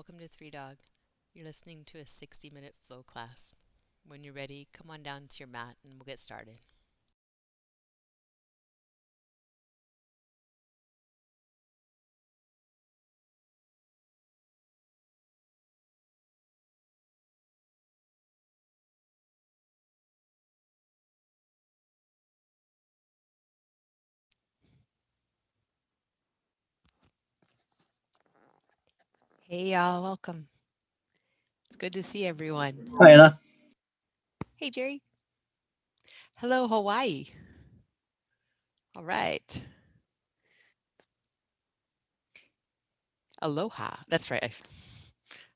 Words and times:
welcome 0.00 0.18
to 0.18 0.26
Three 0.28 0.48
Dog. 0.48 0.76
You're 1.34 1.44
listening 1.44 1.82
to 1.84 1.98
a 1.98 2.06
60 2.06 2.50
minute 2.54 2.74
flow 2.80 3.02
class. 3.02 3.52
When 4.08 4.24
you're 4.24 4.32
ready, 4.32 4.66
come 4.72 4.88
on 4.90 5.02
down 5.02 5.26
to 5.28 5.36
your 5.40 5.48
mat 5.48 5.76
and 5.84 5.92
we'll 5.92 6.06
get 6.06 6.18
started. 6.18 6.58
Hey, 29.52 29.72
y'all, 29.72 30.00
welcome. 30.00 30.46
It's 31.66 31.74
good 31.74 31.92
to 31.94 32.04
see 32.04 32.24
everyone. 32.24 32.88
Hi, 33.00 33.10
Anna. 33.14 33.36
Hey, 34.54 34.70
Jerry. 34.70 35.02
Hello, 36.36 36.68
Hawaii. 36.68 37.26
All 38.94 39.02
right. 39.02 39.62
Aloha. 43.42 43.96
That's 44.08 44.30
right. 44.30 44.44
I, 44.44 44.52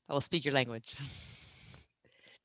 I 0.09 0.13
will 0.13 0.19
speak 0.19 0.43
your 0.43 0.53
language. 0.53 0.95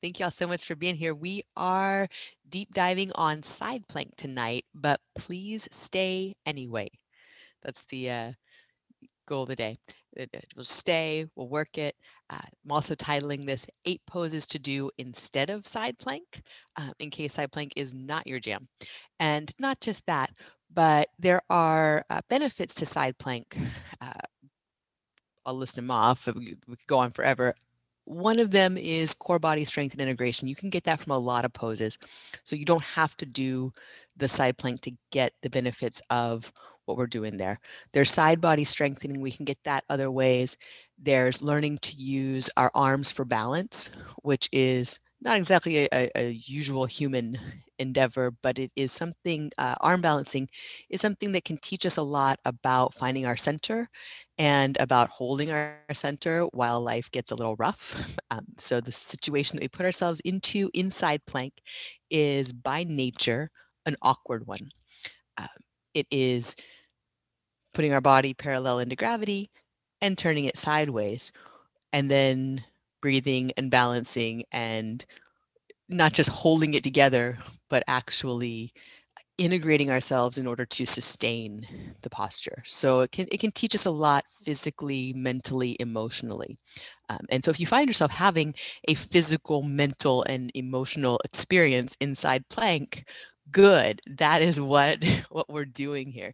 Thank 0.01 0.21
y'all 0.21 0.31
so 0.31 0.47
much 0.47 0.63
for 0.63 0.77
being 0.77 0.95
here. 0.95 1.13
We 1.13 1.43
are 1.57 2.07
deep 2.49 2.73
diving 2.73 3.11
on 3.15 3.43
side 3.43 3.89
plank 3.89 4.15
tonight, 4.15 4.63
but 4.73 5.01
please 5.15 5.67
stay 5.69 6.33
anyway. 6.45 6.87
That's 7.61 7.83
the 7.87 8.09
uh, 8.09 8.31
goal 9.27 9.43
of 9.43 9.49
the 9.49 9.57
day. 9.57 9.79
It, 10.15 10.29
it 10.33 10.45
will 10.55 10.63
stay, 10.63 11.25
we'll 11.35 11.47
work 11.47 11.77
it. 11.77 11.95
Uh, 12.29 12.39
I'm 12.65 12.71
also 12.71 12.95
titling 12.95 13.45
this 13.45 13.67
Eight 13.85 14.01
Poses 14.07 14.45
to 14.47 14.59
Do 14.59 14.89
Instead 14.97 15.49
of 15.49 15.65
Side 15.65 15.97
Plank, 15.97 16.41
uh, 16.77 16.91
in 16.99 17.09
case 17.09 17.33
side 17.33 17.51
plank 17.51 17.73
is 17.75 17.93
not 17.93 18.27
your 18.27 18.39
jam. 18.39 18.67
And 19.19 19.53
not 19.59 19.79
just 19.81 20.05
that, 20.07 20.31
but 20.73 21.07
there 21.19 21.41
are 21.49 22.05
uh, 22.09 22.21
benefits 22.29 22.73
to 22.75 22.85
side 22.85 23.17
plank. 23.17 23.57
Uh, 24.01 24.13
I'll 25.45 25.55
list 25.55 25.75
them 25.75 25.91
off, 25.91 26.27
we, 26.27 26.55
we 26.67 26.75
could 26.75 26.87
go 26.87 26.99
on 26.99 27.11
forever. 27.11 27.55
One 28.05 28.39
of 28.39 28.51
them 28.51 28.77
is 28.77 29.13
core 29.13 29.39
body 29.39 29.63
strength 29.63 29.93
and 29.93 30.01
integration. 30.01 30.47
You 30.47 30.55
can 30.55 30.69
get 30.69 30.83
that 30.85 30.99
from 30.99 31.11
a 31.11 31.19
lot 31.19 31.45
of 31.45 31.53
poses. 31.53 31.97
So 32.43 32.55
you 32.55 32.65
don't 32.65 32.83
have 32.83 33.15
to 33.17 33.25
do 33.25 33.71
the 34.17 34.27
side 34.27 34.57
plank 34.57 34.81
to 34.81 34.91
get 35.11 35.33
the 35.41 35.49
benefits 35.49 36.01
of 36.09 36.51
what 36.85 36.97
we're 36.97 37.07
doing 37.07 37.37
there. 37.37 37.59
There's 37.93 38.11
side 38.11 38.41
body 38.41 38.63
strengthening. 38.63 39.21
We 39.21 39.31
can 39.31 39.45
get 39.45 39.63
that 39.63 39.83
other 39.89 40.11
ways. 40.11 40.57
There's 40.97 41.41
learning 41.41 41.79
to 41.83 41.95
use 41.95 42.49
our 42.57 42.71
arms 42.75 43.11
for 43.11 43.25
balance, 43.25 43.91
which 44.23 44.49
is 44.51 44.99
not 45.21 45.37
exactly 45.37 45.87
a, 45.93 46.09
a, 46.15 46.31
usual 46.31 46.85
human 46.85 47.37
endeavor, 47.77 48.31
but 48.41 48.57
it 48.57 48.71
is 48.75 48.91
something, 48.91 49.51
uh, 49.57 49.75
arm 49.79 50.01
balancing 50.01 50.49
is 50.89 50.99
something 50.99 51.31
that 51.31 51.45
can 51.45 51.57
teach 51.57 51.85
us 51.85 51.97
a 51.97 52.03
lot 52.03 52.39
about 52.43 52.93
finding 52.93 53.25
our 53.25 53.35
center 53.35 53.87
and 54.39 54.77
about 54.79 55.09
holding 55.09 55.51
our 55.51 55.77
center 55.93 56.43
while 56.53 56.81
life 56.81 57.11
gets 57.11 57.31
a 57.31 57.35
little 57.35 57.55
rough. 57.57 58.17
Um, 58.31 58.45
so 58.57 58.79
the 58.79 58.93
situation 58.93 59.57
that 59.57 59.63
we 59.63 59.67
put 59.67 59.85
ourselves 59.85 60.21
into 60.21 60.69
inside 60.73 61.25
plank 61.25 61.51
is 62.09 62.53
by 62.53 62.85
nature 62.85 63.51
an 63.85 63.97
awkward 64.01 64.47
one. 64.47 64.69
Uh, 65.37 65.47
it 65.93 66.07
is 66.09 66.55
putting 67.73 67.93
our 67.93 68.01
body 68.01 68.33
parallel 68.33 68.79
into 68.79 68.95
gravity 68.95 69.49
and 70.01 70.17
turning 70.17 70.45
it 70.45 70.57
sideways, 70.57 71.31
and 71.93 72.11
then 72.11 72.63
breathing 73.01 73.51
and 73.57 73.71
balancing 73.71 74.43
and 74.51 75.05
not 75.89 76.13
just 76.13 76.29
holding 76.29 76.73
it 76.73 76.83
together, 76.83 77.37
but 77.69 77.83
actually 77.87 78.73
integrating 79.37 79.91
ourselves 79.91 80.37
in 80.37 80.47
order 80.47 80.65
to 80.65 80.85
sustain 80.85 81.67
the 82.03 82.09
posture. 82.09 82.61
So 82.65 83.01
it 83.01 83.11
can 83.11 83.27
it 83.31 83.39
can 83.39 83.51
teach 83.51 83.75
us 83.75 83.85
a 83.85 83.91
lot 83.91 84.25
physically, 84.45 85.13
mentally, 85.13 85.77
emotionally. 85.79 86.57
Um, 87.09 87.21
and 87.29 87.43
so 87.43 87.51
if 87.51 87.59
you 87.59 87.67
find 87.67 87.87
yourself 87.87 88.11
having 88.11 88.55
a 88.87 88.95
physical, 88.95 89.63
mental, 89.63 90.23
and 90.23 90.51
emotional 90.55 91.19
experience 91.25 91.97
inside 92.01 92.49
plank, 92.49 93.05
good. 93.51 94.01
That 94.07 94.41
is 94.41 94.59
what 94.61 95.03
what 95.31 95.49
we're 95.49 95.65
doing 95.65 96.11
here. 96.11 96.33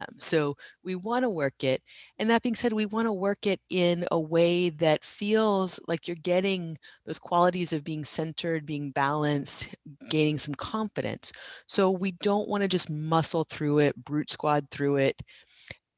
Um, 0.00 0.14
so 0.18 0.56
we 0.84 0.94
want 0.94 1.22
to 1.22 1.30
work 1.30 1.64
it. 1.64 1.82
And 2.18 2.28
that 2.28 2.42
being 2.42 2.54
said, 2.54 2.72
we 2.72 2.86
want 2.86 3.06
to 3.06 3.12
work 3.12 3.46
it 3.46 3.60
in 3.70 4.04
a 4.10 4.20
way 4.20 4.68
that 4.70 5.04
feels 5.04 5.80
like 5.88 6.06
you're 6.06 6.16
getting 6.22 6.76
those 7.06 7.18
qualities 7.18 7.72
of 7.72 7.84
being 7.84 8.04
centered, 8.04 8.66
being 8.66 8.90
balanced, 8.90 9.74
gaining 10.10 10.38
some 10.38 10.54
confidence. 10.54 11.32
So 11.66 11.90
we 11.90 12.12
don't 12.12 12.48
want 12.48 12.62
to 12.62 12.68
just 12.68 12.90
muscle 12.90 13.44
through 13.44 13.78
it, 13.80 13.96
brute 13.96 14.30
squad 14.30 14.70
through 14.70 14.96
it, 14.96 15.22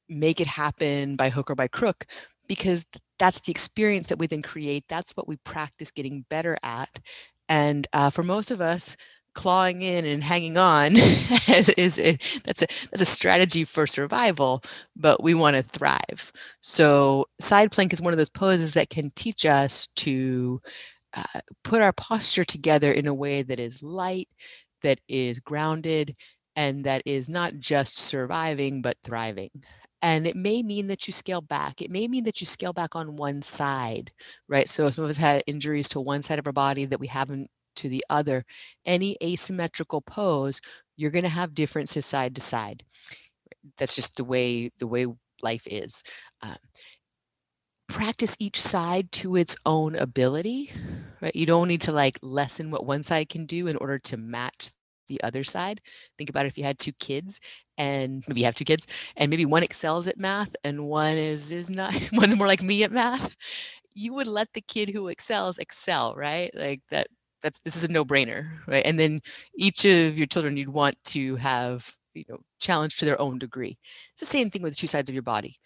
make 0.09 0.41
it 0.41 0.47
happen 0.47 1.17
by 1.17 1.29
hook 1.29 1.51
or 1.51 1.55
by 1.55 1.67
crook, 1.67 2.07
because 2.49 2.87
that's 3.19 3.41
the 3.41 3.51
experience 3.51 4.07
that 4.09 4.19
we 4.19 4.27
then 4.27 4.43
create. 4.43 4.85
That's 4.89 5.13
what 5.13 5.29
we 5.29 5.37
practice 5.39 5.91
getting 5.91 6.25
better 6.31 6.57
at. 6.63 6.89
And 7.49 7.87
uh, 7.93 8.11
for 8.11 8.23
most 8.23 8.51
of 8.51 8.61
us, 8.61 8.97
clawing 9.39 9.83
in 9.83 10.05
and 10.05 10.25
hanging 10.25 10.59
on 10.59 10.97
is, 10.97 11.71
is 11.79 12.41
that's 12.45 12.63
a 12.63 12.67
that's 12.91 13.03
a 13.03 13.07
strategy 13.07 13.65
for 13.65 13.87
survival 13.87 14.61
but 14.97 15.23
we 15.23 15.33
want 15.33 15.55
to 15.57 15.63
thrive. 15.63 16.33
So 16.61 17.27
side 17.41 17.71
plank 17.71 17.93
is 17.93 18.03
one 18.03 18.13
of 18.13 18.17
those 18.19 18.31
poses 18.31 18.75
that 18.75 18.91
can 18.91 19.11
teach 19.15 19.47
us 19.47 19.87
to 19.97 20.61
uh, 21.17 21.41
put 21.63 21.83
our 21.83 21.93
posture 21.93 22.45
together 22.45 22.91
in 22.91 23.07
a 23.07 23.15
way 23.15 23.43
that 23.43 23.61
is 23.61 23.81
light 23.81 24.29
that 24.83 25.01
is 25.09 25.39
grounded 25.39 26.17
and 26.57 26.85
that 26.85 27.03
is 27.07 27.29
not 27.31 27.55
just 27.61 27.97
surviving 27.97 28.83
but 28.83 28.97
thriving. 29.05 29.51
And 30.03 30.27
it 30.27 30.37
may 30.37 30.63
mean 30.65 30.89
that 30.89 31.07
you 31.07 31.13
scale 31.13 31.41
back. 31.43 31.81
It 31.83 31.91
may 31.93 32.09
mean 32.09 32.25
that 32.25 32.41
you 32.41 32.47
scale 32.47 32.73
back 32.73 32.97
on 32.97 33.17
one 33.17 33.43
side 33.43 34.11
right? 34.49 34.69
So 34.69 34.91
some 34.91 35.05
of 35.05 35.11
us 35.11 35.17
had 35.17 35.45
injuries 35.47 35.89
to 35.91 36.01
one 36.01 36.23
side 36.23 36.41
of 36.41 36.47
our 36.49 36.53
body 36.53 36.87
that 36.87 37.01
we 37.01 37.07
haven't 37.07 37.49
to 37.79 37.89
the 37.89 38.05
other, 38.11 38.45
any 38.87 39.17
asymmetrical 39.23 40.01
pose, 40.03 40.61
you're 40.97 41.11
going 41.11 41.25
to 41.25 41.29
have 41.29 41.55
differences 41.55 42.07
side 42.07 42.35
to 42.37 42.41
side. 42.41 42.85
That's 43.77 43.97
just 43.97 44.17
the 44.17 44.25
way 44.25 44.71
the 44.79 44.87
way 44.87 45.07
life 45.43 45.67
is. 45.71 46.03
Um, 46.43 46.57
practice 47.89 48.37
each 48.39 48.61
side 48.61 49.11
to 49.13 49.37
its 49.37 49.57
own 49.67 49.97
ability, 49.97 50.71
right? 51.21 51.35
You 51.35 51.47
don't 51.47 51.69
need 51.69 51.81
to 51.83 51.93
like 51.93 52.19
lessen 52.23 52.71
what 52.71 52.87
one 52.87 53.03
side 53.03 53.29
can 53.29 53.47
do 53.47 53.67
in 53.67 53.77
order 53.77 53.99
to 54.01 54.17
match 54.17 54.71
the 55.09 55.21
other 55.23 55.43
side. 55.43 55.81
Think 56.19 56.29
about 56.29 56.47
if 56.47 56.59
you 56.59 56.65
had 56.65 56.79
two 56.79 56.93
kids 56.93 57.41
and 57.79 58.23
maybe 58.29 58.41
you 58.41 58.47
have 58.47 58.55
two 58.55 58.65
kids 58.65 58.87
and 59.17 59.31
maybe 59.31 59.47
one 59.47 59.63
excels 59.63 60.07
at 60.07 60.19
math 60.19 60.55
and 60.65 60.87
one 60.87 61.17
is 61.17 61.51
is 61.51 61.71
not 61.71 61.95
one's 62.13 62.37
more 62.37 62.47
like 62.47 62.63
me 62.63 62.85
at 62.85 62.93
math. 62.93 63.35
You 63.95 64.13
would 64.15 64.29
let 64.29 64.53
the 64.53 64.61
kid 64.61 64.91
who 64.91 65.09
excels 65.09 65.59
excel, 65.59 66.15
right? 66.15 66.51
Like 66.55 66.81
that 66.91 67.09
that's 67.43 67.61
this 67.61 67.77
is 67.77 67.85
a 67.85 67.93
no-brainer 67.93 68.51
right? 68.67 68.85
And 68.85 68.99
then 68.99 69.21
each 69.57 69.85
of 69.85 70.19
your 70.19 70.27
children 70.27 70.57
you'd 70.57 70.69
want 70.69 70.97
to 71.07 71.37
have 71.37 71.91
you 72.15 72.25
know 72.29 72.39
challenged 72.61 72.99
to 72.99 73.05
their 73.05 73.21
own 73.21 73.39
degree. 73.39 73.79
It's 74.13 74.21
the 74.21 74.27
same 74.27 74.51
thing 74.51 74.63
with 74.63 74.77
two 74.77 74.87
sides 74.87 75.09
of 75.09 75.15
your 75.15 75.23
body. 75.23 75.57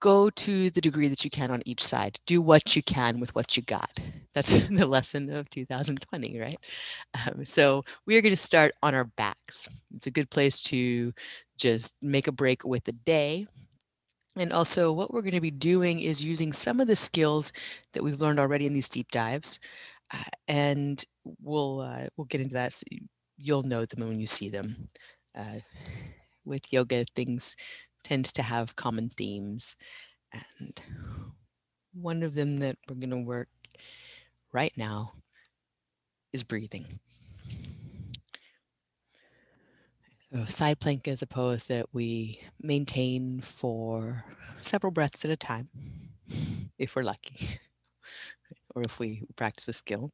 Go 0.00 0.30
to 0.30 0.70
the 0.70 0.80
degree 0.80 1.08
that 1.08 1.24
you 1.24 1.30
can 1.30 1.50
on 1.50 1.62
each 1.64 1.82
side. 1.82 2.18
Do 2.26 2.42
what 2.42 2.76
you 2.76 2.82
can 2.82 3.18
with 3.18 3.34
what 3.34 3.56
you 3.56 3.62
got. 3.62 3.90
That's 4.34 4.68
the 4.68 4.86
lesson 4.86 5.32
of 5.32 5.48
2020 5.50 6.38
right? 6.38 6.58
Um, 7.26 7.44
so 7.44 7.82
we 8.06 8.16
are 8.16 8.22
going 8.22 8.32
to 8.32 8.36
start 8.36 8.72
on 8.82 8.94
our 8.94 9.04
backs. 9.16 9.68
It's 9.94 10.06
a 10.06 10.12
good 10.12 10.30
place 10.30 10.62
to 10.64 11.12
just 11.58 11.96
make 12.02 12.28
a 12.28 12.32
break 12.32 12.64
with 12.64 12.84
the 12.84 12.92
day. 12.92 13.46
And 14.38 14.52
also 14.52 14.92
what 14.92 15.12
we're 15.14 15.22
going 15.22 15.32
to 15.32 15.40
be 15.40 15.50
doing 15.50 16.00
is 16.00 16.22
using 16.22 16.52
some 16.52 16.78
of 16.78 16.88
the 16.88 16.96
skills 16.96 17.52
that 17.94 18.02
we've 18.02 18.20
learned 18.20 18.38
already 18.38 18.66
in 18.66 18.74
these 18.74 18.88
deep 18.88 19.10
dives 19.10 19.58
and 20.48 21.04
we'll 21.42 21.80
uh, 21.80 22.06
we'll 22.16 22.26
get 22.26 22.40
into 22.40 22.54
that. 22.54 22.72
So 22.72 22.84
you'll 23.36 23.62
know 23.62 23.84
them 23.84 24.08
when 24.08 24.20
you 24.20 24.26
see 24.26 24.48
them. 24.48 24.88
Uh, 25.36 25.60
with 26.44 26.72
yoga, 26.72 27.04
things 27.14 27.56
tend 28.04 28.24
to 28.26 28.42
have 28.42 28.76
common 28.76 29.08
themes, 29.08 29.76
and 30.32 30.72
one 31.92 32.22
of 32.22 32.34
them 32.34 32.58
that 32.60 32.76
we're 32.88 32.96
going 32.96 33.10
to 33.10 33.20
work 33.20 33.48
right 34.52 34.72
now 34.76 35.12
is 36.32 36.44
breathing. 36.44 36.86
So 40.32 40.44
side 40.44 40.80
plank 40.80 41.08
is 41.08 41.22
a 41.22 41.26
pose 41.26 41.64
that 41.66 41.86
we 41.92 42.40
maintain 42.60 43.40
for 43.40 44.24
several 44.60 44.90
breaths 44.90 45.24
at 45.24 45.30
a 45.30 45.36
time, 45.36 45.68
if 46.78 46.96
we're 46.96 47.02
lucky 47.02 47.58
or 48.76 48.82
if 48.82 49.00
we 49.00 49.22
practice 49.34 49.66
with 49.66 49.74
skill. 49.74 50.12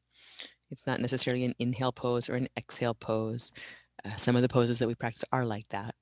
It's 0.71 0.87
not 0.87 1.01
necessarily 1.01 1.45
an 1.45 1.55
inhale 1.59 1.93
pose 1.93 2.31
or 2.31 2.35
an 2.35 2.49
exhale 2.57 2.95
pose. 2.95 3.53
Uh, 4.05 4.17
some 4.17 4.37
of 4.37 4.43
the 4.43 4.49
poses 4.49 4.79
that 4.79 4.89
we 4.89 4.95
practice 4.95 5.25
are 5.33 5.45
like 5.45 5.69
that. 5.69 5.95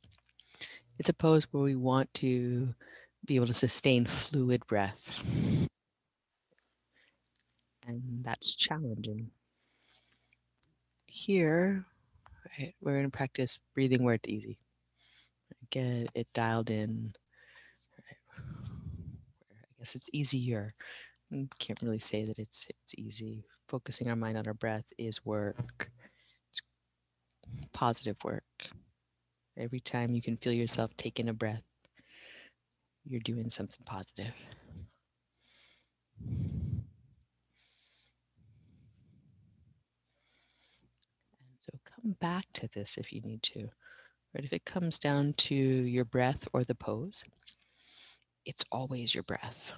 It's 0.99 1.09
a 1.09 1.15
pose 1.15 1.49
where 1.51 1.65
we 1.65 1.75
want 1.75 2.13
to 2.15 2.75
be 3.27 3.37
able 3.37 3.47
to 3.47 3.55
sustain 3.55 4.05
fluid 4.05 4.65
breath. 4.67 5.67
and 7.87 8.03
that's 8.23 8.55
challenging. 8.55 9.31
Here, 11.07 11.85
right, 12.59 12.75
we're 12.81 12.93
going 12.93 13.11
to 13.11 13.11
practice 13.11 13.59
breathing 13.75 14.05
where 14.05 14.15
it's 14.15 14.29
easy. 14.29 14.59
Get 15.71 16.09
it 16.15 16.29
dialed 16.33 16.71
in. 16.71 17.13
I 19.51 19.67
guess 19.79 19.95
it's 19.95 20.11
easier. 20.13 20.75
Mm, 21.33 21.49
Can't 21.59 21.81
really 21.83 21.99
say 21.99 22.25
that 22.25 22.39
it's 22.39 22.67
it's 22.69 22.95
easy. 22.97 23.45
Focusing 23.69 24.09
our 24.09 24.17
mind 24.17 24.37
on 24.37 24.47
our 24.47 24.55
breath 24.55 24.93
is 24.99 25.25
work. 25.25 25.91
It's 26.51 26.63
positive 27.73 28.17
work. 28.25 28.45
Every 29.57 29.79
time 29.79 30.13
you 30.13 30.21
can 30.23 30.37
feel 30.37 30.53
yourself 30.53 30.97
taking 30.97 31.29
a 31.29 31.33
breath, 31.33 31.63
you're 33.05 33.21
doing 33.21 33.51
something 33.51 33.85
positive. 33.85 34.35
So 41.59 41.79
come 41.85 42.17
back 42.21 42.45
to 42.55 42.69
this 42.69 42.97
if 42.97 43.13
you 43.13 43.21
need 43.21 43.43
to. 43.45 43.69
Right? 44.35 44.45
If 44.45 44.53
it 44.53 44.65
comes 44.65 44.99
down 44.99 45.35
to 45.39 45.55
your 45.55 46.05
breath 46.05 46.49
or 46.53 46.65
the 46.65 46.75
pose, 46.75 47.25
it's 48.45 48.65
always 48.73 49.15
your 49.15 49.25
breath. 49.25 49.75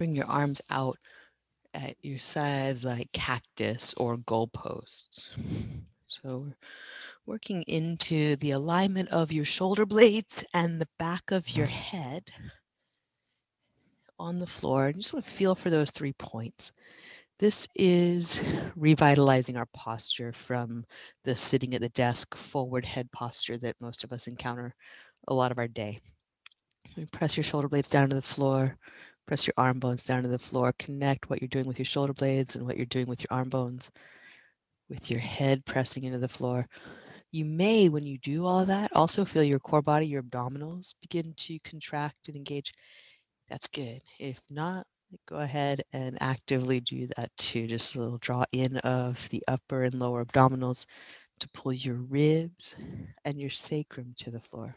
Bring 0.00 0.16
your 0.16 0.28
arms 0.28 0.62
out 0.70 0.96
at 1.74 1.94
your 2.00 2.18
sides 2.18 2.86
like 2.86 3.12
cactus 3.12 3.92
or 3.98 4.16
goalposts. 4.16 5.36
So 6.06 6.38
we're 6.38 6.56
working 7.26 7.64
into 7.64 8.36
the 8.36 8.52
alignment 8.52 9.10
of 9.10 9.30
your 9.30 9.44
shoulder 9.44 9.84
blades 9.84 10.42
and 10.54 10.80
the 10.80 10.88
back 10.98 11.30
of 11.30 11.54
your 11.54 11.66
head 11.66 12.30
on 14.18 14.38
the 14.38 14.46
floor. 14.46 14.86
I 14.86 14.92
just 14.92 15.12
want 15.12 15.26
to 15.26 15.30
feel 15.30 15.54
for 15.54 15.68
those 15.68 15.90
three 15.90 16.14
points. 16.14 16.72
This 17.38 17.68
is 17.74 18.42
revitalizing 18.76 19.58
our 19.58 19.68
posture 19.74 20.32
from 20.32 20.86
the 21.24 21.36
sitting 21.36 21.74
at 21.74 21.82
the 21.82 21.90
desk 21.90 22.34
forward 22.34 22.86
head 22.86 23.12
posture 23.12 23.58
that 23.58 23.82
most 23.82 24.02
of 24.02 24.14
us 24.14 24.28
encounter 24.28 24.74
a 25.28 25.34
lot 25.34 25.52
of 25.52 25.58
our 25.58 25.68
day. 25.68 26.00
Press 27.12 27.36
your 27.36 27.44
shoulder 27.44 27.68
blades 27.68 27.90
down 27.90 28.08
to 28.08 28.14
the 28.14 28.22
floor, 28.22 28.78
press 29.30 29.46
your 29.46 29.54
arm 29.58 29.78
bones 29.78 30.02
down 30.02 30.24
to 30.24 30.28
the 30.28 30.36
floor, 30.36 30.72
connect 30.80 31.30
what 31.30 31.40
you're 31.40 31.46
doing 31.46 31.64
with 31.64 31.78
your 31.78 31.86
shoulder 31.86 32.12
blades 32.12 32.56
and 32.56 32.66
what 32.66 32.76
you're 32.76 32.84
doing 32.86 33.06
with 33.06 33.20
your 33.20 33.28
arm 33.30 33.48
bones, 33.48 33.88
with 34.88 35.08
your 35.08 35.20
head 35.20 35.64
pressing 35.64 36.02
into 36.02 36.18
the 36.18 36.26
floor. 36.26 36.66
You 37.30 37.44
may, 37.44 37.88
when 37.88 38.04
you 38.04 38.18
do 38.18 38.44
all 38.44 38.66
that, 38.66 38.90
also 38.92 39.24
feel 39.24 39.44
your 39.44 39.60
core 39.60 39.82
body, 39.82 40.08
your 40.08 40.24
abdominals 40.24 40.94
begin 41.00 41.32
to 41.36 41.60
contract 41.60 42.26
and 42.26 42.36
engage. 42.36 42.72
That's 43.48 43.68
good. 43.68 44.00
If 44.18 44.40
not, 44.50 44.84
go 45.28 45.36
ahead 45.36 45.80
and 45.92 46.18
actively 46.20 46.80
do 46.80 47.06
that 47.16 47.30
too. 47.38 47.68
Just 47.68 47.94
a 47.94 48.00
little 48.00 48.18
draw 48.18 48.42
in 48.50 48.78
of 48.78 49.28
the 49.28 49.44
upper 49.46 49.84
and 49.84 49.94
lower 49.94 50.24
abdominals 50.24 50.86
to 51.38 51.48
pull 51.50 51.72
your 51.72 51.98
ribs 51.98 52.82
and 53.24 53.40
your 53.40 53.50
sacrum 53.50 54.12
to 54.16 54.32
the 54.32 54.40
floor. 54.40 54.74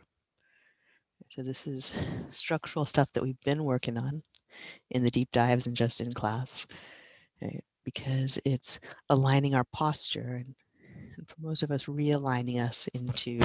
So 1.29 1.41
this 1.41 1.65
is 1.65 1.97
structural 2.29 2.85
stuff 2.85 3.11
that 3.13 3.23
we've 3.23 3.41
been 3.41 3.63
working 3.63 3.97
on 3.97 4.21
in 4.91 5.03
the 5.03 5.11
deep 5.11 5.31
dives 5.31 5.67
and 5.67 5.75
just 5.75 6.01
in 6.01 6.11
class, 6.11 6.67
right? 7.41 7.63
because 7.85 8.39
it's 8.45 8.79
aligning 9.09 9.55
our 9.55 9.65
posture 9.73 10.41
and, 10.45 10.55
and 11.17 11.27
for 11.27 11.35
most 11.39 11.63
of 11.63 11.71
us 11.71 11.85
realigning 11.85 12.63
us 12.63 12.87
into 12.93 13.39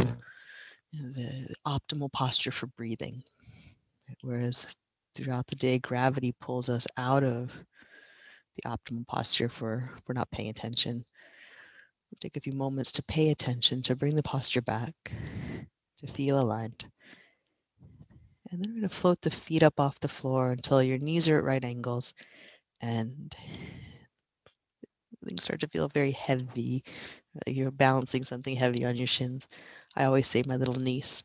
the 0.93 1.55
optimal 1.67 2.11
posture 2.13 2.51
for 2.51 2.67
breathing. 2.69 3.23
Whereas 4.23 4.77
throughout 5.15 5.47
the 5.47 5.57
day, 5.57 5.79
gravity 5.79 6.35
pulls 6.41 6.69
us 6.69 6.87
out 6.97 7.25
of 7.25 7.65
the 8.57 8.69
optimal 8.69 9.07
posture 9.07 9.47
if 9.47 9.61
we're, 9.61 9.91
we're 10.07 10.15
not 10.15 10.31
paying 10.31 10.49
attention. 10.49 11.05
We'll 12.11 12.19
take 12.21 12.37
a 12.37 12.41
few 12.41 12.55
moments 12.55 12.93
to 12.93 13.03
pay 13.03 13.31
attention, 13.31 13.83
to 13.83 13.97
bring 13.97 14.15
the 14.15 14.23
posture 14.23 14.63
back, 14.63 14.95
to 15.99 16.07
feel 16.07 16.41
aligned. 16.41 16.89
And 18.51 18.63
then 18.63 18.71
we're 18.71 18.81
going 18.81 18.89
to 18.89 18.95
float 18.95 19.21
the 19.23 19.31
feet 19.31 19.63
up 19.63 19.79
off 19.79 20.01
the 20.01 20.09
floor 20.09 20.53
until 20.53 20.83
your 20.83 20.99
knees 20.99 21.29
are 21.29 21.39
at 21.39 21.45
right 21.45 21.65
angles 21.65 22.15
and 22.81 23.35
things 25.27 25.45
start 25.45 25.61
to 25.61 25.69
feel 25.69 25.89
very 25.89 26.13
heavy. 26.13 26.83
You're 27.47 27.71
balancing 27.71 28.23
something 28.23 28.57
heavy 28.57 28.85
on 28.85 28.97
your 28.97 29.07
shins. 29.07 29.47
I 29.97 30.05
always 30.05 30.27
say 30.27 30.43
my 30.47 30.57
little 30.57 30.79
niece, 30.81 31.23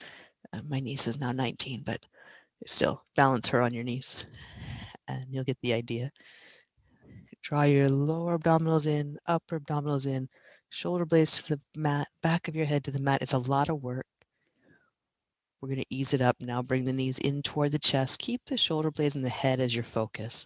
uh, 0.53 0.61
my 0.67 0.79
niece 0.79 1.07
is 1.07 1.19
now 1.19 1.31
19, 1.31 1.83
but 1.85 2.05
still 2.65 3.05
balance 3.15 3.47
her 3.49 3.61
on 3.61 3.73
your 3.73 3.83
knees 3.83 4.25
and 5.07 5.25
you'll 5.29 5.43
get 5.43 5.57
the 5.61 5.73
idea. 5.73 6.11
Draw 7.41 7.63
your 7.63 7.89
lower 7.89 8.37
abdominals 8.39 8.87
in, 8.87 9.17
upper 9.27 9.59
abdominals 9.59 10.07
in, 10.07 10.29
shoulder 10.69 11.05
blades 11.05 11.41
to 11.43 11.55
the 11.55 11.61
mat, 11.77 12.07
back 12.21 12.47
of 12.47 12.55
your 12.55 12.65
head 12.65 12.83
to 12.85 12.91
the 12.91 12.99
mat. 12.99 13.21
It's 13.21 13.33
a 13.33 13.37
lot 13.37 13.69
of 13.69 13.83
work. 13.83 14.05
We're 15.63 15.69
going 15.69 15.79
to 15.79 15.95
ease 15.95 16.13
it 16.13 16.19
up 16.19 16.35
now. 16.41 16.61
Bring 16.61 16.83
the 16.83 16.91
knees 16.91 17.19
in 17.19 17.41
toward 17.41 17.71
the 17.71 17.79
chest. 17.79 18.19
Keep 18.19 18.41
the 18.43 18.57
shoulder 18.57 18.91
blades 18.91 19.15
and 19.15 19.23
the 19.23 19.29
head 19.29 19.61
as 19.61 19.73
your 19.73 19.85
focus. 19.85 20.45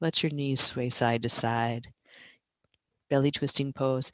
Let 0.00 0.24
your 0.24 0.32
knees 0.32 0.60
sway 0.60 0.90
side 0.90 1.22
to 1.22 1.28
side. 1.28 1.86
Belly 3.08 3.30
twisting 3.30 3.72
pose. 3.72 4.10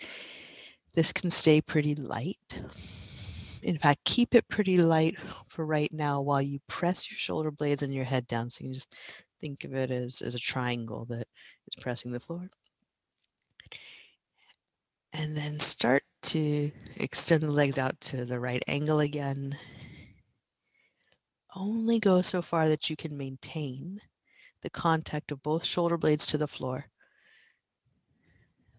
This 0.93 1.11
can 1.11 1.31
stay 1.31 1.62
pretty 1.62 1.94
light. 1.94 2.61
In 3.62 3.78
fact, 3.78 4.05
keep 4.05 4.34
it 4.34 4.46
pretty 4.49 4.76
light 4.76 5.19
for 5.49 5.64
right 5.64 5.90
now 5.90 6.20
while 6.20 6.43
you 6.43 6.58
press 6.67 7.11
your 7.11 7.17
shoulder 7.17 7.50
blades 7.50 7.82
and 7.82 7.94
your 7.94 8.05
head 8.05 8.26
down. 8.26 8.50
So 8.50 8.64
you 8.64 8.69
can 8.69 8.75
just 8.75 8.94
think 9.40 9.64
of 9.64 9.75
it 9.75 9.90
as, 9.90 10.20
as 10.20 10.34
a 10.34 10.38
triangle 10.38 11.06
that 11.06 11.26
is 11.67 11.82
pressing 11.82 12.12
the 12.12 12.20
floor. 12.20 12.50
And 15.14 15.34
then 15.34 15.58
start 15.61 16.02
to 16.25 16.70
extend 16.96 17.40
the 17.40 17.50
legs 17.50 17.78
out 17.78 17.99
to 18.02 18.26
the 18.26 18.38
right 18.38 18.62
angle 18.69 19.00
again. 19.00 19.56
Only 21.55 21.99
go 21.99 22.23
so 22.23 22.43
far 22.43 22.69
that 22.69 22.88
you 22.88 22.97
can 22.97 23.17
maintain 23.17 24.00
the 24.62 24.70
contact 24.70 25.32
of 25.32 25.43
both 25.43 25.64
shoulder 25.64 25.97
blades 25.97 26.26
to 26.26 26.38
the 26.38 26.47
floor, 26.47 26.87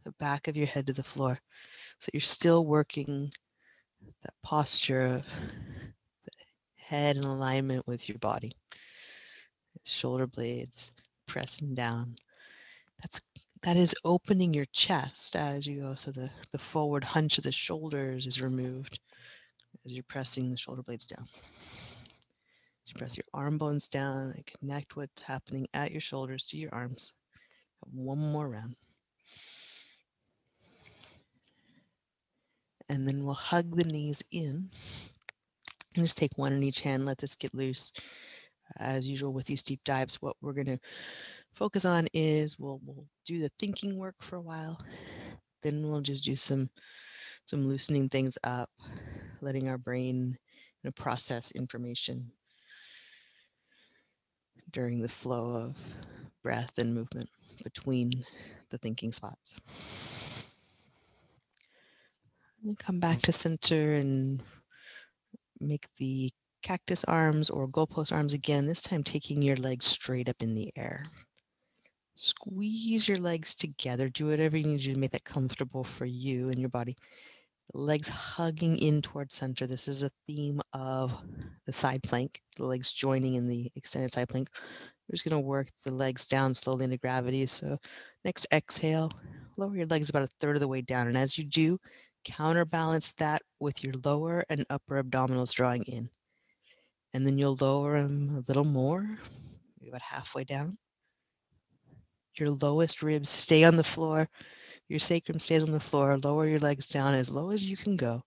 the 0.05 0.13
back 0.13 0.47
of 0.47 0.55
your 0.55 0.67
head 0.67 0.87
to 0.87 0.93
the 0.93 1.03
floor. 1.03 1.39
So 1.99 2.09
you're 2.13 2.21
still 2.21 2.65
working 2.65 3.31
that 4.23 4.33
posture 4.41 5.05
of 5.05 5.25
the 6.23 6.31
head 6.75 7.17
in 7.17 7.23
alignment 7.23 7.87
with 7.87 8.07
your 8.07 8.17
body. 8.19 8.53
Shoulder 9.83 10.27
blades 10.27 10.93
pressing 11.27 11.73
down. 11.73 12.15
That's 13.01 13.21
that 13.63 13.77
is 13.77 13.95
opening 14.03 14.53
your 14.53 14.65
chest 14.65 15.35
as 15.35 15.67
you 15.67 15.81
go. 15.81 15.95
So 15.95 16.11
the, 16.11 16.31
the 16.51 16.57
forward 16.57 17.03
hunch 17.03 17.37
of 17.37 17.43
the 17.43 17.51
shoulders 17.51 18.25
is 18.25 18.41
removed 18.41 18.99
as 19.85 19.93
you're 19.93 20.03
pressing 20.03 20.49
the 20.49 20.57
shoulder 20.57 20.81
blades 20.81 21.05
down. 21.05 21.27
You 22.91 22.99
press 22.99 23.15
your 23.15 23.25
arm 23.33 23.57
bones 23.57 23.87
down 23.87 24.33
and 24.35 24.45
connect 24.59 24.97
what's 24.97 25.21
happening 25.21 25.65
at 25.73 25.91
your 25.91 26.01
shoulders 26.01 26.45
to 26.47 26.57
your 26.57 26.73
arms. 26.73 27.13
One 27.93 28.19
more 28.19 28.49
round. 28.49 28.75
And 32.89 33.07
then 33.07 33.23
we'll 33.23 33.33
hug 33.33 33.75
the 33.75 33.85
knees 33.85 34.21
in. 34.31 34.69
And 35.95 36.05
just 36.05 36.17
take 36.17 36.37
one 36.37 36.51
in 36.51 36.63
each 36.63 36.81
hand, 36.81 37.05
let 37.05 37.17
this 37.17 37.35
get 37.35 37.53
loose. 37.53 37.93
As 38.77 39.09
usual 39.09 39.33
with 39.33 39.45
these 39.45 39.63
deep 39.63 39.79
dives, 39.85 40.21
what 40.21 40.35
we're 40.41 40.53
going 40.53 40.65
to 40.65 40.79
focus 41.53 41.85
on 41.85 42.07
is 42.13 42.59
we'll, 42.59 42.81
we'll 42.83 43.05
do 43.25 43.39
the 43.39 43.51
thinking 43.57 43.97
work 43.97 44.15
for 44.19 44.35
a 44.35 44.41
while. 44.41 44.77
Then 45.63 45.83
we'll 45.83 46.01
just 46.01 46.25
do 46.25 46.35
some 46.35 46.69
some 47.45 47.61
loosening 47.61 48.07
things 48.07 48.37
up, 48.43 48.69
letting 49.41 49.67
our 49.67 49.77
brain 49.77 50.37
you 50.83 50.87
know, 50.87 50.91
process 50.95 51.51
information 51.51 52.31
during 54.71 55.01
the 55.01 55.09
flow 55.09 55.55
of 55.55 55.77
breath 56.43 56.77
and 56.77 56.93
movement 56.93 57.29
between 57.63 58.11
the 58.69 58.77
thinking 58.77 59.11
spots. 59.11 60.49
And 62.63 62.77
come 62.77 62.99
back 62.99 63.21
to 63.23 63.31
center 63.31 63.93
and 63.93 64.41
make 65.59 65.87
the 65.97 66.31
cactus 66.61 67.03
arms 67.05 67.49
or 67.49 67.67
goalpost 67.67 68.11
arms 68.11 68.33
again, 68.33 68.67
this 68.67 68.81
time 68.81 69.03
taking 69.03 69.41
your 69.41 69.57
legs 69.57 69.85
straight 69.85 70.29
up 70.29 70.41
in 70.41 70.55
the 70.55 70.71
air. 70.75 71.05
Squeeze 72.15 73.07
your 73.07 73.17
legs 73.17 73.55
together. 73.55 74.09
Do 74.09 74.27
whatever 74.27 74.57
you 74.57 74.67
need 74.67 74.81
to 74.81 74.93
to 74.93 74.99
make 74.99 75.11
that 75.11 75.23
comfortable 75.23 75.83
for 75.83 76.05
you 76.05 76.49
and 76.49 76.59
your 76.59 76.69
body. 76.69 76.95
Legs 77.73 78.09
hugging 78.09 78.77
in 78.77 79.01
towards 79.01 79.35
center. 79.35 79.65
This 79.65 79.87
is 79.87 80.03
a 80.03 80.11
theme 80.27 80.59
of 80.73 81.13
the 81.65 81.73
side 81.73 82.03
plank, 82.03 82.41
the 82.57 82.65
legs 82.65 82.91
joining 82.91 83.35
in 83.35 83.47
the 83.47 83.71
extended 83.75 84.11
side 84.11 84.29
plank. 84.29 84.49
We're 85.07 85.13
just 85.13 85.29
going 85.29 85.41
to 85.41 85.47
work 85.47 85.67
the 85.85 85.93
legs 85.93 86.25
down 86.25 86.53
slowly 86.53 86.83
into 86.85 86.97
gravity. 86.97 87.45
So 87.45 87.77
next 88.25 88.47
exhale, 88.53 89.09
lower 89.57 89.75
your 89.75 89.87
legs 89.87 90.09
about 90.09 90.23
a 90.23 90.29
third 90.39 90.55
of 90.55 90.61
the 90.61 90.67
way 90.67 90.81
down. 90.81 91.07
And 91.07 91.17
as 91.17 91.37
you 91.37 91.45
do, 91.45 91.79
Counterbalance 92.23 93.13
that 93.13 93.41
with 93.59 93.83
your 93.83 93.95
lower 94.03 94.43
and 94.49 94.65
upper 94.69 95.01
abdominals 95.01 95.55
drawing 95.55 95.83
in. 95.83 96.09
And 97.13 97.25
then 97.25 97.37
you'll 97.37 97.57
lower 97.59 98.01
them 98.01 98.29
a 98.35 98.43
little 98.47 98.63
more, 98.63 99.05
about 99.87 100.01
halfway 100.01 100.43
down. 100.43 100.77
Your 102.37 102.51
lowest 102.51 103.01
ribs 103.01 103.29
stay 103.29 103.63
on 103.63 103.75
the 103.75 103.83
floor. 103.83 104.29
Your 104.91 104.99
sacrum 104.99 105.39
stays 105.39 105.63
on 105.63 105.71
the 105.71 105.79
floor. 105.79 106.17
Lower 106.17 106.45
your 106.45 106.59
legs 106.59 106.85
down 106.85 107.13
as 107.13 107.31
low 107.31 107.51
as 107.51 107.71
you 107.71 107.77
can 107.77 107.95
go. 107.95 108.25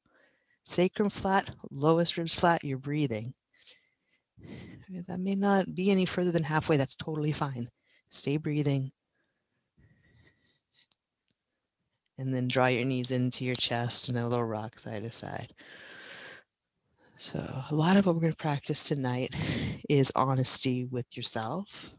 Sacrum 0.64 1.10
flat, 1.10 1.54
lowest 1.70 2.16
ribs 2.16 2.32
flat, 2.32 2.64
you're 2.64 2.78
breathing. 2.78 3.34
That 5.06 5.20
may 5.20 5.34
not 5.34 5.66
be 5.74 5.90
any 5.90 6.06
further 6.06 6.32
than 6.32 6.42
halfway. 6.42 6.78
That's 6.78 6.96
totally 6.96 7.32
fine. 7.32 7.68
Stay 8.08 8.38
breathing. 8.38 8.92
And 12.16 12.34
then 12.34 12.48
draw 12.48 12.68
your 12.68 12.86
knees 12.86 13.10
into 13.10 13.44
your 13.44 13.56
chest 13.56 14.08
and 14.08 14.16
a 14.16 14.26
little 14.26 14.46
rock 14.46 14.78
side 14.78 15.02
to 15.02 15.12
side. 15.12 15.52
So, 17.16 17.40
a 17.70 17.74
lot 17.74 17.98
of 17.98 18.06
what 18.06 18.14
we're 18.14 18.22
going 18.22 18.32
to 18.32 18.38
practice 18.38 18.88
tonight 18.88 19.36
is 19.90 20.10
honesty 20.16 20.86
with 20.86 21.14
yourself, 21.14 21.94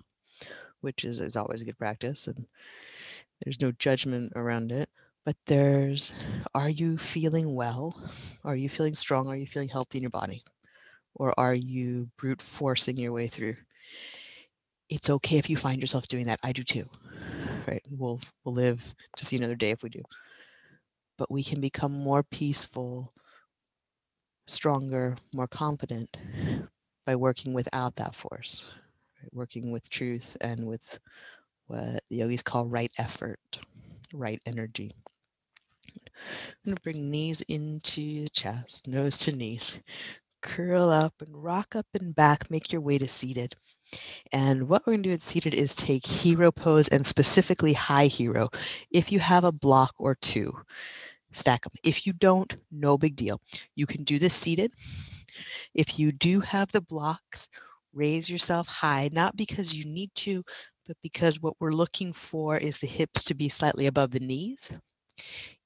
which 0.82 1.06
is, 1.06 1.22
is 1.22 1.36
always 1.36 1.62
a 1.62 1.66
good 1.66 1.78
practice. 1.78 2.26
And 2.26 2.48
there's 3.44 3.62
no 3.62 3.72
judgment 3.72 4.34
around 4.36 4.72
it. 4.72 4.90
But 5.26 5.36
there's, 5.48 6.14
are 6.54 6.70
you 6.70 6.98
feeling 6.98 7.56
well? 7.56 8.00
Are 8.44 8.56
you 8.56 8.70
feeling 8.70 8.94
strong? 8.94 9.28
Are 9.28 9.36
you 9.36 9.48
feeling 9.48 9.70
healthy 9.70 9.98
in 9.98 10.04
your 10.04 10.12
body? 10.12 10.44
Or 11.16 11.34
are 11.40 11.56
you 11.56 12.10
brute 12.18 12.42
forcing 12.42 12.98
your 12.98 13.12
way 13.12 13.28
through? 13.28 13.56
It's 14.90 15.10
okay 15.10 15.38
if 15.38 15.50
you 15.50 15.58
find 15.58 15.82
yourself 15.82 16.08
doing 16.08 16.26
that. 16.28 16.40
I 16.44 16.52
do 16.52 16.64
too. 16.64 16.88
Right? 17.68 17.82
We'll 17.90 18.20
we'll 18.44 18.54
live 18.54 18.94
to 19.18 19.26
see 19.26 19.38
another 19.38 19.56
day 19.56 19.72
if 19.72 19.82
we 19.82 19.90
do. 19.90 20.04
But 21.18 21.32
we 21.32 21.44
can 21.44 21.60
become 21.60 21.92
more 21.92 22.22
peaceful, 22.22 23.12
stronger, 24.46 25.16
more 25.34 25.48
confident 25.48 26.18
by 27.06 27.16
working 27.16 27.54
without 27.54 27.96
that 27.96 28.14
force, 28.14 28.72
right? 29.22 29.34
working 29.34 29.72
with 29.72 29.90
truth 29.90 30.38
and 30.42 30.68
with 30.68 31.00
what 31.68 32.02
the 32.10 32.18
yogis 32.18 32.44
call 32.44 32.68
right 32.68 32.92
effort, 32.98 33.60
right 34.14 34.42
energy. 34.46 34.92
I'm 36.08 36.66
going 36.66 36.76
to 36.76 36.82
bring 36.82 37.12
knees 37.12 37.42
into 37.42 38.24
the 38.24 38.30
chest, 38.30 38.88
nose 38.88 39.18
to 39.20 39.36
knees. 39.36 39.80
Curl 40.42 40.90
up 40.90 41.14
and 41.22 41.44
rock 41.44 41.76
up 41.76 41.88
and 42.00 42.16
back. 42.16 42.50
Make 42.52 42.72
your 42.72 42.82
way 42.82 42.98
to 42.98 43.08
seated. 43.08 43.56
And 44.32 44.68
what 44.68 44.86
we're 44.86 44.94
going 44.94 45.04
to 45.04 45.10
do 45.10 45.14
at 45.14 45.22
seated 45.22 45.54
is 45.54 45.76
take 45.76 46.06
hero 46.06 46.52
pose 46.52 46.88
and 46.90 47.06
specifically 47.06 47.74
high 47.74 48.08
hero. 48.08 48.50
If 48.92 49.12
you 49.12 49.20
have 49.20 49.44
a 49.44 49.52
block 49.52 49.94
or 49.98 50.16
two, 50.16 50.52
stack 51.32 51.64
them. 51.64 51.74
If 51.84 52.06
you 52.06 52.14
don't, 52.14 52.56
no 52.72 52.98
big 52.98 53.16
deal. 53.16 53.42
You 53.76 53.86
can 53.86 54.04
do 54.04 54.20
this 54.20 54.34
seated. 54.34 54.72
If 55.74 56.00
you 56.00 56.12
do 56.12 56.40
have 56.42 56.72
the 56.72 56.82
blocks, 56.82 57.50
raise 57.94 58.30
yourself 58.30 58.68
high, 58.68 59.10
not 59.12 59.36
because 59.36 59.78
you 59.78 59.86
need 59.86 60.12
to, 60.16 60.44
but 60.88 60.98
because 61.02 61.42
what 61.42 61.56
we're 61.60 61.72
looking 61.72 62.14
for 62.14 62.58
is 62.58 62.78
the 62.78 62.88
hips 62.88 63.24
to 63.24 63.34
be 63.34 63.50
slightly 63.50 63.88
above 63.88 64.12
the 64.12 64.20
knees 64.20 64.78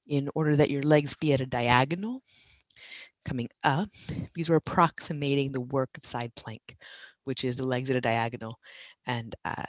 in 0.06 0.28
order 0.34 0.56
that 0.56 0.70
your 0.70 0.82
legs 0.82 1.14
be 1.14 1.32
at 1.32 1.40
a 1.40 1.46
diagonal 1.46 2.22
coming 3.24 3.48
up 3.64 3.88
because 4.34 4.48
we're 4.48 4.56
approximating 4.56 5.52
the 5.52 5.60
work 5.60 5.90
of 5.96 6.04
side 6.04 6.34
plank, 6.34 6.76
which 7.24 7.44
is 7.44 7.56
the 7.56 7.66
legs 7.66 7.90
at 7.90 7.96
a 7.96 8.00
diagonal 8.00 8.58
and 9.06 9.34
uh, 9.44 9.62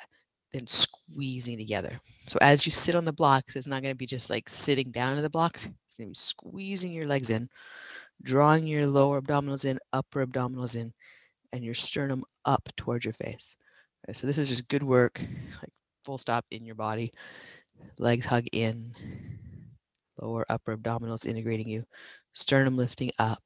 then 0.53 0.65
squeezing 0.67 1.57
together. 1.57 1.97
So 2.25 2.37
as 2.41 2.65
you 2.65 2.71
sit 2.71 2.95
on 2.95 3.05
the 3.05 3.13
blocks, 3.13 3.55
it's 3.55 3.67
not 3.67 3.81
going 3.81 3.93
to 3.93 3.97
be 3.97 4.05
just 4.05 4.29
like 4.29 4.49
sitting 4.49 4.91
down 4.91 5.17
in 5.17 5.21
the 5.21 5.29
blocks. 5.29 5.69
It's 5.85 5.95
going 5.95 6.07
to 6.07 6.11
be 6.11 6.15
squeezing 6.15 6.91
your 6.93 7.07
legs 7.07 7.29
in, 7.29 7.49
drawing 8.23 8.67
your 8.67 8.87
lower 8.87 9.21
abdominals 9.21 9.65
in, 9.65 9.79
upper 9.93 10.25
abdominals 10.25 10.75
in, 10.75 10.93
and 11.53 11.63
your 11.63 11.73
sternum 11.73 12.23
up 12.45 12.69
towards 12.77 13.05
your 13.05 13.13
face. 13.13 13.57
So 14.13 14.27
this 14.27 14.37
is 14.37 14.49
just 14.49 14.67
good 14.67 14.83
work, 14.83 15.21
like 15.61 15.71
full 16.03 16.17
stop 16.17 16.45
in 16.51 16.65
your 16.65 16.75
body. 16.75 17.11
Legs 17.97 18.25
hug 18.25 18.45
in, 18.51 18.91
lower 20.19 20.45
upper 20.49 20.75
abdominals 20.75 21.25
integrating 21.25 21.67
you, 21.67 21.83
sternum 22.33 22.77
lifting 22.77 23.11
up. 23.19 23.41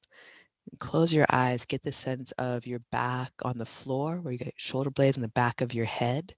Close 0.80 1.14
your 1.14 1.28
eyes, 1.32 1.66
get 1.66 1.84
the 1.84 1.92
sense 1.92 2.32
of 2.34 2.66
your 2.66 2.80
back 2.92 3.32
on 3.44 3.58
the 3.58 3.66
floor 3.66 4.20
where 4.22 4.32
you 4.32 4.40
get 4.40 4.54
shoulder 4.58 4.90
blades 4.90 5.18
in 5.18 5.22
the 5.22 5.30
back 5.30 5.62
of 5.62 5.74
your 5.74 5.86
head, 5.86 6.34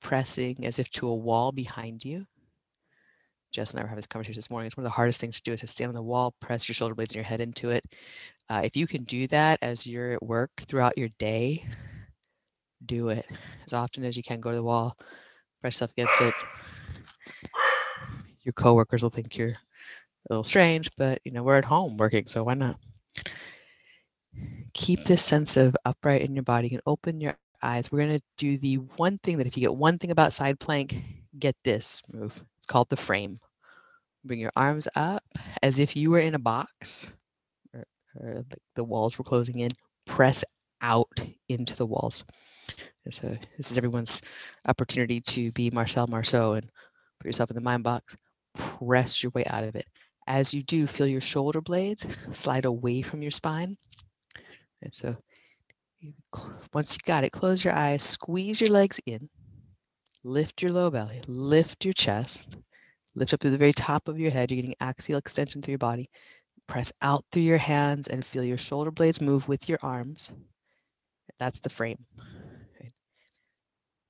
pressing 0.00 0.66
as 0.66 0.78
if 0.78 0.90
to 0.90 1.08
a 1.08 1.14
wall 1.14 1.52
behind 1.52 2.04
you. 2.04 2.26
Jess 3.52 3.72
and 3.72 3.80
I 3.80 3.84
were 3.84 3.88
having 3.88 3.98
this 3.98 4.06
conversation 4.06 4.38
this 4.38 4.50
morning. 4.50 4.66
It's 4.66 4.76
one 4.76 4.84
of 4.84 4.90
the 4.90 4.96
hardest 4.96 5.20
things 5.20 5.36
to 5.36 5.42
do 5.42 5.52
is 5.52 5.60
to 5.60 5.66
stand 5.66 5.88
on 5.88 5.94
the 5.94 6.02
wall, 6.02 6.34
press 6.40 6.68
your 6.68 6.74
shoulder 6.74 6.94
blades 6.94 7.12
and 7.12 7.16
your 7.16 7.24
head 7.24 7.40
into 7.40 7.70
it. 7.70 7.84
Uh, 8.48 8.62
if 8.64 8.76
you 8.76 8.86
can 8.86 9.04
do 9.04 9.26
that 9.28 9.58
as 9.62 9.86
you're 9.86 10.12
at 10.12 10.22
work 10.22 10.50
throughout 10.66 10.96
your 10.96 11.08
day, 11.18 11.64
do 12.86 13.08
it 13.08 13.26
as 13.66 13.72
often 13.72 14.04
as 14.04 14.16
you 14.16 14.22
can. 14.22 14.40
Go 14.40 14.50
to 14.50 14.56
the 14.56 14.62
wall, 14.62 14.94
press 15.60 15.74
yourself 15.74 15.92
against 15.92 16.20
it. 16.20 16.34
Your 18.44 18.52
coworkers 18.52 19.02
will 19.02 19.10
think 19.10 19.36
you're 19.36 19.48
a 19.48 19.56
little 20.30 20.44
strange, 20.44 20.90
but 20.96 21.20
you 21.24 21.32
know, 21.32 21.42
we're 21.42 21.58
at 21.58 21.64
home 21.64 21.96
working, 21.96 22.26
so 22.26 22.44
why 22.44 22.54
not? 22.54 22.76
Keep 24.74 25.04
this 25.04 25.22
sense 25.22 25.56
of 25.56 25.76
upright 25.84 26.22
in 26.22 26.34
your 26.34 26.42
body 26.42 26.68
and 26.72 26.80
open 26.86 27.20
your 27.20 27.36
eyes. 27.62 27.92
We're 27.92 28.06
going 28.06 28.18
to 28.18 28.24
do 28.38 28.58
the 28.58 28.76
one 28.96 29.18
thing 29.18 29.38
that 29.38 29.46
if 29.46 29.56
you 29.56 29.60
get 29.60 29.74
one 29.74 29.98
thing 29.98 30.10
about 30.10 30.32
side 30.32 30.58
plank, 30.58 30.96
get 31.38 31.56
this 31.64 32.02
move. 32.12 32.44
It's 32.58 32.66
called 32.66 32.90
the 32.90 32.96
frame. 32.96 33.38
Bring 34.24 34.38
your 34.38 34.52
arms 34.56 34.88
up 34.94 35.24
as 35.62 35.78
if 35.78 35.96
you 35.96 36.10
were 36.10 36.18
in 36.18 36.34
a 36.34 36.38
box 36.38 37.14
or, 37.74 37.84
or 38.20 38.34
like 38.36 38.62
the 38.76 38.84
walls 38.84 39.18
were 39.18 39.24
closing 39.24 39.58
in. 39.58 39.70
Press 40.06 40.44
out 40.80 41.08
into 41.48 41.76
the 41.76 41.86
walls. 41.86 42.24
So 43.10 43.36
this 43.56 43.70
is 43.70 43.78
everyone's 43.78 44.22
opportunity 44.66 45.20
to 45.20 45.52
be 45.52 45.70
Marcel 45.70 46.06
Marceau 46.06 46.54
and 46.54 46.70
put 47.18 47.26
yourself 47.26 47.50
in 47.50 47.56
the 47.56 47.62
mind 47.62 47.84
box. 47.84 48.16
Press 48.54 49.22
your 49.22 49.32
way 49.34 49.44
out 49.46 49.64
of 49.64 49.74
it. 49.76 49.86
As 50.26 50.54
you 50.54 50.62
do, 50.62 50.86
feel 50.86 51.06
your 51.06 51.20
shoulder 51.20 51.60
blades 51.60 52.06
slide 52.30 52.64
away 52.64 53.02
from 53.02 53.22
your 53.22 53.30
spine. 53.30 53.76
And 54.82 54.94
so 54.94 55.16
once 56.72 56.94
you 56.94 57.00
got 57.04 57.24
it, 57.24 57.32
close 57.32 57.64
your 57.64 57.74
eyes, 57.74 58.02
squeeze 58.02 58.60
your 58.60 58.70
legs 58.70 59.00
in, 59.06 59.28
lift 60.24 60.62
your 60.62 60.72
low 60.72 60.90
belly, 60.90 61.20
lift 61.26 61.84
your 61.84 61.94
chest, 61.94 62.56
lift 63.14 63.34
up 63.34 63.40
to 63.40 63.50
the 63.50 63.58
very 63.58 63.72
top 63.72 64.08
of 64.08 64.18
your 64.18 64.30
head. 64.30 64.50
You're 64.50 64.56
getting 64.56 64.74
axial 64.80 65.18
extension 65.18 65.62
through 65.62 65.72
your 65.72 65.78
body. 65.78 66.08
Press 66.68 66.92
out 67.02 67.24
through 67.30 67.42
your 67.42 67.58
hands 67.58 68.08
and 68.08 68.24
feel 68.24 68.44
your 68.44 68.58
shoulder 68.58 68.90
blades 68.90 69.20
move 69.20 69.48
with 69.48 69.68
your 69.68 69.78
arms. 69.82 70.32
That's 71.38 71.60
the 71.60 71.68
frame. 71.68 72.06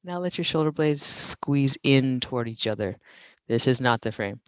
Now 0.04 0.18
let 0.18 0.36
your 0.36 0.44
shoulder 0.44 0.72
blades 0.72 1.02
squeeze 1.02 1.78
in 1.84 2.20
toward 2.20 2.48
each 2.48 2.66
other. 2.66 2.96
This 3.48 3.66
is 3.66 3.80
not 3.80 4.00
the 4.00 4.10
frame. 4.10 4.40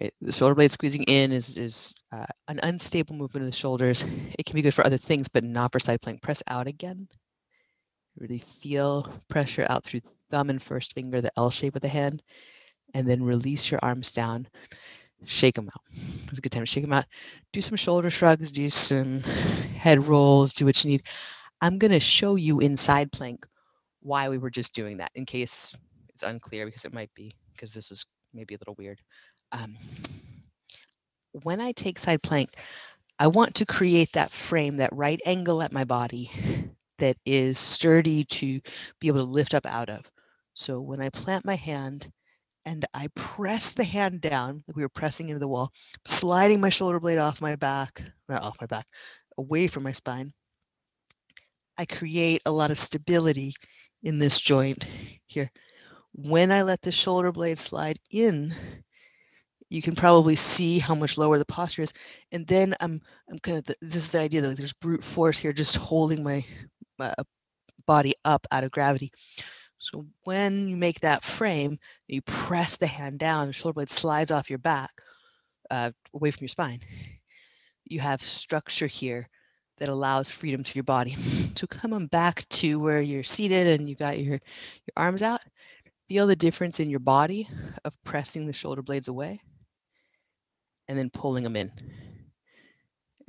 Right? 0.00 0.14
The 0.20 0.32
shoulder 0.32 0.54
blade 0.54 0.70
squeezing 0.70 1.02
in 1.04 1.32
is, 1.32 1.58
is 1.58 1.94
uh, 2.12 2.26
an 2.46 2.60
unstable 2.62 3.16
movement 3.16 3.44
of 3.44 3.50
the 3.50 3.56
shoulders. 3.56 4.06
It 4.38 4.46
can 4.46 4.54
be 4.54 4.62
good 4.62 4.74
for 4.74 4.86
other 4.86 4.96
things, 4.96 5.28
but 5.28 5.42
not 5.42 5.72
for 5.72 5.80
side 5.80 6.00
plank. 6.00 6.22
Press 6.22 6.42
out 6.46 6.68
again. 6.68 7.08
Really 8.18 8.38
feel 8.38 9.12
pressure 9.28 9.66
out 9.68 9.84
through 9.84 10.00
thumb 10.30 10.50
and 10.50 10.62
first 10.62 10.94
finger, 10.94 11.20
the 11.20 11.32
L 11.36 11.50
shape 11.50 11.74
of 11.74 11.82
the 11.82 11.88
hand, 11.88 12.22
and 12.94 13.08
then 13.08 13.22
release 13.22 13.70
your 13.70 13.80
arms 13.82 14.12
down. 14.12 14.46
Shake 15.24 15.56
them 15.56 15.68
out. 15.68 15.82
It's 15.92 16.38
a 16.38 16.42
good 16.42 16.52
time 16.52 16.62
to 16.62 16.66
shake 16.66 16.84
them 16.84 16.92
out. 16.92 17.04
Do 17.52 17.60
some 17.60 17.76
shoulder 17.76 18.10
shrugs, 18.10 18.52
do 18.52 18.70
some 18.70 19.20
head 19.76 20.06
rolls, 20.06 20.52
do 20.52 20.66
what 20.66 20.82
you 20.84 20.92
need. 20.92 21.02
I'm 21.60 21.78
going 21.78 21.90
to 21.90 22.00
show 22.00 22.36
you 22.36 22.60
in 22.60 22.76
side 22.76 23.12
plank 23.12 23.46
why 24.00 24.28
we 24.28 24.38
were 24.38 24.50
just 24.50 24.74
doing 24.74 24.96
that 24.98 25.10
in 25.14 25.24
case 25.24 25.76
it's 26.08 26.22
unclear 26.22 26.66
because 26.66 26.84
it 26.84 26.94
might 26.94 27.12
be 27.14 27.32
because 27.54 27.72
this 27.72 27.90
is 27.90 28.06
maybe 28.32 28.54
a 28.54 28.58
little 28.58 28.76
weird 28.76 29.00
um, 29.52 29.76
when 31.32 31.60
I 31.60 31.72
take 31.72 31.98
side 31.98 32.22
plank, 32.22 32.50
I 33.18 33.26
want 33.26 33.54
to 33.56 33.66
create 33.66 34.12
that 34.12 34.30
frame, 34.30 34.76
that 34.78 34.90
right 34.92 35.20
angle 35.26 35.62
at 35.62 35.72
my 35.72 35.84
body 35.84 36.30
that 36.98 37.16
is 37.24 37.58
sturdy 37.58 38.24
to 38.24 38.60
be 39.00 39.08
able 39.08 39.20
to 39.20 39.24
lift 39.24 39.54
up 39.54 39.66
out 39.66 39.88
of. 39.88 40.10
So 40.54 40.80
when 40.80 41.00
I 41.00 41.10
plant 41.10 41.46
my 41.46 41.54
hand 41.54 42.10
and 42.66 42.84
I 42.92 43.08
press 43.14 43.70
the 43.70 43.84
hand 43.84 44.20
down, 44.20 44.62
like 44.66 44.76
we 44.76 44.82
were 44.82 44.88
pressing 44.88 45.28
into 45.28 45.38
the 45.38 45.48
wall, 45.48 45.70
sliding 46.06 46.60
my 46.60 46.68
shoulder 46.68 47.00
blade 47.00 47.18
off 47.18 47.40
my 47.40 47.56
back, 47.56 48.02
not 48.28 48.42
off 48.42 48.60
my 48.60 48.66
back, 48.66 48.86
away 49.38 49.66
from 49.66 49.82
my 49.82 49.92
spine, 49.92 50.32
I 51.78 51.86
create 51.86 52.42
a 52.44 52.52
lot 52.52 52.70
of 52.70 52.78
stability 52.78 53.54
in 54.02 54.18
this 54.18 54.40
joint 54.40 54.86
here. 55.26 55.50
When 56.12 56.52
I 56.52 56.62
let 56.62 56.82
the 56.82 56.92
shoulder 56.92 57.32
blade 57.32 57.58
slide 57.58 57.98
in, 58.10 58.52
you 59.70 59.82
can 59.82 59.94
probably 59.94 60.36
see 60.36 60.78
how 60.80 60.94
much 60.94 61.16
lower 61.18 61.38
the 61.38 61.44
posture 61.44 61.82
is. 61.82 61.92
And 62.32 62.46
then 62.46 62.74
I'm 62.80 63.00
I'm 63.30 63.38
kind 63.38 63.58
of 63.58 63.64
this 63.66 63.96
is 63.96 64.10
the 64.10 64.20
idea 64.20 64.40
that 64.42 64.56
there's 64.56 64.72
brute 64.74 65.04
force 65.04 65.38
here, 65.38 65.52
just 65.52 65.76
holding 65.76 66.24
my, 66.24 66.44
my 66.98 67.14
uh, 67.18 67.24
body 67.86 68.14
up 68.24 68.46
out 68.50 68.64
of 68.64 68.72
gravity. 68.72 69.12
So 69.78 70.06
when 70.24 70.68
you 70.68 70.76
make 70.76 71.00
that 71.00 71.24
frame, 71.24 71.78
you 72.06 72.22
press 72.22 72.76
the 72.76 72.86
hand 72.86 73.18
down, 73.18 73.46
the 73.46 73.52
shoulder 73.52 73.74
blade 73.74 73.90
slides 73.90 74.30
off 74.30 74.50
your 74.50 74.58
back. 74.58 74.90
uh, 75.70 75.92
away 76.14 76.30
from 76.30 76.44
your 76.44 76.48
spine, 76.48 76.80
you 77.86 78.00
have 78.00 78.22
structure 78.22 78.86
here 78.86 79.28
that 79.80 79.88
allows 79.88 80.30
freedom 80.30 80.62
to 80.62 80.74
your 80.74 80.84
body. 80.84 81.16
So 81.56 81.66
come 81.66 81.92
on 81.92 82.06
back 82.06 82.48
to 82.48 82.80
where 82.80 83.02
you're 83.02 83.22
seated 83.22 83.66
and 83.66 83.86
you 83.86 83.94
got 83.94 84.18
your, 84.18 84.34
your 84.34 84.94
arms 84.96 85.20
out. 85.20 85.40
Feel 86.08 86.26
the 86.26 86.34
difference 86.36 86.80
in 86.80 86.88
your 86.88 87.00
body 87.00 87.48
of 87.84 88.02
pressing 88.02 88.46
the 88.46 88.54
shoulder 88.54 88.80
blades 88.80 89.08
away 89.08 89.40
and 90.88 90.98
then 90.98 91.10
pulling 91.10 91.44
them 91.44 91.56
in. 91.56 91.70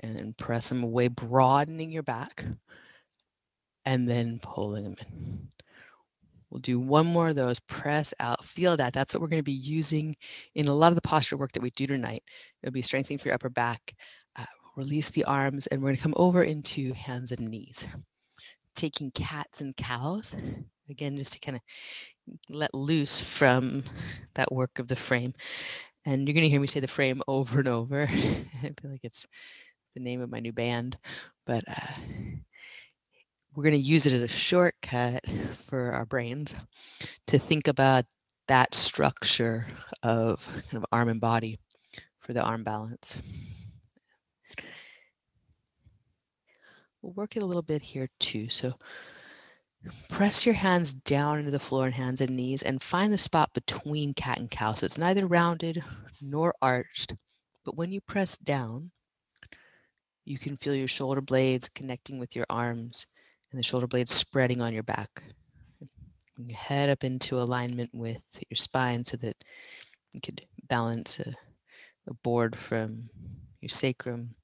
And 0.01 0.17
then 0.17 0.33
press 0.37 0.69
them 0.69 0.81
away, 0.81 1.09
broadening 1.09 1.91
your 1.91 2.03
back 2.03 2.45
and 3.85 4.07
then 4.07 4.39
pulling 4.41 4.83
them 4.83 4.95
in. 5.01 5.47
We'll 6.49 6.59
do 6.59 6.79
one 6.79 7.07
more 7.07 7.29
of 7.29 7.35
those, 7.35 7.59
press 7.59 8.13
out, 8.19 8.43
feel 8.43 8.75
that. 8.77 8.93
That's 8.93 9.13
what 9.13 9.21
we're 9.21 9.29
going 9.29 9.39
to 9.39 9.43
be 9.43 9.51
using 9.51 10.15
in 10.53 10.67
a 10.67 10.73
lot 10.73 10.89
of 10.89 10.95
the 10.95 11.01
posture 11.01 11.37
work 11.37 11.53
that 11.53 11.63
we 11.63 11.69
do 11.71 11.87
tonight. 11.87 12.23
It'll 12.61 12.73
be 12.73 12.81
strengthening 12.81 13.19
for 13.19 13.29
your 13.29 13.35
upper 13.35 13.49
back. 13.49 13.93
Release 14.75 15.09
the 15.09 15.25
arms, 15.25 15.67
and 15.67 15.81
we're 15.81 15.89
going 15.89 15.97
to 15.97 16.01
come 16.01 16.13
over 16.15 16.43
into 16.43 16.93
hands 16.93 17.31
and 17.31 17.49
knees. 17.49 17.87
Taking 18.75 19.11
cats 19.11 19.61
and 19.61 19.75
cows, 19.75 20.35
again, 20.89 21.17
just 21.17 21.33
to 21.33 21.39
kind 21.39 21.57
of 21.57 21.61
let 22.49 22.73
loose 22.73 23.19
from 23.19 23.83
that 24.35 24.51
work 24.51 24.79
of 24.79 24.87
the 24.87 24.95
frame. 24.95 25.33
And 26.05 26.27
you're 26.27 26.33
going 26.33 26.45
to 26.45 26.49
hear 26.49 26.61
me 26.61 26.67
say 26.67 26.79
the 26.79 26.87
frame 26.87 27.21
over 27.27 27.59
and 27.59 27.67
over. 27.67 28.03
I 28.03 28.07
feel 28.07 28.91
like 28.91 29.03
it's 29.03 29.27
the 29.93 30.01
name 30.01 30.21
of 30.21 30.31
my 30.31 30.39
new 30.39 30.53
band, 30.53 30.97
but 31.45 31.63
uh, 31.67 31.93
we're 33.53 33.63
going 33.63 33.75
to 33.75 33.81
use 33.81 34.05
it 34.05 34.13
as 34.13 34.21
a 34.21 34.27
shortcut 34.27 35.21
for 35.53 35.91
our 35.91 36.05
brains 36.05 36.55
to 37.27 37.37
think 37.37 37.67
about 37.67 38.05
that 38.47 38.73
structure 38.73 39.67
of 40.03 40.47
kind 40.69 40.81
of 40.81 40.85
arm 40.91 41.09
and 41.09 41.21
body 41.21 41.59
for 42.19 42.33
the 42.33 42.41
arm 42.41 42.63
balance. 42.63 43.21
We'll 47.01 47.13
work 47.13 47.35
it 47.35 47.43
a 47.43 47.47
little 47.47 47.61
bit 47.61 47.81
here 47.81 48.09
too. 48.19 48.49
So 48.49 48.75
press 50.09 50.45
your 50.45 50.55
hands 50.55 50.93
down 50.93 51.39
into 51.39 51.51
the 51.51 51.59
floor 51.59 51.85
and 51.85 51.93
hands 51.93 52.21
and 52.21 52.35
knees 52.35 52.61
and 52.61 52.81
find 52.81 53.11
the 53.11 53.17
spot 53.17 53.53
between 53.53 54.13
cat 54.13 54.39
and 54.39 54.49
cow. 54.49 54.73
So 54.73 54.85
it's 54.85 54.97
neither 54.97 55.25
rounded 55.25 55.83
nor 56.21 56.53
arched, 56.61 57.15
but 57.65 57.75
when 57.75 57.91
you 57.91 58.01
press 58.01 58.37
down, 58.37 58.91
you 60.25 60.37
can 60.37 60.55
feel 60.55 60.75
your 60.75 60.87
shoulder 60.87 61.21
blades 61.21 61.67
connecting 61.69 62.19
with 62.19 62.35
your 62.35 62.45
arms 62.49 63.07
and 63.51 63.59
the 63.59 63.63
shoulder 63.63 63.87
blades 63.87 64.13
spreading 64.13 64.61
on 64.61 64.73
your 64.73 64.83
back. 64.83 65.23
You 66.37 66.55
head 66.55 66.89
up 66.89 67.03
into 67.03 67.39
alignment 67.39 67.89
with 67.93 68.23
your 68.49 68.55
spine 68.55 69.03
so 69.03 69.17
that 69.17 69.35
you 70.13 70.21
could 70.21 70.41
balance 70.69 71.19
a, 71.19 71.33
a 72.07 72.13
board 72.23 72.55
from 72.55 73.09
your 73.61 73.69
sacrum, 73.69 74.35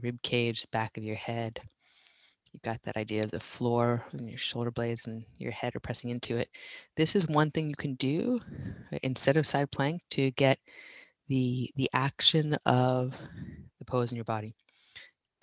rib 0.00 0.20
cage, 0.22 0.64
back 0.70 0.96
of 0.96 1.04
your 1.04 1.16
head. 1.16 1.60
You've 2.52 2.62
got 2.62 2.82
that 2.82 2.96
idea 2.98 3.24
of 3.24 3.30
the 3.30 3.40
floor 3.40 4.04
and 4.12 4.28
your 4.28 4.38
shoulder 4.38 4.70
blades 4.70 5.06
and 5.06 5.24
your 5.38 5.52
head 5.52 5.74
are 5.74 5.80
pressing 5.80 6.10
into 6.10 6.36
it. 6.36 6.48
This 6.96 7.16
is 7.16 7.26
one 7.26 7.50
thing 7.50 7.68
you 7.68 7.76
can 7.76 7.94
do 7.94 8.40
uh, 8.92 8.98
instead 9.02 9.36
of 9.36 9.46
side 9.46 9.70
plank 9.70 10.02
to 10.10 10.30
get 10.32 10.58
the 11.28 11.70
the 11.76 11.88
action 11.94 12.54
of 12.66 13.22
the 13.78 13.84
pose 13.86 14.12
in 14.12 14.16
your 14.16 14.24
body. 14.24 14.54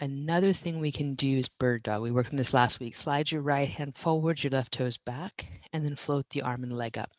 Another 0.01 0.53
thing 0.53 0.79
we 0.79 0.91
can 0.91 1.13
do 1.13 1.37
is 1.37 1.49
bird 1.49 1.83
dog. 1.83 2.01
We 2.01 2.11
worked 2.11 2.29
on 2.29 2.37
this 2.37 2.53
last 2.53 2.79
week. 2.79 2.95
Slide 2.95 3.31
your 3.31 3.41
right 3.41 3.67
hand 3.67 3.95
forward, 3.95 4.41
your 4.41 4.51
left 4.51 4.71
toes 4.71 4.97
back, 4.97 5.49
and 5.73 5.83
then 5.83 5.95
float 5.95 6.29
the 6.29 6.41
arm 6.41 6.63
and 6.63 6.71
leg 6.71 6.97
up. 6.97 7.09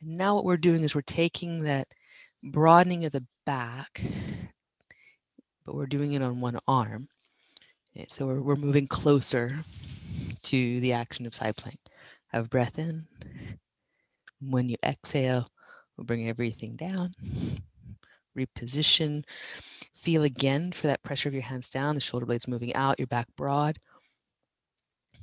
And 0.00 0.18
now 0.18 0.34
what 0.34 0.44
we're 0.44 0.58
doing 0.58 0.82
is 0.82 0.94
we're 0.94 1.02
taking 1.02 1.62
that 1.62 1.88
broadening 2.42 3.04
of 3.04 3.12
the 3.12 3.24
back, 3.46 4.02
but 5.64 5.74
we're 5.74 5.86
doing 5.86 6.12
it 6.12 6.22
on 6.22 6.40
one 6.40 6.58
arm. 6.66 7.08
Okay, 7.96 8.06
so 8.08 8.26
we're, 8.26 8.40
we're 8.40 8.56
moving 8.56 8.86
closer 8.86 9.50
to 10.42 10.80
the 10.80 10.92
action 10.92 11.26
of 11.26 11.34
side 11.34 11.56
plank. 11.56 11.78
Have 12.28 12.50
breath 12.50 12.78
in. 12.78 13.06
When 14.40 14.68
you 14.68 14.76
exhale, 14.84 15.48
we'll 15.96 16.04
bring 16.04 16.28
everything 16.28 16.76
down. 16.76 17.12
Reposition 18.36 19.24
Feel 20.02 20.24
again 20.24 20.72
for 20.72 20.88
that 20.88 21.04
pressure 21.04 21.28
of 21.28 21.34
your 21.34 21.44
hands 21.44 21.68
down, 21.68 21.94
the 21.94 22.00
shoulder 22.00 22.26
blades 22.26 22.48
moving 22.48 22.74
out, 22.74 22.98
your 22.98 23.06
back 23.06 23.28
broad. 23.36 23.76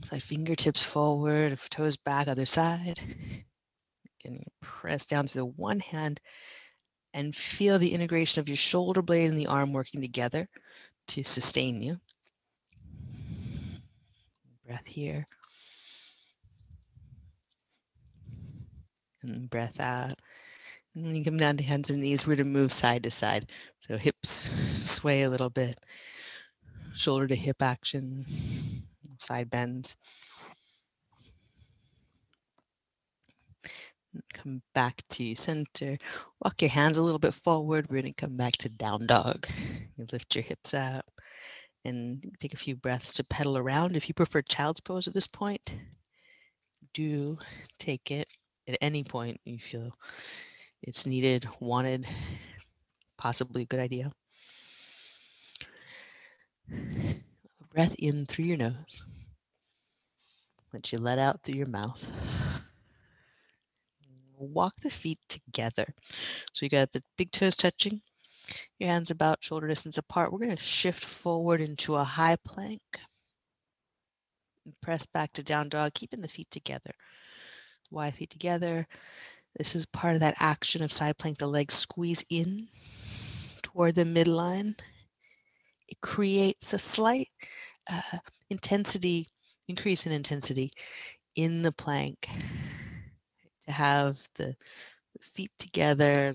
Fly 0.06 0.19
fingertips 0.19 0.82
forward, 0.82 1.60
toes 1.69 1.97
back, 1.97 2.30
other 2.30 2.45
side. 2.45 2.97
Again, 4.23 4.43
press 4.62 5.06
down 5.06 5.28
through 5.28 5.41
the 5.41 5.45
one 5.47 5.82
hand 5.82 6.21
and 7.19 7.36
feel 7.36 7.77
the 7.77 7.93
integration 7.93 8.39
of 8.39 8.47
your 8.47 8.55
shoulder 8.55 9.01
blade 9.01 9.29
and 9.29 9.38
the 9.38 9.45
arm 9.45 9.73
working 9.73 9.99
together 9.99 10.47
to 11.05 11.21
sustain 11.21 11.82
you. 11.82 11.97
Breath 14.65 14.88
here. 14.88 15.27
And 19.21 19.49
breath 19.49 19.82
out. 19.82 20.13
And 20.95 21.03
when 21.03 21.15
you 21.15 21.25
come 21.25 21.36
down 21.36 21.58
to 21.58 21.63
hands 21.63 21.89
and 21.89 21.99
knees, 21.99 22.25
we're 22.25 22.38
to 22.38 22.45
move 22.45 22.71
side 22.71 23.03
to 23.03 23.12
side. 23.12 23.51
So 23.82 23.97
hips 23.97 24.49
sway 24.89 25.23
a 25.23 25.29
little 25.29 25.49
bit, 25.49 25.75
shoulder 26.95 27.27
to 27.27 27.36
hip 27.36 27.62
action, 27.62 28.23
side 29.17 29.49
bends. 29.49 29.97
Come 34.34 34.62
back 34.74 35.02
to 35.12 35.36
center. 35.36 35.98
Walk 36.43 36.62
your 36.62 36.72
hands 36.72 36.98
a 36.98 37.04
little 37.04 37.19
bit 37.19 37.34
forward. 37.34 37.88
We're 37.89 38.02
going 38.02 38.13
to 38.13 38.26
come 38.26 38.38
back 38.38 38.54
to 38.60 38.69
down 38.69 39.06
dog. 39.06 39.48
You 39.98 40.06
lift 40.13 40.34
your 40.34 40.43
hips 40.43 40.74
up 40.74 41.12
and 41.84 42.24
take 42.39 42.54
a 42.54 42.58
few 42.58 42.78
breaths 42.78 43.12
to 43.15 43.24
pedal 43.26 43.58
around. 43.58 43.98
If 43.98 44.08
you 44.08 44.13
prefer 44.13 44.41
child's 44.41 44.80
pose 44.80 45.10
at 45.10 45.13
this 45.13 45.28
point, 45.28 45.76
do 46.93 47.38
take 47.80 48.12
it 48.12 48.30
at 48.69 48.78
any 48.80 49.04
point 49.04 49.41
you 49.43 49.60
feel 49.60 49.91
it's 50.82 51.06
needed, 51.06 51.45
wanted, 51.60 52.08
possibly 53.17 53.63
a 53.63 53.65
good 53.65 53.82
idea. 53.82 54.12
Breath 57.72 57.95
in 58.00 58.26
through 58.26 58.45
your 58.45 58.58
nose. 58.58 59.06
Let 60.72 60.91
you 60.91 61.00
let 61.00 61.19
out 61.19 61.43
through 61.43 61.56
your 61.56 61.67
mouth. 61.67 62.48
Walk 64.39 64.73
the 64.82 64.89
feet 64.89 65.19
together. 65.28 65.93
So 66.54 66.65
you 66.65 66.69
got 66.69 66.91
the 66.91 67.04
big 67.17 67.32
toes 67.32 67.56
touching, 67.56 68.02
your 68.80 68.89
hands 68.89 69.12
about 69.12 69.43
shoulder 69.43 69.67
distance 69.67 69.97
apart. 69.97 70.32
We're 70.32 70.39
going 70.39 70.56
to 70.56 70.58
shift 70.58 71.04
forward 71.04 71.62
into 71.62 71.95
a 71.95 72.04
high 72.04 72.38
plank. 72.43 72.82
And 74.65 74.73
press 74.82 75.06
back 75.06 75.34
to 75.34 75.43
down 75.43 75.69
dog, 75.69 75.93
keeping 75.93 76.21
the 76.21 76.28
feet 76.28 76.49
together. 76.52 76.91
Wide 77.91 78.15
feet 78.15 78.30
together. 78.30 78.88
This 79.58 79.75
is 79.75 79.86
part 79.86 80.13
of 80.13 80.21
that 80.21 80.36
action 80.39 80.84
of 80.84 80.91
side 80.91 81.17
plank. 81.17 81.38
The 81.38 81.47
legs 81.47 81.75
squeeze 81.75 82.23
in 82.30 82.67
toward 83.62 83.95
the 83.95 84.04
midline. 84.04 84.80
It 85.88 85.99
creates 86.02 86.73
a 86.73 86.80
slight 86.80 87.30
uh, 87.91 88.19
intensity, 88.49 89.28
increase 89.67 90.06
in 90.06 90.12
intensity 90.12 90.71
in 91.36 91.62
the 91.63 91.71
plank 91.71 92.30
to 93.69 93.75
have 93.75 94.17
the 94.36 94.55
feet 95.19 95.51
together. 95.60 96.34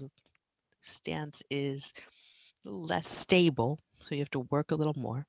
Stance 0.81 1.43
is 1.51 1.93
less 2.65 3.09
stable, 3.09 3.79
so 4.01 4.15
you 4.15 4.21
have 4.21 4.31
to 4.31 4.47
work 4.51 4.71
a 4.71 4.77
little 4.77 4.95
more. 4.97 5.27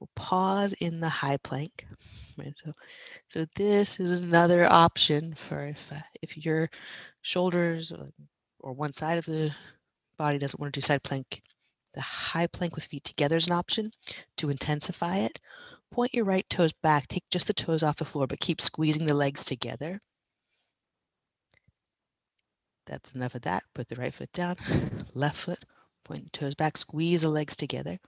We'll 0.00 0.10
pause 0.16 0.74
in 0.80 1.00
the 1.00 1.08
high 1.08 1.38
plank. 1.38 1.86
Right, 2.36 2.52
so, 2.58 2.72
so 3.28 3.46
this 3.54 4.00
is 4.00 4.22
another 4.22 4.66
option 4.70 5.34
for 5.34 5.68
if 5.68 5.92
uh, 5.92 6.00
if 6.20 6.44
your 6.44 6.68
shoulders 7.22 7.92
or, 7.92 8.08
or 8.58 8.72
one 8.72 8.92
side 8.92 9.18
of 9.18 9.24
the 9.26 9.54
body 10.18 10.38
doesn't 10.38 10.60
want 10.60 10.74
to 10.74 10.80
do 10.80 10.84
side 10.84 11.04
plank. 11.04 11.40
The 11.94 12.00
high 12.00 12.48
plank 12.48 12.74
with 12.74 12.84
feet 12.84 13.04
together 13.04 13.36
is 13.36 13.46
an 13.46 13.52
option 13.52 13.92
to 14.38 14.50
intensify 14.50 15.18
it. 15.18 15.38
Point 15.92 16.14
your 16.14 16.24
right 16.24 16.48
toes 16.50 16.72
back, 16.72 17.06
take 17.06 17.22
just 17.30 17.46
the 17.46 17.54
toes 17.54 17.84
off 17.84 17.98
the 17.98 18.04
floor, 18.04 18.26
but 18.26 18.40
keep 18.40 18.60
squeezing 18.60 19.06
the 19.06 19.14
legs 19.14 19.44
together. 19.44 20.00
That's 22.86 23.14
enough 23.14 23.34
of 23.34 23.42
that. 23.42 23.64
Put 23.74 23.88
the 23.88 23.96
right 23.96 24.12
foot 24.12 24.32
down, 24.32 24.56
left 25.14 25.36
foot, 25.36 25.64
point 26.04 26.24
the 26.24 26.38
toes 26.38 26.54
back, 26.54 26.76
squeeze 26.76 27.22
the 27.22 27.28
legs 27.28 27.56
together. 27.56 27.98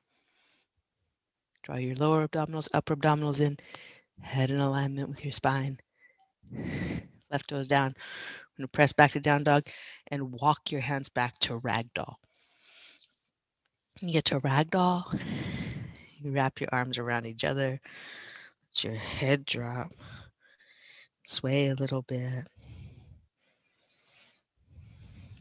Draw 1.62 1.77
your 1.77 1.97
lower 1.97 2.29
abdominals, 2.29 2.69
upper 2.73 2.95
abdominals 2.95 3.41
in, 3.41 3.57
head 4.21 4.51
in 4.51 4.59
alignment 4.59 5.09
with 5.09 5.25
your 5.25 5.33
spine. 5.33 5.79
Left 7.31 7.49
toes 7.49 7.67
down. 7.67 7.89
I'm 7.89 8.62
going 8.62 8.69
to 8.69 8.69
press 8.69 8.93
back 8.93 9.12
to 9.12 9.21
down 9.21 9.43
dog 9.43 9.65
and 10.12 10.33
walk 10.33 10.71
your 10.71 10.81
hands 10.81 11.09
back 11.09 11.39
to 11.41 11.59
ragdoll. 11.61 12.15
You 14.01 14.12
get 14.12 14.27
to 14.27 14.41
ragdoll, 14.41 15.03
you 16.23 16.31
wrap 16.31 16.61
your 16.61 16.69
arms 16.71 16.99
around 16.99 17.27
each 17.27 17.45
other, 17.45 17.81
let 18.62 18.85
your 18.85 18.95
head 18.95 19.45
drop, 19.45 19.89
sway 21.25 21.69
a 21.69 21.75
little 21.75 22.03
bit, 22.03 22.47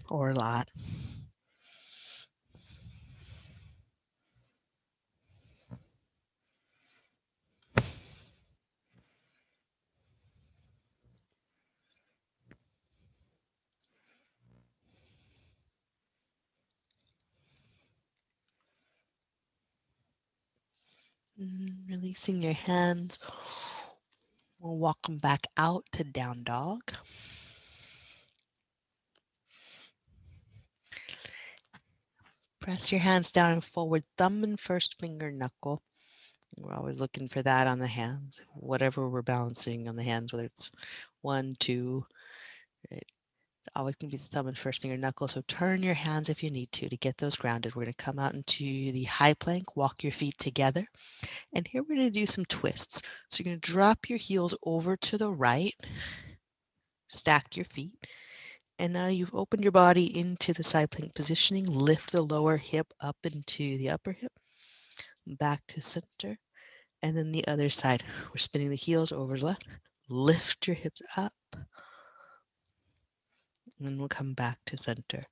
or 0.10 0.30
a 0.30 0.34
lot. 0.34 0.70
Mm, 21.40 21.88
releasing 21.90 22.42
your 22.42 22.54
hands. 22.54 23.20
We'll 24.60 24.76
walk 24.76 25.04
them 25.04 25.18
back 25.18 25.48
out 25.56 25.86
to 25.94 26.04
down 26.04 26.44
dog. 26.44 26.92
Press 32.66 32.92
your 32.92 33.02
hands 33.02 33.32
down 33.32 33.52
and 33.52 33.64
forward, 33.64 34.04
thumb 34.18 34.44
and 34.44 34.60
first 34.60 35.00
finger 35.00 35.30
knuckle. 35.30 35.84
We're 36.58 36.74
always 36.74 37.00
looking 37.00 37.28
for 37.28 37.44
that 37.44 37.68
on 37.68 37.78
the 37.78 37.86
hands, 37.86 38.42
whatever 38.56 39.08
we're 39.08 39.22
balancing 39.22 39.88
on 39.88 39.96
the 39.96 40.02
hands, 40.02 40.34
whether 40.34 40.46
it's 40.46 40.72
one, 41.22 41.54
two, 41.60 42.04
right? 42.90 43.06
It's 43.60 43.70
always 43.76 43.96
going 43.98 44.10
to 44.10 44.18
be 44.18 44.24
the 44.24 44.28
thumb 44.28 44.48
and 44.48 44.58
first 44.58 44.82
finger 44.82 44.98
knuckle. 44.98 45.28
So 45.28 45.44
turn 45.48 45.84
your 45.84 45.94
hands 45.94 46.28
if 46.28 46.44
you 46.44 46.50
need 46.50 46.72
to 46.72 46.90
to 46.90 46.98
get 46.98 47.20
those 47.20 47.36
grounded. 47.36 47.76
We're 47.76 47.84
going 47.84 47.94
to 47.94 48.04
come 48.04 48.18
out 48.18 48.34
into 48.34 48.92
the 48.92 49.04
high 49.04 49.36
plank, 49.36 49.78
walk 49.78 50.02
your 50.02 50.12
feet 50.12 50.40
together. 50.40 50.88
And 51.54 51.68
here 51.68 51.84
we're 51.84 51.98
going 51.98 52.12
to 52.12 52.20
do 52.20 52.26
some 52.26 52.46
twists. 52.46 53.04
So 53.30 53.44
you're 53.44 53.52
going 53.52 53.62
to 53.62 53.72
drop 53.72 54.10
your 54.10 54.18
heels 54.18 54.56
over 54.64 54.98
to 54.98 55.20
the 55.20 55.30
right, 55.30 55.76
stack 57.10 57.56
your 57.56 57.66
feet. 57.66 58.08
And 58.78 58.92
now 58.92 59.08
you've 59.08 59.34
opened 59.34 59.64
your 59.64 59.72
body 59.72 60.18
into 60.18 60.54
the 60.54 60.64
side 60.64 60.92
plank 60.92 61.16
positioning. 61.16 61.66
Lift 61.66 62.12
the 62.12 62.22
lower 62.22 62.58
hip 62.58 62.88
up 63.00 63.16
into 63.24 63.78
the 63.78 63.90
upper 63.90 64.12
hip, 64.12 64.34
back 65.26 65.62
to 65.68 65.82
center. 65.82 66.38
And 67.02 67.18
then 67.18 67.32
the 67.32 67.48
other 67.48 67.70
side, 67.70 68.04
we're 68.30 68.38
spinning 68.38 68.70
the 68.70 68.76
heels 68.76 69.12
over 69.12 69.38
to 69.38 69.46
left. 69.46 69.68
Lift 70.10 70.68
your 70.68 70.76
hips 70.76 71.02
up. 71.16 71.34
And 71.54 73.88
then 73.88 73.98
we'll 73.98 74.08
come 74.08 74.34
back 74.34 74.60
to 74.66 74.78
center. 74.78 75.24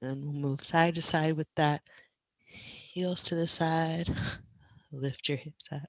And 0.00 0.22
we'll 0.22 0.32
move 0.32 0.64
side 0.64 0.94
to 0.96 1.02
side 1.02 1.36
with 1.36 1.48
that. 1.56 1.82
Heels 2.46 3.24
to 3.24 3.34
the 3.34 3.46
side. 3.46 4.08
Lift 4.92 5.28
your 5.28 5.38
hips 5.38 5.68
up. 5.72 5.88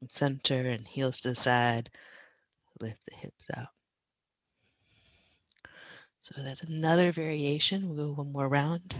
And 0.00 0.10
center 0.10 0.66
and 0.66 0.86
heels 0.86 1.20
to 1.20 1.30
the 1.30 1.36
side. 1.36 1.90
Lift 2.80 3.04
the 3.06 3.16
hips 3.16 3.48
out. 3.56 3.68
So 6.26 6.42
that's 6.42 6.64
another 6.64 7.12
variation. 7.12 7.86
We'll 7.86 8.08
go 8.08 8.14
one 8.14 8.32
more 8.32 8.48
round. 8.48 8.96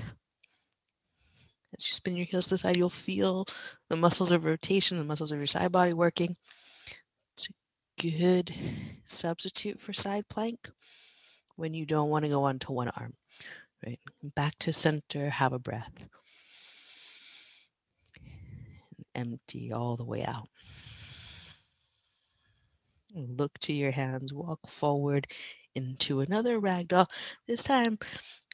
As 1.76 1.84
you 1.88 1.92
spin 1.92 2.14
your 2.14 2.24
heels 2.24 2.46
to 2.46 2.54
the 2.54 2.58
side, 2.58 2.76
you'll 2.76 2.88
feel 2.88 3.46
the 3.90 3.96
muscles 3.96 4.30
of 4.30 4.44
rotation, 4.44 4.96
the 4.96 5.02
muscles 5.02 5.32
of 5.32 5.38
your 5.38 5.48
side 5.48 5.72
body 5.72 5.92
working. 5.92 6.36
It's 7.34 7.48
a 7.48 8.00
good 8.00 8.52
substitute 9.06 9.80
for 9.80 9.92
side 9.92 10.28
plank 10.28 10.70
when 11.56 11.74
you 11.74 11.84
don't 11.84 12.10
want 12.10 12.24
to 12.24 12.30
go 12.30 12.44
onto 12.44 12.72
one 12.72 12.90
arm. 12.90 13.14
Right? 13.84 13.98
Back 14.36 14.56
to 14.60 14.72
center, 14.72 15.28
have 15.28 15.52
a 15.52 15.58
breath. 15.58 16.08
Empty 19.16 19.72
all 19.72 19.96
the 19.96 20.04
way 20.04 20.24
out. 20.24 20.48
Look 23.16 23.58
to 23.62 23.72
your 23.72 23.90
hands, 23.90 24.32
walk 24.32 24.60
forward 24.68 25.26
into 25.76 26.20
another 26.20 26.60
ragdoll. 26.60 27.06
This 27.46 27.62
time, 27.62 27.98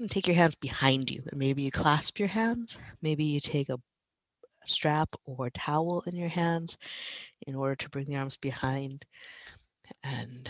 take 0.09 0.27
your 0.27 0.37
hands 0.37 0.57
behind 0.57 1.11
you 1.11 1.23
and 1.31 1.39
maybe 1.39 1.63
you 1.63 1.71
clasp 1.71 2.19
your 2.19 2.29
hands. 2.29 2.79
Maybe 3.01 3.25
you 3.25 3.41
take 3.41 3.69
a 3.69 3.79
strap 4.67 5.15
or 5.25 5.49
towel 5.51 6.03
in 6.07 6.17
your 6.17 6.29
hands 6.29 6.77
in 7.47 7.55
order 7.55 7.77
to 7.77 7.89
bring 7.89 8.07
the 8.07 8.17
arms 8.17 8.37
behind. 8.37 9.05
And 10.05 10.49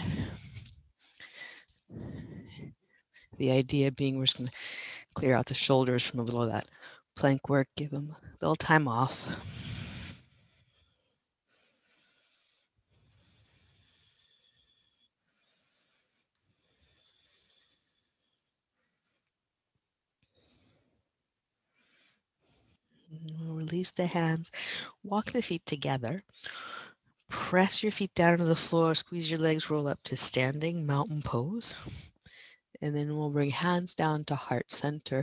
the 3.39 3.51
idea 3.51 3.93
being 3.93 4.19
we're 4.19 4.27
just 4.27 4.39
going 4.39 4.49
to 4.49 4.57
clear 5.15 5.35
out 5.35 5.47
the 5.47 5.55
shoulders 5.55 6.09
from 6.09 6.21
a 6.21 6.23
little 6.23 6.43
of 6.43 6.51
that 6.51 6.67
plank 7.17 7.49
work, 7.49 7.69
give 7.77 7.91
them 7.91 8.15
a 8.23 8.27
little 8.41 8.57
time 8.57 8.89
off. 8.89 9.72
Release 23.63 23.93
the 23.93 24.07
hands, 24.07 24.51
walk 25.05 25.27
the 25.33 25.43
feet 25.43 25.65
together. 25.67 26.21
Press 27.29 27.83
your 27.83 27.93
feet 27.93 28.15
down 28.15 28.39
to 28.39 28.45
the 28.45 28.57
floor, 28.57 28.95
squeeze 28.95 29.31
your 29.31 29.41
legs, 29.41 29.71
roll 29.71 29.87
up 29.87 30.03
to 30.05 30.17
standing 30.17 30.87
mountain 30.87 31.23
pose. 31.23 31.75
And 32.81 32.95
then 32.95 33.17
we'll 33.17 33.31
bring 33.31 33.51
hands 33.51 33.95
down 33.95 34.25
to 34.25 34.35
heart 34.35 34.73
center, 34.73 35.23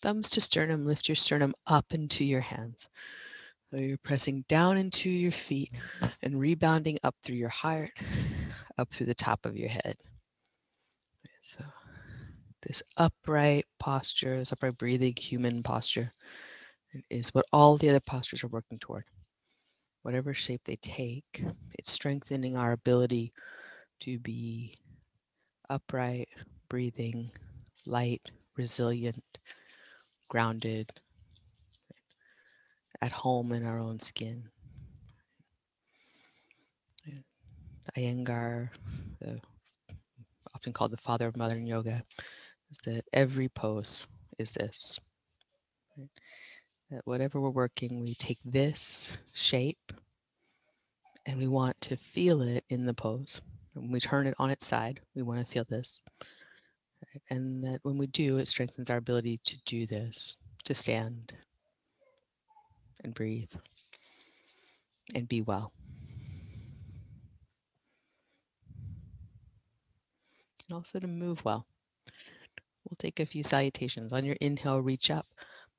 thumbs 0.00 0.30
to 0.30 0.40
sternum, 0.40 0.86
lift 0.86 1.08
your 1.08 1.16
sternum 1.16 1.52
up 1.66 1.86
into 1.92 2.24
your 2.24 2.40
hands. 2.40 2.88
So 3.70 3.78
you're 3.78 3.98
pressing 3.98 4.44
down 4.48 4.78
into 4.78 5.10
your 5.10 5.32
feet 5.32 5.70
and 6.22 6.38
rebounding 6.38 6.98
up 7.02 7.16
through 7.22 7.36
your 7.36 7.48
heart, 7.48 7.90
up 8.78 8.90
through 8.90 9.06
the 9.06 9.14
top 9.14 9.44
of 9.44 9.56
your 9.56 9.68
head. 9.68 9.96
So 11.40 11.64
this 12.62 12.82
upright 12.96 13.66
posture, 13.78 14.38
this 14.38 14.52
upright 14.52 14.78
breathing 14.78 15.14
human 15.16 15.62
posture 15.62 16.12
is 17.10 17.34
what 17.34 17.46
all 17.52 17.76
the 17.76 17.88
other 17.88 18.00
postures 18.00 18.44
are 18.44 18.48
working 18.48 18.78
toward. 18.78 19.04
Whatever 20.02 20.32
shape 20.32 20.62
they 20.64 20.76
take, 20.76 21.44
it's 21.78 21.92
strengthening 21.92 22.56
our 22.56 22.72
ability 22.72 23.32
to 24.00 24.18
be 24.18 24.74
upright, 25.68 26.28
breathing, 26.68 27.30
light, 27.86 28.30
resilient, 28.56 29.38
grounded, 30.28 30.90
at 33.02 33.12
home 33.12 33.52
in 33.52 33.64
our 33.64 33.78
own 33.78 33.98
skin. 33.98 34.48
Iyengar, 37.96 38.68
often 40.54 40.72
called 40.72 40.92
the 40.92 40.96
father 40.96 41.26
of 41.26 41.36
modern 41.36 41.66
yoga, 41.66 42.02
is 42.70 42.78
that 42.84 43.04
every 43.12 43.48
pose 43.48 44.06
is 44.38 44.50
this. 44.52 44.98
That 46.90 47.02
whatever 47.04 47.40
we're 47.40 47.50
working, 47.50 48.02
we 48.02 48.14
take 48.14 48.38
this 48.44 49.18
shape 49.32 49.92
and 51.24 51.38
we 51.38 51.46
want 51.46 51.80
to 51.82 51.96
feel 51.96 52.42
it 52.42 52.64
in 52.68 52.84
the 52.84 52.94
pose. 52.94 53.42
When 53.74 53.92
we 53.92 54.00
turn 54.00 54.26
it 54.26 54.34
on 54.38 54.50
its 54.50 54.66
side, 54.66 55.00
we 55.14 55.22
want 55.22 55.38
to 55.38 55.50
feel 55.50 55.64
this. 55.68 56.02
And 57.30 57.62
that 57.62 57.78
when 57.82 57.96
we 57.96 58.08
do, 58.08 58.38
it 58.38 58.48
strengthens 58.48 58.90
our 58.90 58.96
ability 58.96 59.38
to 59.44 59.56
do 59.64 59.86
this, 59.86 60.36
to 60.64 60.74
stand 60.74 61.32
and 63.04 63.14
breathe 63.14 63.52
and 65.14 65.28
be 65.28 65.42
well. 65.42 65.72
And 70.68 70.76
also 70.76 70.98
to 70.98 71.06
move 71.06 71.44
well. 71.44 71.66
We'll 72.84 72.96
take 72.98 73.20
a 73.20 73.26
few 73.26 73.42
salutations. 73.42 74.12
On 74.12 74.24
your 74.24 74.36
inhale, 74.40 74.80
reach 74.80 75.10
up, 75.10 75.26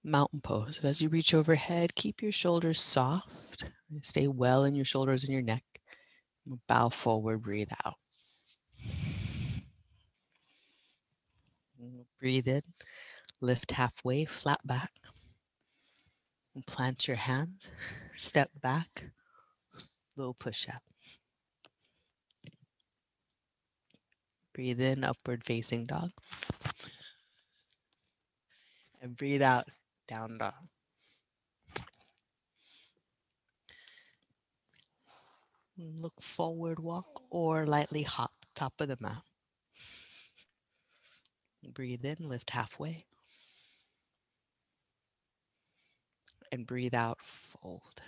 mountain 0.04 0.42
pose. 0.42 0.80
So 0.82 0.88
as 0.88 1.02
you 1.02 1.10
reach 1.10 1.34
overhead, 1.34 1.96
keep 1.96 2.22
your 2.22 2.32
shoulders 2.32 2.82
soft. 2.82 3.70
Stay 4.02 4.28
well 4.28 4.64
in 4.64 4.76
your 4.76 4.86
shoulders 4.86 5.24
and 5.24 5.34
your 5.34 5.42
neck. 5.42 5.64
Bow 6.68 6.90
forward, 6.90 7.44
breathe 7.44 7.70
out. 7.86 7.96
Breathe 12.20 12.48
in, 12.48 12.62
lift 13.42 13.72
halfway, 13.72 14.26
flat 14.26 14.60
back. 14.66 14.92
And 16.54 16.66
plant 16.68 17.08
your 17.08 17.18
hands, 17.18 17.72
step 18.16 18.50
back, 18.62 19.06
low 20.18 20.34
push 20.34 20.68
up. 20.68 20.84
Breathe 24.54 24.82
in, 24.82 25.04
upward 25.04 25.46
facing 25.46 25.86
dog. 25.86 26.12
And 29.02 29.16
breathe 29.16 29.42
out, 29.42 29.66
down 30.12 30.38
dog. 30.38 30.54
Look 35.78 36.22
forward, 36.22 36.80
walk, 36.80 37.24
or 37.30 37.66
lightly 37.66 38.04
hop, 38.04 38.34
top 38.54 38.74
of 38.82 38.90
the 38.90 38.98
mat. 39.00 39.22
Breathe 41.74 42.04
in, 42.04 42.28
lift 42.28 42.50
halfway. 42.50 43.06
And 46.52 46.68
breathe 46.68 46.94
out, 46.94 47.20
fold. 47.22 48.02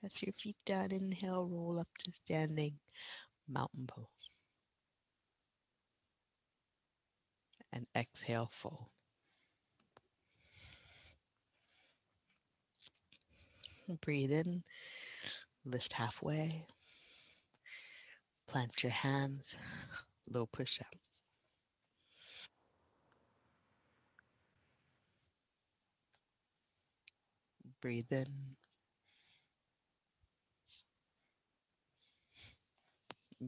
Press 0.00 0.24
your 0.24 0.32
feet 0.32 0.56
down, 0.66 0.90
inhale, 0.90 1.46
roll 1.46 1.78
up 1.78 1.88
to 2.00 2.12
standing, 2.12 2.74
mountain 3.48 3.86
pose. 3.86 4.17
and 7.72 7.86
exhale, 7.96 8.46
fold. 8.46 8.88
Breathe 14.00 14.30
in, 14.32 14.62
lift 15.64 15.92
halfway, 15.94 16.66
plant 18.48 18.82
your 18.82 18.90
hands, 18.92 19.56
low 20.30 20.46
push 20.46 20.80
up. 20.80 20.96
Breathe 27.80 28.12
in. 28.12 28.56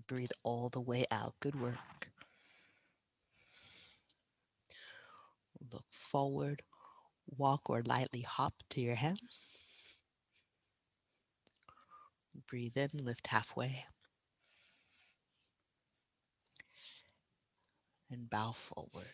Breathe 0.09 0.33
all 0.43 0.69
the 0.69 0.81
way 0.81 1.05
out. 1.13 1.35
Good 1.39 1.55
work. 1.61 2.11
Look 5.73 5.85
forward, 5.91 6.63
walk 7.37 7.71
or 7.71 7.83
lightly 7.83 8.23
hop 8.23 8.55
to 8.71 8.81
your 8.81 8.97
hands. 8.97 9.97
Breathe 12.47 12.77
in, 12.77 12.91
lift 13.05 13.29
halfway. 13.29 13.85
And 18.11 18.29
bow 18.29 18.53
forward. 18.53 19.13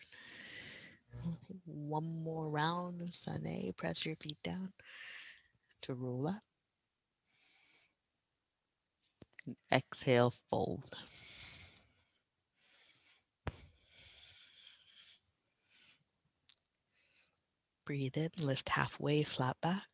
One 1.65 2.23
more 2.23 2.49
round 2.49 3.01
of 3.01 3.13
Sane. 3.13 3.73
Press 3.77 4.05
your 4.05 4.15
feet 4.15 4.37
down 4.43 4.73
to 5.81 5.93
roll 5.93 6.27
up. 6.27 6.41
And 9.45 9.55
exhale, 9.71 10.31
fold. 10.49 10.89
Breathe 17.87 18.17
in, 18.17 18.29
lift 18.41 18.67
halfway, 18.67 19.23
flat 19.23 19.55
back. 19.61 19.87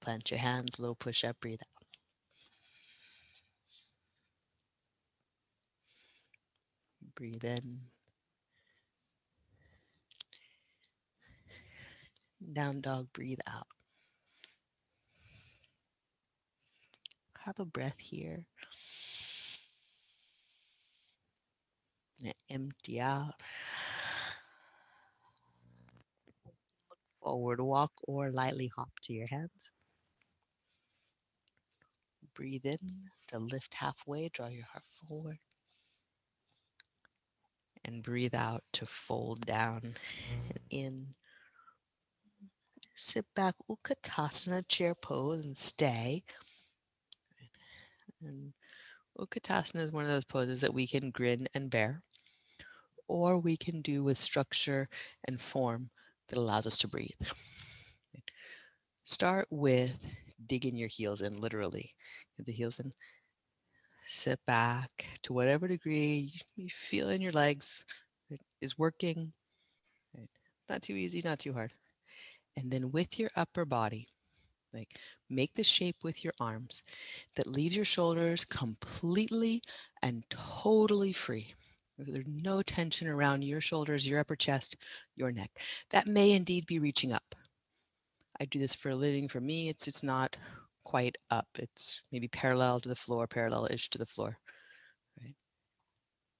Plant 0.00 0.28
your 0.32 0.40
hands, 0.40 0.80
low 0.80 0.96
push 0.96 1.22
up, 1.22 1.36
breathe 1.40 1.60
out. 1.62 1.86
Breathe 7.14 7.44
in. 7.44 7.78
Down 12.52 12.80
dog, 12.80 13.06
breathe 13.12 13.38
out. 13.48 13.68
Have 17.38 17.60
a 17.60 17.64
breath 17.64 18.00
here. 18.00 18.46
And 22.24 22.34
empty 22.50 23.00
out. 23.00 23.34
Forward 27.22 27.60
walk 27.60 27.92
or 28.08 28.30
lightly 28.30 28.70
hop 28.74 28.90
to 29.02 29.12
your 29.12 29.28
hands. 29.30 29.72
Breathe 32.34 32.66
in 32.66 32.78
to 33.28 33.38
lift 33.38 33.74
halfway, 33.74 34.28
draw 34.28 34.48
your 34.48 34.64
heart 34.64 34.84
forward. 34.84 35.38
And 37.84 38.02
breathe 38.02 38.34
out 38.34 38.62
to 38.74 38.86
fold 38.86 39.46
down 39.46 39.94
and 40.48 40.58
in. 40.70 41.06
Sit 42.94 43.26
back, 43.34 43.54
Utkatasana 43.70 44.66
chair 44.68 44.94
pose 44.94 45.44
and 45.44 45.56
stay. 45.56 46.22
And 48.22 48.52
Utkatasana 49.18 49.80
is 49.80 49.92
one 49.92 50.04
of 50.04 50.10
those 50.10 50.24
poses 50.24 50.60
that 50.60 50.74
we 50.74 50.86
can 50.86 51.10
grin 51.10 51.48
and 51.54 51.70
bear, 51.70 52.02
or 53.08 53.38
we 53.38 53.56
can 53.56 53.82
do 53.82 54.02
with 54.04 54.18
structure 54.18 54.88
and 55.26 55.40
form 55.40 55.90
that 56.32 56.38
allows 56.38 56.66
us 56.66 56.78
to 56.78 56.88
breathe. 56.88 57.10
Start 59.04 59.46
with 59.50 60.10
digging 60.46 60.74
your 60.76 60.88
heels 60.88 61.20
in, 61.20 61.38
literally. 61.38 61.92
Get 62.38 62.46
the 62.46 62.52
heels 62.52 62.80
in. 62.80 62.90
Sit 64.06 64.40
back 64.46 65.06
to 65.24 65.34
whatever 65.34 65.68
degree 65.68 66.32
you 66.56 66.68
feel 66.70 67.10
in 67.10 67.20
your 67.20 67.32
legs 67.32 67.84
is 68.62 68.78
working. 68.78 69.32
Not 70.70 70.80
too 70.80 70.94
easy, 70.94 71.20
not 71.22 71.38
too 71.38 71.52
hard. 71.52 71.72
And 72.56 72.70
then 72.70 72.90
with 72.92 73.18
your 73.18 73.30
upper 73.36 73.66
body, 73.66 74.08
like 74.72 74.98
make 75.28 75.52
the 75.54 75.62
shape 75.62 75.96
with 76.02 76.24
your 76.24 76.32
arms 76.40 76.82
that 77.36 77.46
leaves 77.46 77.76
your 77.76 77.84
shoulders 77.84 78.46
completely 78.46 79.60
and 80.02 80.24
totally 80.30 81.12
free. 81.12 81.52
There's 81.98 82.42
no 82.42 82.62
tension 82.62 83.08
around 83.08 83.44
your 83.44 83.60
shoulders, 83.60 84.08
your 84.08 84.18
upper 84.18 84.36
chest, 84.36 84.76
your 85.16 85.30
neck. 85.30 85.50
That 85.90 86.08
may 86.08 86.32
indeed 86.32 86.66
be 86.66 86.78
reaching 86.78 87.12
up. 87.12 87.34
I 88.40 88.46
do 88.46 88.58
this 88.58 88.74
for 88.74 88.90
a 88.90 88.96
living. 88.96 89.28
For 89.28 89.40
me, 89.40 89.68
it's 89.68 89.86
it's 89.86 90.02
not 90.02 90.36
quite 90.84 91.16
up. 91.30 91.46
It's 91.58 92.02
maybe 92.10 92.28
parallel 92.28 92.80
to 92.80 92.88
the 92.88 92.94
floor, 92.96 93.26
parallel-ish 93.26 93.90
to 93.90 93.98
the 93.98 94.06
floor. 94.06 94.38
Right? 95.20 95.34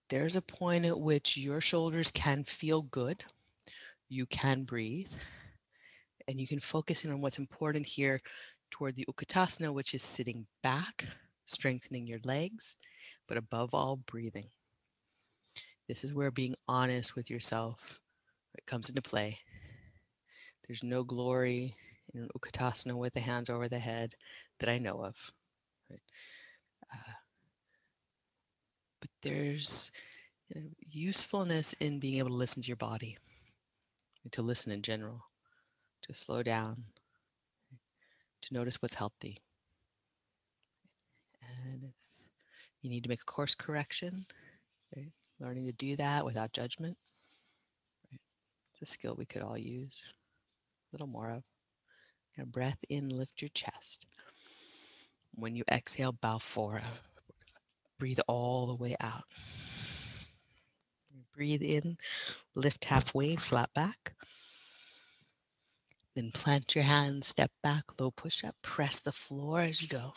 There's 0.09 0.37
a 0.37 0.43
point 0.43 0.85
at 0.85 0.99
which 0.99 1.37
your 1.37 1.61
shoulders 1.61 2.11
can 2.11 2.45
feel 2.45 2.83
good. 2.83 3.23
You 4.09 4.27
can 4.27 4.65
breathe. 4.65 5.13
And 6.29 6.41
you 6.41 6.47
can 6.47 6.61
focus 6.61 7.05
in 7.05 7.13
on 7.13 7.21
what's 7.21 7.39
important 7.39 7.85
here 7.87 8.19
toward 8.71 8.97
the 8.97 9.05
Utkatasana, 9.05 9.73
which 9.73 9.95
is 9.95 10.03
sitting 10.03 10.47
back, 10.63 11.07
strengthening 11.45 12.07
your 12.07 12.21
legs, 12.25 12.77
but 13.29 13.37
above 13.37 13.75
all, 13.75 13.97
breathing. 13.97 14.47
This 15.93 16.05
is 16.05 16.15
where 16.15 16.31
being 16.31 16.55
honest 16.69 17.17
with 17.17 17.31
yourself 17.31 18.01
comes 18.67 18.89
into 18.89 19.03
play. 19.03 19.39
There's 20.67 20.83
no 20.83 21.05
glory 21.05 21.75
in 22.15 22.23
an 22.23 22.31
Utkatasana 22.35 22.97
with 22.97 23.13
the 23.13 23.21
hands 23.21 23.51
over 23.51 23.69
the 23.69 23.79
head 23.79 24.15
that 24.59 24.71
I 24.71 24.79
know 24.79 25.05
of. 25.05 25.31
Right? 25.91 26.01
Uh, 26.91 27.13
but 29.03 29.11
there's 29.21 29.93
you 30.49 30.63
know, 30.63 30.69
usefulness 30.81 31.75
in 31.75 32.01
being 32.01 32.17
able 32.17 32.31
to 32.31 32.37
listen 32.37 32.63
to 32.63 32.69
your 32.69 32.77
body, 32.79 33.19
to 34.31 34.41
listen 34.41 34.73
in 34.73 34.81
general, 34.81 35.27
to 36.05 36.15
slow 36.15 36.43
down, 36.43 36.85
to 38.41 38.55
notice 38.55 38.81
what's 38.81 38.95
healthy. 38.95 39.37
And 41.43 41.85
if 41.85 42.25
you 42.81 42.89
need 42.89 43.03
to 43.03 43.11
make 43.11 43.21
a 43.21 43.27
course 43.27 43.55
correction, 43.55 44.25
right? 44.97 45.13
Learning 45.43 45.67
to 45.67 45.73
do 45.73 45.97
that 45.97 46.25
without 46.25 46.53
judgment. 46.53 46.97
Right? 48.11 48.21
It's 48.71 48.83
a 48.83 48.87
skill 48.87 49.17
we 49.19 49.27
could 49.27 49.43
all 49.43 49.59
use 49.59 50.13
a 50.93 50.97
little 50.97 51.09
more 51.09 51.31
of. 51.31 51.43
Of 52.39 52.51
breath 52.51 52.79
in, 52.89 53.11
lift 53.11 53.43
your 53.43 53.51
chest. 53.51 54.07
When 55.35 55.55
you 55.55 55.65
exhale, 55.71 56.13
bow 56.13 56.39
forward. 56.39 56.85
Breathe 57.99 58.21
all 58.27 58.67
the 58.67 58.75
way 58.75 58.97
out. 59.01 59.25
Breathe 61.35 61.63
in, 61.63 61.97
lift 62.55 62.87
halfway, 62.87 63.37
flat 63.37 63.69
back. 63.75 64.15
Then 66.15 66.31
plant 66.33 66.75
your 66.75 66.85
hands, 66.85 67.27
step 67.27 67.51
back, 67.63 67.85
low 68.01 68.11
push 68.11 68.45
up, 68.45 68.55
press 68.63 69.01
the 69.01 69.13
floor 69.13 69.61
as 69.61 69.83
you 69.83 69.89
go. 69.89 70.13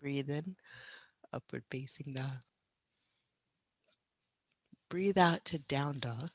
Breathe 0.00 0.30
in, 0.30 0.56
upward 1.32 1.64
facing 1.70 2.12
dog. 2.12 2.42
Breathe 4.88 5.18
out 5.18 5.44
to 5.46 5.58
down 5.58 5.98
dog. 6.00 6.30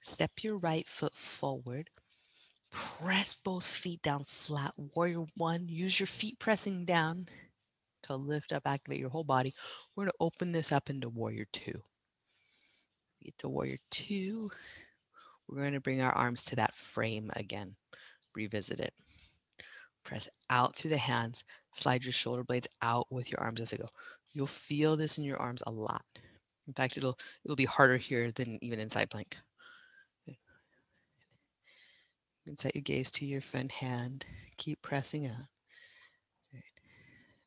Step 0.00 0.30
your 0.42 0.58
right 0.58 0.86
foot 0.86 1.14
forward. 1.14 1.88
Press 2.70 3.34
both 3.34 3.66
feet 3.66 4.02
down 4.02 4.24
flat. 4.24 4.72
Warrior 4.76 5.24
one, 5.36 5.66
use 5.68 5.98
your 5.98 6.06
feet 6.06 6.38
pressing 6.38 6.84
down 6.84 7.26
to 8.02 8.16
lift 8.16 8.52
up, 8.52 8.62
activate 8.66 9.00
your 9.00 9.10
whole 9.10 9.24
body. 9.24 9.54
We're 9.94 10.04
going 10.04 10.10
to 10.10 10.16
open 10.20 10.52
this 10.52 10.72
up 10.72 10.90
into 10.90 11.08
warrior 11.08 11.46
two. 11.52 11.80
Get 13.22 13.38
to 13.38 13.48
warrior 13.48 13.78
two. 13.90 14.50
We're 15.48 15.60
going 15.60 15.72
to 15.72 15.80
bring 15.80 16.02
our 16.02 16.12
arms 16.12 16.44
to 16.44 16.56
that 16.56 16.74
frame 16.74 17.30
again. 17.36 17.76
Revisit 18.34 18.80
it. 18.80 18.92
Press 20.04 20.28
out 20.50 20.76
through 20.76 20.90
the 20.90 20.98
hands. 20.98 21.44
Slide 21.74 22.04
your 22.04 22.12
shoulder 22.12 22.44
blades 22.44 22.68
out 22.82 23.06
with 23.10 23.30
your 23.30 23.40
arms 23.40 23.60
as 23.60 23.70
they 23.70 23.76
go. 23.76 23.88
You'll 24.32 24.46
feel 24.46 24.96
this 24.96 25.18
in 25.18 25.24
your 25.24 25.38
arms 25.38 25.62
a 25.66 25.70
lot. 25.70 26.04
In 26.66 26.72
fact, 26.72 26.96
it'll 26.96 27.18
it'll 27.44 27.56
be 27.56 27.64
harder 27.64 27.96
here 27.96 28.30
than 28.30 28.58
even 28.62 28.80
in 28.80 28.88
side 28.88 29.10
plank. 29.10 29.36
You 32.44 32.50
can 32.50 32.56
set 32.56 32.74
your 32.74 32.82
gaze 32.82 33.10
to 33.12 33.26
your 33.26 33.40
front 33.40 33.72
hand. 33.72 34.26
Keep 34.58 34.82
pressing 34.82 35.26
out. 35.26 35.48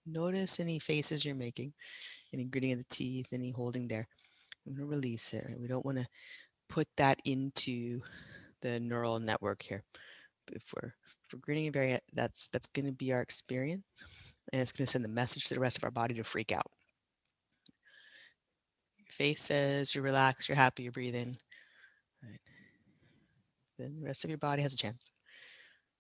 Notice 0.05 0.59
any 0.59 0.79
faces 0.79 1.23
you're 1.25 1.35
making, 1.35 1.73
any 2.33 2.45
gritting 2.45 2.73
of 2.73 2.79
the 2.79 2.85
teeth, 2.89 3.31
any 3.31 3.51
holding 3.51 3.87
there. 3.87 4.07
I'm 4.65 4.73
going 4.73 4.87
to 4.87 4.95
release 4.95 5.33
it. 5.33 5.45
Right? 5.47 5.59
We 5.59 5.67
don't 5.67 5.85
want 5.85 5.99
to 5.99 6.07
put 6.67 6.87
that 6.97 7.19
into 7.25 8.01
the 8.61 8.79
neural 8.79 9.19
network 9.19 9.61
here 9.61 9.83
if 10.51 10.63
we're 10.75 10.93
if 11.27 11.33
we're 11.33 11.41
grinning 11.41 11.71
very 11.71 11.99
that's 12.13 12.47
that's 12.49 12.67
going 12.67 12.87
to 12.87 12.93
be 12.93 13.11
our 13.11 13.21
experience 13.21 13.83
and 14.53 14.61
it's 14.61 14.71
going 14.71 14.85
to 14.85 14.91
send 14.91 15.03
the 15.03 15.09
message 15.09 15.45
to 15.45 15.53
the 15.53 15.59
rest 15.59 15.77
of 15.77 15.83
our 15.83 15.91
body 15.91 16.15
to 16.15 16.23
freak 16.23 16.51
out. 16.51 16.71
Your 18.97 19.07
face 19.09 19.41
says 19.41 19.93
you're 19.93 20.03
relaxed 20.03 20.47
you're 20.47 20.55
happy 20.55 20.83
you're 20.83 20.91
breathing. 20.91 21.37
Right. 22.23 22.39
Then 23.77 23.99
the 23.99 24.05
rest 24.05 24.23
of 24.23 24.29
your 24.29 24.37
body 24.37 24.61
has 24.61 24.73
a 24.73 24.77
chance. 24.77 25.11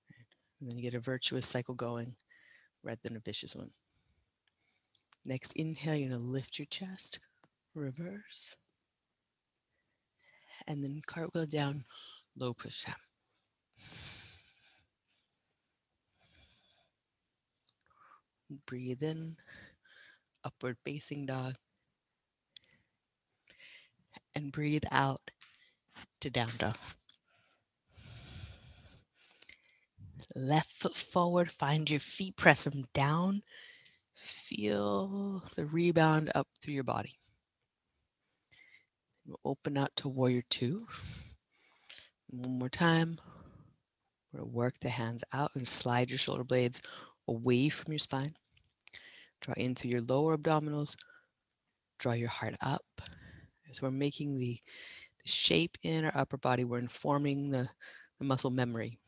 Right. 0.09 0.25
and 0.61 0.71
then 0.71 0.77
you 0.77 0.83
get 0.83 0.97
a 0.97 0.99
virtuous 0.99 1.45
cycle 1.45 1.75
going 1.75 2.15
rather 2.83 3.01
than 3.03 3.17
a 3.17 3.21
vicious 3.21 3.55
one. 3.55 3.71
Next 5.25 5.53
inhale 5.57 5.95
you're 5.95 6.09
going 6.09 6.21
to 6.21 6.25
lift 6.25 6.57
your 6.57 6.67
chest 6.67 7.19
reverse. 7.75 8.55
And 10.67 10.83
then 10.83 11.01
cartwheel 11.05 11.45
down, 11.45 11.83
low 12.37 12.53
push 12.53 12.87
up. 12.87 12.97
Breathe 18.49 19.03
in, 19.03 19.35
upward 20.43 20.77
facing 20.85 21.25
dog. 21.25 21.55
And 24.35 24.51
breathe 24.51 24.85
out 24.91 25.19
to 26.21 26.29
down 26.29 26.51
dog. 26.57 26.77
Left 30.35 30.71
foot 30.71 30.95
forward, 30.95 31.51
find 31.51 31.89
your 31.89 31.99
feet, 31.99 32.37
press 32.37 32.63
them 32.63 32.85
down. 32.93 33.41
Feel 34.13 35.43
the 35.55 35.65
rebound 35.65 36.31
up 36.33 36.47
through 36.61 36.73
your 36.73 36.83
body. 36.83 37.17
We'll 39.25 39.39
Open 39.43 39.77
out 39.77 39.95
to 39.97 40.07
warrior 40.07 40.43
two. 40.49 40.87
One 42.29 42.59
more 42.59 42.69
time. 42.69 43.17
We're 44.31 44.39
gonna 44.39 44.51
work 44.51 44.79
the 44.79 44.89
hands 44.89 45.23
out 45.33 45.51
and 45.55 45.67
slide 45.67 46.09
your 46.09 46.19
shoulder 46.19 46.43
blades 46.43 46.81
away 47.27 47.69
from 47.69 47.91
your 47.91 47.99
spine. 47.99 48.35
Draw 49.41 49.53
into 49.57 49.87
your 49.87 50.01
lower 50.01 50.37
abdominals. 50.37 50.95
Draw 51.99 52.13
your 52.13 52.29
heart 52.29 52.55
up. 52.61 52.85
So 53.71 53.85
we're 53.85 53.91
making 53.91 54.37
the, 54.37 54.59
the 55.21 55.27
shape 55.27 55.77
in 55.83 56.05
our 56.05 56.11
upper 56.15 56.37
body. 56.37 56.63
We're 56.63 56.79
informing 56.79 57.49
the, 57.49 57.69
the 58.19 58.25
muscle 58.25 58.49
memory 58.49 58.99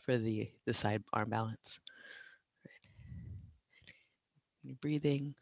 for 0.00 0.16
the, 0.16 0.48
the 0.66 0.74
side 0.74 1.02
arm 1.12 1.30
balance. 1.30 1.80
You're 4.62 4.76
breathing, 4.80 5.34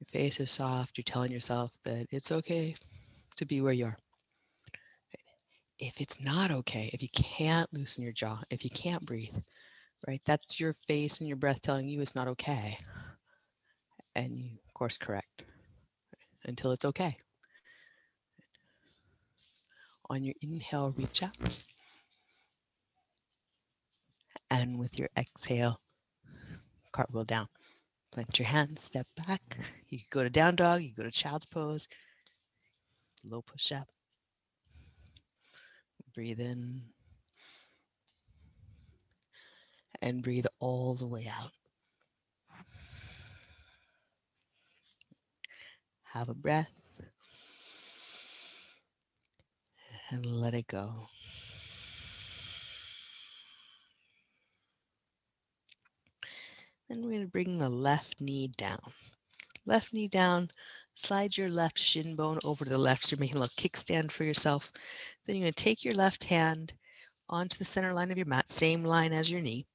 your 0.00 0.06
face 0.06 0.40
is 0.40 0.50
soft, 0.50 0.98
you're 0.98 1.04
telling 1.04 1.32
yourself 1.32 1.76
that 1.84 2.06
it's 2.10 2.32
okay 2.32 2.74
to 3.36 3.46
be 3.46 3.60
where 3.60 3.72
you 3.72 3.86
are. 3.86 3.96
If 5.78 6.00
it's 6.00 6.24
not 6.24 6.50
okay, 6.50 6.90
if 6.92 7.02
you 7.02 7.08
can't 7.14 7.72
loosen 7.72 8.04
your 8.04 8.12
jaw, 8.12 8.40
if 8.50 8.64
you 8.64 8.70
can't 8.70 9.04
breathe, 9.04 9.36
right, 10.06 10.20
that's 10.24 10.60
your 10.60 10.72
face 10.72 11.18
and 11.20 11.28
your 11.28 11.36
breath 11.36 11.60
telling 11.60 11.88
you 11.88 12.00
it's 12.00 12.16
not 12.16 12.28
okay. 12.28 12.78
And 14.14 14.38
you 14.38 14.58
of 14.66 14.74
course 14.74 14.96
correct 14.96 15.44
until 16.44 16.72
it's 16.72 16.84
okay. 16.84 17.16
On 20.10 20.22
your 20.22 20.34
inhale, 20.42 20.92
reach 20.96 21.22
up. 21.22 21.32
And 24.50 24.78
with 24.78 24.98
your 24.98 25.08
exhale, 25.16 25.80
cartwheel 26.92 27.24
down. 27.24 27.48
Plant 28.12 28.38
your 28.38 28.46
hands, 28.46 28.82
step 28.82 29.06
back. 29.26 29.58
You 29.88 30.00
go 30.10 30.22
to 30.22 30.30
down 30.30 30.56
dog, 30.56 30.82
you 30.82 30.92
go 30.94 31.02
to 31.02 31.10
child's 31.10 31.46
pose, 31.46 31.88
low 33.24 33.42
push 33.42 33.72
up. 33.72 33.88
Breathe 36.14 36.38
in 36.38 36.93
and 40.04 40.22
breathe 40.22 40.44
all 40.60 40.92
the 40.94 41.06
way 41.06 41.26
out. 41.26 41.50
Have 46.02 46.28
a 46.28 46.34
breath 46.34 46.70
and 50.10 50.26
let 50.26 50.52
it 50.52 50.66
go. 50.66 51.08
Then 56.90 57.02
we're 57.02 57.10
going 57.10 57.22
to 57.22 57.26
bring 57.26 57.58
the 57.58 57.70
left 57.70 58.20
knee 58.20 58.50
down. 58.58 58.78
Left 59.64 59.94
knee 59.94 60.06
down, 60.06 60.50
slide 60.94 61.38
your 61.38 61.48
left 61.48 61.78
shin 61.78 62.14
bone 62.14 62.38
over 62.44 62.66
to 62.66 62.70
the 62.70 62.76
left. 62.76 63.06
So 63.06 63.14
you're 63.14 63.20
making 63.20 63.38
a 63.38 63.40
little 63.40 63.54
kickstand 63.56 64.10
for 64.10 64.24
yourself. 64.24 64.70
Then 65.24 65.36
you're 65.36 65.44
going 65.44 65.54
to 65.54 65.64
take 65.64 65.82
your 65.82 65.94
left 65.94 66.24
hand 66.24 66.74
onto 67.30 67.56
the 67.56 67.64
center 67.64 67.94
line 67.94 68.10
of 68.10 68.18
your 68.18 68.26
mat, 68.26 68.50
same 68.50 68.84
line 68.84 69.14
as 69.14 69.32
your 69.32 69.40
knee. 69.40 69.66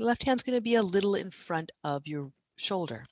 The 0.00 0.06
left 0.06 0.24
hand's 0.24 0.42
going 0.42 0.56
to 0.56 0.62
be 0.62 0.76
a 0.76 0.82
little 0.82 1.14
in 1.14 1.30
front 1.30 1.72
of 1.84 2.08
your 2.08 2.32
shoulder. 2.56 3.04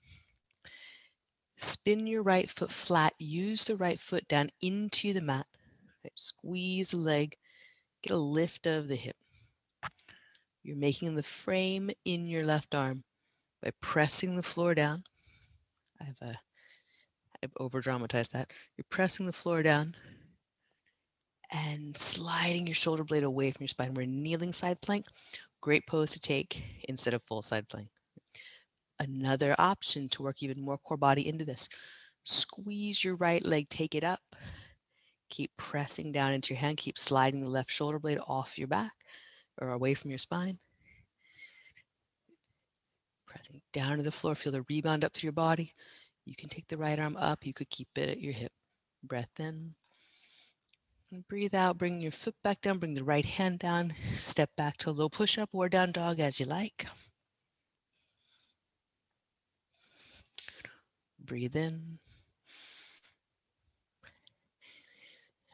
Spin 1.59 2.07
your 2.07 2.23
right 2.23 2.49
foot 2.49 2.71
flat. 2.71 3.13
Use 3.19 3.65
the 3.65 3.77
right 3.77 4.01
foot 4.01 4.27
down 4.27 4.49
into 4.63 5.13
the 5.13 5.21
mat. 5.21 5.45
Right, 6.03 6.15
squeeze 6.15 6.93
the 6.93 6.97
leg. 6.97 7.37
Get 8.03 8.15
a 8.15 8.17
lift 8.17 8.67
of 8.67 8.89
the 8.89 8.97
hip. 8.97 9.17
You're 10.63 10.79
making 10.79 11.15
the 11.15 11.23
frame 11.23 11.91
in 12.07 12.27
your 12.27 12.47
left 12.47 12.75
arm 12.75 13.05
by 13.63 13.69
pressing 13.83 14.35
the 14.35 14.43
floor 14.43 14.75
down. 14.75 15.03
I've, 16.01 16.17
uh, 16.23 16.37
I've 17.43 17.53
over 17.61 17.83
dramatized 17.83 18.33
that. 18.33 18.51
You're 18.79 18.87
pressing 18.89 19.27
the 19.27 19.33
floor 19.35 19.63
down 19.63 19.93
and 21.53 21.95
sliding 21.99 22.67
your 22.67 22.75
shoulder 22.75 23.05
blade 23.05 23.25
away 23.25 23.51
from 23.51 23.65
your 23.65 23.69
spine. 23.69 23.93
We're 23.93 24.07
kneeling 24.07 24.55
side 24.55 24.81
plank. 24.81 25.05
Great 25.61 25.87
pose 25.87 26.13
to 26.13 26.21
take 26.21 26.63
instead 26.89 27.15
of 27.15 27.23
full 27.23 27.43
side 27.43 27.69
plank. 27.69 27.89
Another 29.01 29.55
option 29.59 30.09
to 30.11 30.23
work 30.23 30.43
even 30.43 30.61
more 30.61 30.79
core 30.79 30.97
body 30.97 31.29
into 31.29 31.45
this. 31.45 31.69
Squeeze 32.25 33.05
your 33.05 33.17
right 33.17 33.45
leg, 33.45 33.69
take 33.69 33.95
it 33.95 34.05
up. 34.05 34.21
Keep 35.31 35.51
pressing 35.57 36.11
down 36.11 36.33
into 36.33 36.55
your 36.55 36.61
hand. 36.61 36.79
Keep 36.79 36.99
sliding 36.99 37.41
the 37.41 37.51
left 37.51 37.71
shoulder 37.71 37.99
blade 37.99 38.19
off 38.27 38.59
your 38.59 38.69
back 38.69 38.93
or 39.61 39.71
away 39.71 39.95
from 39.95 40.11
your 40.11 40.19
spine. 40.19 40.59
Pressing 43.27 43.61
down 43.73 43.99
to 43.99 44.03
the 44.03 44.13
floor. 44.13 44.35
Feel 44.35 44.53
the 44.53 44.65
rebound 44.69 45.05
up 45.05 45.13
through 45.13 45.29
your 45.29 45.33
body. 45.33 45.75
You 46.25 46.35
can 46.35 46.49
take 46.49 46.67
the 46.69 46.79
right 46.79 46.99
arm 46.99 47.17
up. 47.17 47.45
You 47.45 47.53
could 47.53 47.71
keep 47.71 47.89
it 47.97 48.09
at 48.09 48.21
your 48.21 48.33
hip. 48.33 48.53
Breath 49.03 49.39
in. 49.39 49.75
And 51.11 51.27
breathe 51.27 51.55
out. 51.55 51.79
Bring 51.79 52.01
your 52.01 52.13
foot 52.13 52.35
back 52.45 52.61
down. 52.61 52.79
Bring 52.79 52.95
the 52.95 53.05
right 53.05 53.25
hand 53.25 53.61
down. 53.61 53.93
Step 54.13 54.51
back 54.57 54.77
to 54.79 54.91
low 54.91 55.09
push 55.09 55.39
up 55.39 55.49
or 55.53 55.69
down 55.69 55.93
dog 55.93 56.21
as 56.21 56.39
you 56.39 56.45
like. 56.47 56.87
Breathe 61.19 61.57
in. 61.57 61.99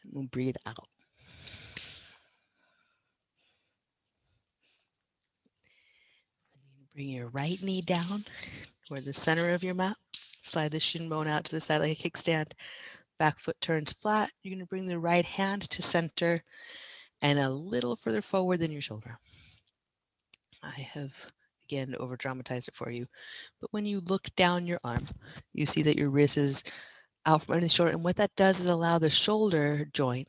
And 0.02 0.12
we'll 0.12 0.26
breathe 0.26 0.56
out. 0.66 0.88
Bring 6.94 7.08
your 7.10 7.28
right 7.28 7.60
knee 7.62 7.80
down 7.80 8.24
toward 8.86 9.04
the 9.04 9.12
center 9.12 9.50
of 9.50 9.62
your 9.64 9.74
mat. 9.74 9.96
Slide 10.42 10.70
the 10.70 10.80
shin 10.80 11.08
bone 11.08 11.26
out 11.26 11.44
to 11.44 11.52
the 11.52 11.60
side 11.60 11.78
like 11.78 11.92
a 11.92 12.08
kickstand. 12.08 12.52
Back 13.18 13.38
foot 13.38 13.60
turns 13.60 13.92
flat. 13.92 14.30
You're 14.42 14.54
going 14.54 14.64
to 14.64 14.68
bring 14.68 14.86
the 14.86 14.98
right 14.98 15.24
hand 15.24 15.62
to 15.70 15.82
center 15.82 16.40
and 17.22 17.38
a 17.38 17.48
little 17.48 17.96
further 17.96 18.22
forward 18.22 18.58
than 18.58 18.72
your 18.72 18.80
shoulder. 18.80 19.18
I 20.62 20.80
have 20.80 21.32
again 21.66 21.94
over 21.98 22.16
dramatized 22.16 22.68
it 22.68 22.74
for 22.74 22.90
you. 22.90 23.06
But 23.60 23.72
when 23.72 23.86
you 23.86 24.00
look 24.00 24.28
down 24.36 24.66
your 24.66 24.80
arm, 24.84 25.06
you 25.52 25.66
see 25.66 25.82
that 25.82 25.96
your 25.96 26.10
wrist 26.10 26.36
is 26.36 26.64
out 27.26 27.42
from 27.42 27.54
under 27.54 27.66
the 27.66 27.70
shoulder. 27.70 27.92
And 27.92 28.04
what 28.04 28.16
that 28.16 28.34
does 28.36 28.60
is 28.60 28.66
allow 28.66 28.98
the 28.98 29.10
shoulder 29.10 29.86
joint, 29.92 30.28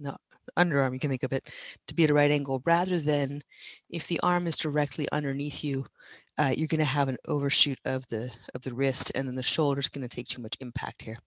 the 0.00 0.16
underarm, 0.56 0.92
you 0.92 1.00
can 1.00 1.10
think 1.10 1.22
of 1.22 1.32
it, 1.32 1.48
to 1.86 1.94
be 1.94 2.04
at 2.04 2.10
a 2.10 2.14
right 2.14 2.30
angle 2.30 2.62
rather 2.66 2.98
than 2.98 3.40
if 3.90 4.06
the 4.06 4.20
arm 4.20 4.46
is 4.46 4.56
directly 4.56 5.08
underneath 5.12 5.64
you, 5.64 5.84
uh, 6.38 6.52
you're 6.56 6.68
going 6.68 6.78
to 6.78 6.84
have 6.84 7.08
an 7.08 7.16
overshoot 7.26 7.78
of 7.84 8.06
the 8.08 8.30
of 8.54 8.62
the 8.62 8.74
wrist 8.74 9.12
and 9.14 9.26
then 9.26 9.34
the 9.34 9.42
shoulder 9.42 9.80
is 9.80 9.88
going 9.88 10.06
to 10.06 10.14
take 10.14 10.28
too 10.28 10.42
much 10.42 10.56
impact 10.60 11.02
here, 11.02 11.18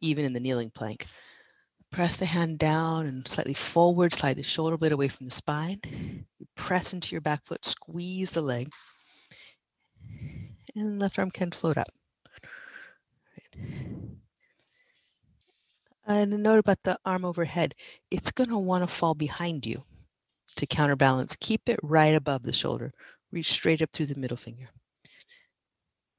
even 0.00 0.24
in 0.24 0.32
the 0.32 0.40
kneeling 0.40 0.70
plank. 0.70 1.06
Press 1.90 2.16
the 2.16 2.26
hand 2.26 2.58
down 2.58 3.06
and 3.06 3.26
slightly 3.26 3.54
forward, 3.54 4.12
slide 4.12 4.36
the 4.36 4.42
shoulder 4.42 4.76
blade 4.76 4.92
away 4.92 5.08
from 5.08 5.26
the 5.26 5.32
spine. 5.32 5.80
You 6.38 6.46
press 6.56 6.92
into 6.92 7.12
your 7.12 7.20
back 7.20 7.44
foot, 7.44 7.64
squeeze 7.64 8.30
the 8.30 8.42
leg, 8.42 8.70
and 10.76 10.98
left 10.98 11.18
arm 11.18 11.30
can 11.30 11.50
float 11.50 11.78
up. 11.78 11.88
And 16.06 16.32
a 16.32 16.38
note 16.38 16.58
about 16.58 16.82
the 16.84 16.98
arm 17.04 17.24
overhead, 17.24 17.74
it's 18.10 18.32
going 18.32 18.50
to 18.50 18.58
want 18.58 18.82
to 18.82 18.86
fall 18.92 19.14
behind 19.14 19.66
you 19.66 19.82
to 20.56 20.66
counterbalance. 20.66 21.36
Keep 21.36 21.68
it 21.68 21.78
right 21.82 22.14
above 22.14 22.42
the 22.42 22.52
shoulder. 22.52 22.90
Reach 23.32 23.50
straight 23.50 23.82
up 23.82 23.90
through 23.92 24.06
the 24.06 24.18
middle 24.18 24.36
finger. 24.36 24.68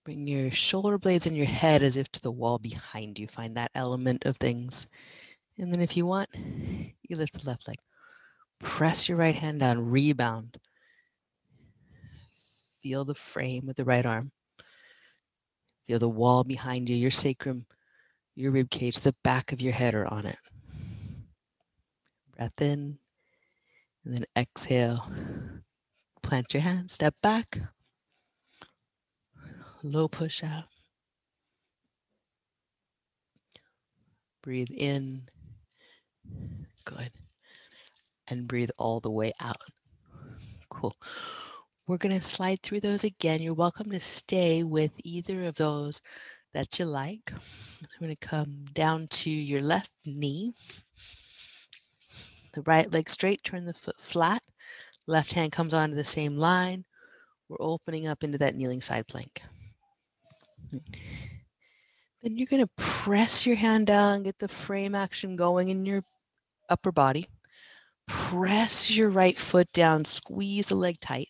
Bring 0.04 0.28
your 0.28 0.52
shoulder 0.52 0.98
blades 0.98 1.28
and 1.28 1.38
your 1.38 1.46
head 1.46 1.84
as 1.84 1.98
if 1.98 2.12
to 2.14 2.22
the 2.22 2.32
wall 2.32 2.58
behind 2.58 3.20
you. 3.20 3.28
Find 3.28 3.56
that 3.56 3.72
element 3.76 4.26
of 4.26 4.38
things. 4.38 4.88
And 5.58 5.74
then 5.74 5.82
if 5.82 5.96
you 5.96 6.06
want, 6.06 6.30
you 6.34 7.16
lift 7.16 7.34
the 7.34 7.48
left 7.48 7.68
leg. 7.68 7.78
Press 8.60 9.08
your 9.08 9.18
right 9.18 9.36
hand 9.36 9.60
down, 9.60 9.90
rebound. 9.90 10.58
Feel 12.82 13.06
the 13.06 13.14
frame 13.14 13.68
with 13.68 13.78
the 13.78 13.86
right 13.86 14.06
arm. 14.06 14.30
Feel 15.88 16.00
the 16.00 16.10
wall 16.10 16.44
behind 16.44 16.90
you, 16.90 16.96
your 16.96 17.12
sacrum 17.12 17.66
your 18.36 18.52
rib 18.52 18.70
cage, 18.70 19.00
the 19.00 19.16
back 19.24 19.52
of 19.52 19.62
your 19.62 19.74
head 19.74 19.94
are 19.94 20.12
on 20.12 20.26
it. 20.26 20.38
Breath 22.36 22.62
in 22.62 22.98
and 24.04 24.18
then 24.18 24.26
exhale. 24.38 25.06
Plant 26.24 26.54
your 26.54 26.64
hand, 26.64 26.90
step 26.90 27.14
back. 27.22 27.60
Low 29.84 30.08
push 30.08 30.44
out. 30.44 30.66
Breathe 34.44 34.72
in 34.76 35.28
Good. 36.86 37.12
And 38.28 38.48
breathe 38.48 38.70
all 38.78 39.00
the 39.00 39.12
way 39.12 39.32
out. 39.42 39.58
Cool. 40.70 40.96
We're 41.88 41.98
going 41.98 42.16
to 42.16 42.22
slide 42.22 42.62
through 42.62 42.80
those 42.80 43.04
again. 43.04 43.42
You're 43.42 43.54
welcome 43.54 43.92
to 43.92 44.00
stay 44.00 44.64
with 44.64 44.92
either 45.00 45.44
of 45.44 45.56
those 45.56 46.02
that 46.54 46.80
you 46.80 46.86
like. 46.86 47.32
So 47.40 47.86
we're 48.00 48.08
going 48.08 48.16
to 48.16 48.28
come 48.28 48.66
down 48.74 49.08
to 49.10 49.30
your 49.30 49.62
left 49.62 49.92
knee. 50.06 50.54
The 52.54 52.62
right 52.62 52.92
leg 52.92 53.10
straight, 53.10 53.44
turn 53.44 53.66
the 53.66 53.74
foot 53.74 54.00
flat. 54.00 54.42
Left 55.08 55.34
hand 55.34 55.52
comes 55.52 55.74
onto 55.74 55.96
the 55.96 56.04
same 56.04 56.38
line. 56.38 56.86
We're 57.50 57.58
opening 57.60 58.08
up 58.08 58.24
into 58.24 58.38
that 58.38 58.56
kneeling 58.56 58.82
side 58.82 59.08
plank. 59.08 59.42
Then 60.72 62.38
you're 62.38 62.48
going 62.48 62.66
to 62.66 62.72
press 62.78 63.46
your 63.46 63.56
hand 63.56 63.88
down, 63.88 64.24
get 64.24 64.40
the 64.40 64.48
frame 64.48 64.96
action 64.96 65.36
going 65.36 65.70
in 65.70 65.86
your 65.86 66.02
upper 66.70 66.92
body. 66.92 67.26
Press 68.08 68.96
your 68.96 69.10
right 69.10 69.38
foot 69.38 69.72
down, 69.74 70.06
squeeze 70.06 70.68
the 70.70 70.76
leg 70.76 71.00
tight. 71.00 71.30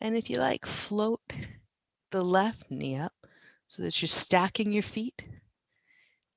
And 0.00 0.16
if 0.16 0.28
you 0.30 0.36
like, 0.36 0.66
float 0.66 1.20
the 2.10 2.22
left 2.22 2.70
knee 2.70 2.96
up 2.96 3.12
so 3.66 3.82
that 3.82 4.00
you're 4.00 4.08
stacking 4.08 4.72
your 4.72 4.82
feet 4.82 5.24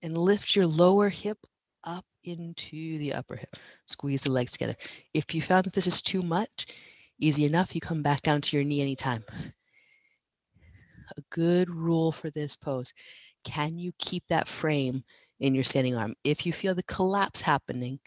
and 0.02 0.18
lift 0.18 0.56
your 0.56 0.68
lower 0.68 1.10
hip 1.10 1.38
up 1.84 2.06
into 2.24 2.98
the 2.98 3.14
upper 3.14 3.36
hip. 3.36 3.50
Squeeze 3.88 4.22
the 4.22 4.32
legs 4.32 4.52
together. 4.52 4.76
If 5.14 5.34
you 5.34 5.42
found 5.42 5.66
that 5.66 5.74
this 5.74 5.88
is 5.88 6.02
too 6.02 6.22
much, 6.22 6.66
easy 7.20 7.46
enough, 7.46 7.74
you 7.76 7.82
come 7.82 8.02
back 8.02 8.22
down 8.22 8.42
to 8.42 8.58
your 8.58 8.64
knee 8.64 8.82
anytime. 8.82 9.24
A 11.18 11.22
good 11.30 11.70
rule 11.70 12.12
for 12.12 12.30
this 12.30 12.56
pose. 12.56 12.94
Can 13.44 13.78
you 13.78 13.92
keep 13.98 14.24
that 14.28 14.48
frame 14.48 15.04
in 15.40 15.56
your 15.56 15.64
standing 15.64 15.96
arm? 15.96 16.14
If 16.24 16.46
you 16.46 16.54
feel 16.54 16.76
the 16.76 16.84
collapse 16.84 17.42
happening, 17.42 18.00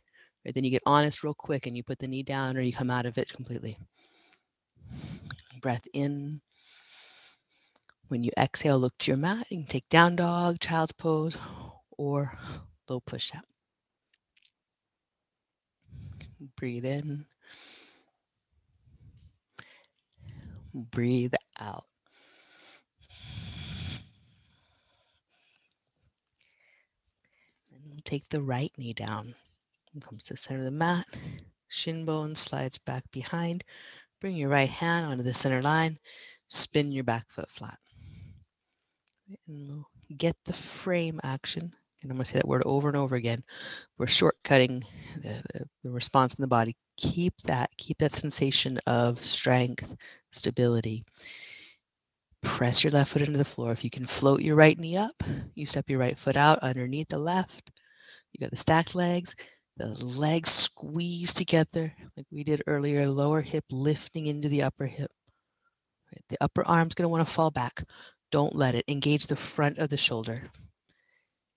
right, 0.45 0.55
then 0.55 0.65
you 0.65 0.71
get 0.71 0.83
honest 0.87 1.25
real 1.25 1.35
quick 1.35 1.67
and 1.67 1.77
you 1.77 1.83
put 1.83 1.99
the 1.99 2.09
knee 2.09 2.23
down 2.23 2.57
or 2.57 2.61
you 2.61 2.73
come 2.73 2.91
out 2.91 3.07
of 3.07 3.19
it 3.19 3.33
completely. 3.33 3.79
Breath 5.61 5.87
in. 5.93 6.41
When 8.09 8.23
you 8.23 8.31
exhale, 8.39 8.79
look 8.79 8.97
to 8.99 9.11
your 9.11 9.19
mat. 9.19 9.47
You 9.51 9.59
can 9.59 9.67
take 9.67 9.89
down 9.89 10.17
dog, 10.17 10.61
child's 10.61 10.93
pose, 10.93 11.39
or 11.97 12.37
low 12.89 13.01
push 13.01 13.35
up. 13.35 13.45
Breathe 16.57 16.85
in. 16.85 17.25
Breathe 20.75 21.35
out. 21.61 21.87
Take 28.05 28.29
the 28.29 28.43
right 28.43 28.73
knee 28.77 28.93
down. 28.93 29.35
Comes 30.01 30.25
to 30.25 30.35
the 30.35 30.39
center 30.39 30.59
of 30.59 30.65
the 30.65 30.71
mat. 30.73 31.07
Shin 31.69 32.05
bone 32.05 32.35
slides 32.35 32.79
back 32.79 33.05
behind. 33.13 33.63
Bring 34.21 34.37
your 34.37 34.49
right 34.49 34.69
hand 34.69 35.07
onto 35.07 35.23
the 35.23 35.35
center 35.35 35.63
line. 35.63 35.99
Spin 36.49 36.91
your 36.91 37.05
back 37.05 37.31
foot 37.31 37.49
flat. 37.49 37.79
And 39.47 39.69
we'll 39.69 39.89
get 40.17 40.37
the 40.45 40.53
frame 40.53 41.21
action. 41.23 41.71
And 42.03 42.11
I'm 42.11 42.17
going 42.17 42.25
to 42.25 42.31
say 42.31 42.39
that 42.39 42.49
word 42.49 42.63
over 42.67 42.89
and 42.89 42.97
over 42.97 43.17
again. 43.17 43.43
We're 43.97 44.07
shortcutting 44.07 44.85
the, 45.23 45.43
the, 45.55 45.65
the 45.85 45.91
response 45.91 46.35
in 46.35 46.43
the 46.43 46.49
body. 46.49 46.77
Keep 46.97 47.35
that, 47.45 47.71
keep 47.77 47.99
that 47.99 48.13
sensation 48.13 48.79
of 48.87 49.19
strength, 49.19 49.97
stability. 50.33 51.05
Press 52.43 52.85
your 52.85 52.93
left 52.93 53.13
foot 53.13 53.23
into 53.23 53.39
the 53.39 53.45
floor. 53.45 53.73
If 53.73 53.85
you 53.85 53.91
can 53.91 54.05
float 54.05 54.43
your 54.43 54.57
right 54.57 54.79
knee 54.79 54.97
up, 54.97 55.23
you 55.55 55.65
step 55.65 55.89
your 55.89 55.99
right 55.99 56.19
foot 56.19 56.37
out 56.37 56.59
underneath 56.59 57.09
the 57.09 57.19
left. 57.19 57.71
You 58.35 58.41
got 58.41 58.51
the 58.51 58.57
stacked 58.57 58.95
legs, 58.97 59.37
the 59.77 59.89
legs 60.05 60.51
squeeze 60.51 61.33
together 61.33 61.95
like 62.17 62.27
we 62.31 62.43
did 62.43 62.63
earlier, 62.67 63.09
lower 63.09 63.41
hip 63.41 63.65
lifting 63.71 64.27
into 64.27 64.49
the 64.49 64.63
upper 64.63 64.87
hip. 64.87 65.11
The 66.29 66.37
upper 66.41 66.67
arm's 66.67 66.95
going 66.95 67.05
to 67.05 67.09
want 67.09 67.27
to 67.27 67.33
fall 67.33 67.51
back. 67.51 67.83
Don't 68.31 68.55
let 68.55 68.75
it. 68.75 68.85
Engage 68.89 69.27
the 69.27 69.37
front 69.37 69.79
of 69.79 69.89
the 69.89 69.97
shoulder 69.97 70.43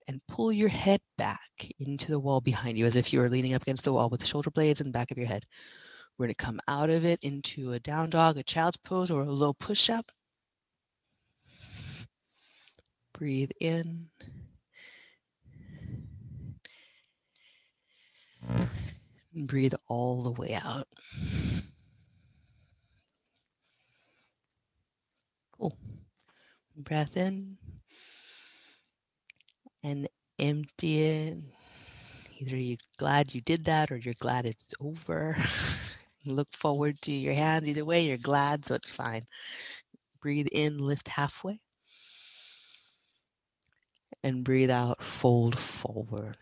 and 0.08 0.20
pull 0.26 0.52
your 0.52 0.68
head 0.68 1.00
back 1.16 1.40
into 1.78 2.10
the 2.10 2.18
wall 2.18 2.40
behind 2.40 2.78
you 2.78 2.86
as 2.86 2.96
if 2.96 3.12
you 3.12 3.20
were 3.20 3.28
leaning 3.28 3.54
up 3.54 3.62
against 3.62 3.84
the 3.84 3.92
wall 3.92 4.08
with 4.08 4.20
the 4.20 4.26
shoulder 4.26 4.50
blades 4.50 4.78
the 4.78 4.90
back 4.90 5.10
of 5.10 5.18
your 5.18 5.26
head. 5.26 5.44
We're 6.16 6.26
going 6.26 6.34
to 6.34 6.44
come 6.44 6.60
out 6.66 6.90
of 6.90 7.04
it 7.04 7.22
into 7.22 7.72
a 7.72 7.78
down 7.78 8.10
dog, 8.10 8.36
a 8.36 8.42
child's 8.42 8.78
pose, 8.78 9.10
or 9.10 9.22
a 9.22 9.30
low 9.30 9.52
push 9.52 9.90
up. 9.90 10.10
Breathe 13.12 13.50
in. 13.60 14.08
Breathe 19.34 19.74
all 19.88 20.22
the 20.22 20.32
way 20.32 20.58
out. 20.62 20.86
Cool. 25.52 25.76
Breath 26.76 27.16
in 27.16 27.56
and 29.82 30.08
empty 30.38 31.00
it. 31.00 31.38
Either 32.40 32.56
you're 32.56 32.78
glad 32.98 33.34
you 33.34 33.40
did 33.40 33.64
that 33.64 33.90
or 33.90 33.96
you're 33.96 34.14
glad 34.20 34.46
it's 34.46 34.72
over. 34.80 35.36
Look 36.26 36.48
forward 36.52 37.00
to 37.02 37.12
your 37.12 37.34
hands. 37.34 37.68
Either 37.68 37.84
way, 37.84 38.06
you're 38.06 38.16
glad, 38.16 38.64
so 38.64 38.74
it's 38.74 38.90
fine. 38.90 39.26
Breathe 40.20 40.48
in, 40.52 40.78
lift 40.78 41.08
halfway. 41.08 41.60
And 44.22 44.44
breathe 44.44 44.70
out, 44.70 45.02
fold 45.02 45.58
forward. 45.58 46.36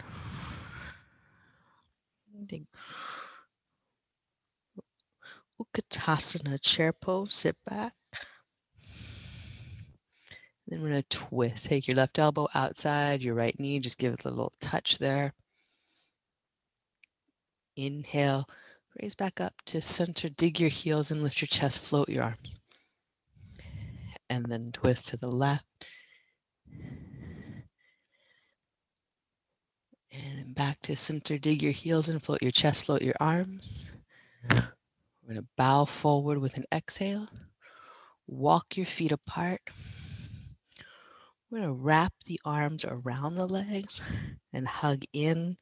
Utkatasana, 5.61 6.61
chair 6.63 6.93
pose, 6.93 7.35
sit 7.35 7.57
back. 7.67 7.95
Then 10.69 10.83
we're 10.83 10.89
going 10.91 11.03
to 11.03 11.09
twist. 11.09 11.67
Take 11.67 11.87
your 11.87 11.97
left 11.97 12.19
elbow 12.19 12.49
outside, 12.55 13.23
your 13.23 13.35
right 13.35 13.59
knee, 13.59 13.79
just 13.79 13.99
give 13.99 14.13
it 14.15 14.25
a 14.25 14.31
little 14.31 14.53
touch 14.61 14.99
there. 14.99 15.33
Inhale, 17.77 18.49
raise 19.01 19.15
back 19.15 19.41
up 19.41 19.55
to 19.67 19.81
center, 19.81 20.29
dig 20.29 20.59
your 20.59 20.71
heels 20.71 21.11
and 21.11 21.23
lift 21.23 21.41
your 21.41 21.47
chest, 21.47 21.81
float 21.81 22.09
your 22.09 22.25
arms. 22.25 22.59
And 24.29 24.47
then 24.47 24.73
twist 24.73 25.09
to 25.09 25.17
the 25.17 25.31
left. 25.31 25.65
And 30.25 30.55
back 30.55 30.81
to 30.83 30.97
center, 30.97 31.37
dig 31.37 31.63
your 31.63 31.73
heels 31.73 32.09
and 32.09 32.23
float 32.23 32.43
your 32.43 32.51
chest, 32.51 32.87
float 32.87 33.03
your 33.03 33.15
arms. 33.21 33.93
We're 34.49 35.35
going 35.35 35.37
to 35.37 35.49
bow 35.57 35.85
forward 35.85 36.39
with 36.39 36.57
an 36.57 36.65
exhale. 36.73 37.27
Walk 38.27 38.77
your 38.77 38.87
feet 38.87 39.13
apart. 39.13 39.61
We're 41.51 41.61
going 41.61 41.75
to 41.75 41.83
wrap 41.83 42.13
the 42.25 42.41
arms 42.45 42.85
around 42.85 43.35
the 43.35 43.47
legs 43.47 44.03
and 44.53 44.67
hug 44.67 45.05
in. 45.13 45.57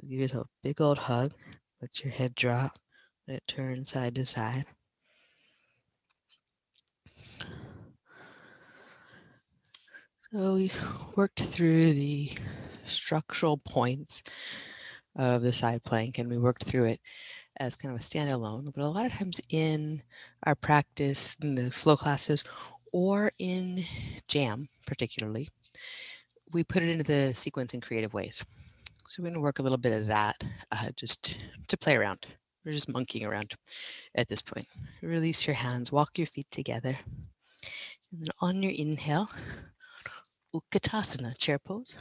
Give 0.00 0.20
yourself 0.20 0.46
a 0.46 0.68
big 0.68 0.80
old 0.80 0.98
hug. 0.98 1.32
Let 1.80 2.04
your 2.04 2.12
head 2.12 2.34
drop. 2.34 2.78
Let 3.26 3.38
it 3.38 3.46
turn 3.46 3.84
side 3.84 4.14
to 4.14 4.24
side. 4.26 4.64
So 10.30 10.54
we 10.54 10.70
worked 11.16 11.40
through 11.40 11.94
the 11.94 12.30
structural 12.90 13.58
points 13.58 14.22
of 15.16 15.42
the 15.42 15.52
side 15.52 15.82
plank 15.84 16.18
and 16.18 16.30
we 16.30 16.38
worked 16.38 16.64
through 16.64 16.84
it 16.84 17.00
as 17.58 17.76
kind 17.76 17.94
of 17.94 18.00
a 18.00 18.04
standalone. 18.04 18.72
But 18.74 18.84
a 18.84 18.88
lot 18.88 19.06
of 19.06 19.12
times 19.12 19.40
in 19.50 20.02
our 20.44 20.54
practice, 20.54 21.36
in 21.42 21.54
the 21.54 21.70
flow 21.70 21.96
classes, 21.96 22.44
or 22.92 23.30
in 23.38 23.82
jam 24.28 24.68
particularly, 24.86 25.48
we 26.52 26.64
put 26.64 26.82
it 26.82 26.88
into 26.88 27.04
the 27.04 27.34
sequence 27.34 27.74
in 27.74 27.80
creative 27.80 28.14
ways. 28.14 28.44
So 29.08 29.22
we're 29.22 29.28
going 29.28 29.34
to 29.34 29.40
work 29.40 29.58
a 29.58 29.62
little 29.62 29.78
bit 29.78 29.92
of 29.92 30.06
that 30.06 30.42
uh, 30.72 30.90
just 30.96 31.46
to 31.68 31.76
play 31.76 31.96
around. 31.96 32.26
We're 32.64 32.72
just 32.72 32.92
monkeying 32.92 33.24
around 33.24 33.54
at 34.14 34.28
this 34.28 34.42
point. 34.42 34.66
Release 35.02 35.46
your 35.46 35.56
hands, 35.56 35.90
walk 35.90 36.18
your 36.18 36.26
feet 36.26 36.46
together. 36.50 36.96
And 38.12 38.22
then 38.22 38.28
on 38.40 38.62
your 38.62 38.72
inhale, 38.76 39.30
Utkatasana, 40.54 41.36
chair 41.38 41.58
pose. 41.58 41.98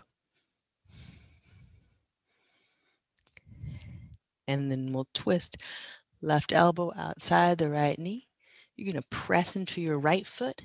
And 4.47 4.71
then 4.71 4.93
we'll 4.93 5.07
twist 5.13 5.57
left 6.21 6.51
elbow 6.51 6.91
outside 6.97 7.57
the 7.57 7.69
right 7.69 7.97
knee. 7.99 8.27
You're 8.75 8.91
going 8.91 9.01
to 9.01 9.07
press 9.09 9.55
into 9.55 9.81
your 9.81 9.99
right 9.99 10.25
foot 10.25 10.63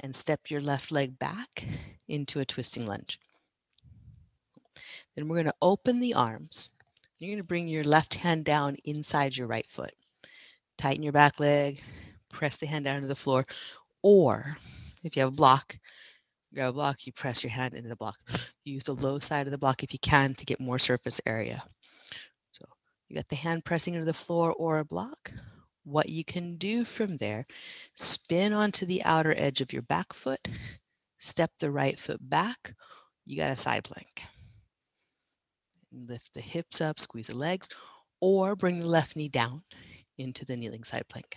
and 0.00 0.14
step 0.14 0.50
your 0.50 0.60
left 0.60 0.90
leg 0.90 1.18
back 1.18 1.66
into 2.08 2.40
a 2.40 2.44
twisting 2.44 2.86
lunge. 2.86 3.18
Then 5.14 5.28
we're 5.28 5.36
going 5.36 5.46
to 5.46 5.54
open 5.62 6.00
the 6.00 6.14
arms. 6.14 6.70
You're 7.18 7.30
going 7.30 7.42
to 7.42 7.46
bring 7.46 7.68
your 7.68 7.84
left 7.84 8.14
hand 8.14 8.44
down 8.44 8.76
inside 8.84 9.36
your 9.36 9.46
right 9.46 9.66
foot. 9.66 9.92
Tighten 10.76 11.02
your 11.02 11.12
back 11.12 11.38
leg, 11.38 11.80
press 12.30 12.56
the 12.56 12.66
hand 12.66 12.84
down 12.84 13.00
to 13.00 13.06
the 13.06 13.14
floor. 13.14 13.46
Or 14.02 14.56
if 15.04 15.16
you 15.16 15.22
have 15.22 15.32
a 15.32 15.36
block, 15.36 15.78
grab 16.52 16.70
a 16.70 16.72
block, 16.72 17.06
you 17.06 17.12
press 17.12 17.44
your 17.44 17.52
hand 17.52 17.74
into 17.74 17.88
the 17.88 17.96
block. 17.96 18.18
Use 18.64 18.84
the 18.84 18.94
low 18.94 19.18
side 19.18 19.46
of 19.46 19.52
the 19.52 19.58
block 19.58 19.82
if 19.82 19.92
you 19.92 19.98
can 20.00 20.34
to 20.34 20.44
get 20.44 20.60
more 20.60 20.78
surface 20.78 21.20
area. 21.24 21.62
You 23.08 23.16
got 23.16 23.28
the 23.28 23.36
hand 23.36 23.64
pressing 23.64 23.94
into 23.94 24.06
the 24.06 24.12
floor 24.14 24.52
or 24.52 24.78
a 24.78 24.84
block. 24.84 25.32
What 25.84 26.08
you 26.08 26.24
can 26.24 26.56
do 26.56 26.84
from 26.84 27.18
there, 27.18 27.46
spin 27.94 28.52
onto 28.52 28.86
the 28.86 29.04
outer 29.04 29.34
edge 29.36 29.60
of 29.60 29.72
your 29.72 29.82
back 29.82 30.12
foot, 30.12 30.48
step 31.18 31.50
the 31.58 31.70
right 31.70 31.98
foot 31.98 32.18
back, 32.20 32.74
you 33.26 33.36
got 33.36 33.50
a 33.50 33.56
side 33.56 33.84
plank. 33.84 34.22
Lift 35.92 36.34
the 36.34 36.40
hips 36.40 36.80
up, 36.80 36.98
squeeze 36.98 37.28
the 37.28 37.36
legs, 37.36 37.68
or 38.20 38.56
bring 38.56 38.80
the 38.80 38.88
left 38.88 39.16
knee 39.16 39.28
down 39.28 39.62
into 40.18 40.44
the 40.44 40.56
kneeling 40.56 40.84
side 40.84 41.06
plank. 41.08 41.36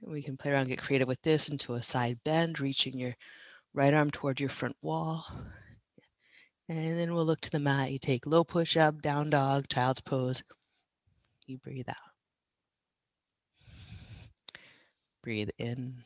We 0.00 0.22
can 0.22 0.36
play 0.36 0.50
around, 0.50 0.68
get 0.68 0.82
creative 0.82 1.08
with 1.08 1.22
this 1.22 1.48
into 1.48 1.74
a 1.74 1.82
side 1.82 2.18
bend, 2.24 2.60
reaching 2.60 2.98
your 2.98 3.14
right 3.72 3.94
arm 3.94 4.10
toward 4.10 4.40
your 4.40 4.48
front 4.48 4.76
wall. 4.82 5.26
And 6.68 6.98
then 6.98 7.14
we'll 7.14 7.24
look 7.24 7.40
to 7.42 7.50
the 7.50 7.60
mat. 7.60 7.92
You 7.92 7.98
take 7.98 8.26
low 8.26 8.42
push 8.42 8.76
up, 8.76 9.00
down 9.00 9.30
dog, 9.30 9.68
child's 9.68 10.00
pose. 10.00 10.42
You 11.46 11.58
breathe 11.58 11.88
out. 11.88 11.96
Breathe 15.22 15.50
in. 15.58 16.02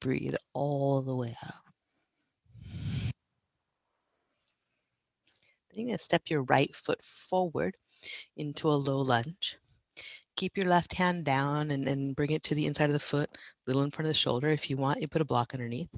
Breathe 0.00 0.34
all 0.54 1.02
the 1.02 1.14
way 1.14 1.36
out. 1.44 1.54
Then 5.70 5.80
you're 5.80 5.86
going 5.86 5.98
to 5.98 6.02
step 6.02 6.22
your 6.28 6.42
right 6.44 6.74
foot 6.74 7.02
forward 7.02 7.76
into 8.36 8.68
a 8.68 8.70
low 8.70 9.00
lunge. 9.00 9.58
Keep 10.36 10.56
your 10.56 10.66
left 10.66 10.94
hand 10.94 11.24
down 11.24 11.70
and, 11.70 11.86
and 11.86 12.16
bring 12.16 12.30
it 12.30 12.42
to 12.44 12.54
the 12.54 12.66
inside 12.66 12.86
of 12.86 12.92
the 12.92 12.98
foot, 12.98 13.28
a 13.34 13.38
little 13.66 13.82
in 13.82 13.90
front 13.90 14.06
of 14.06 14.10
the 14.10 14.18
shoulder. 14.18 14.48
If 14.48 14.70
you 14.70 14.76
want, 14.76 15.00
you 15.00 15.08
put 15.08 15.20
a 15.20 15.26
block 15.26 15.52
underneath. 15.52 15.90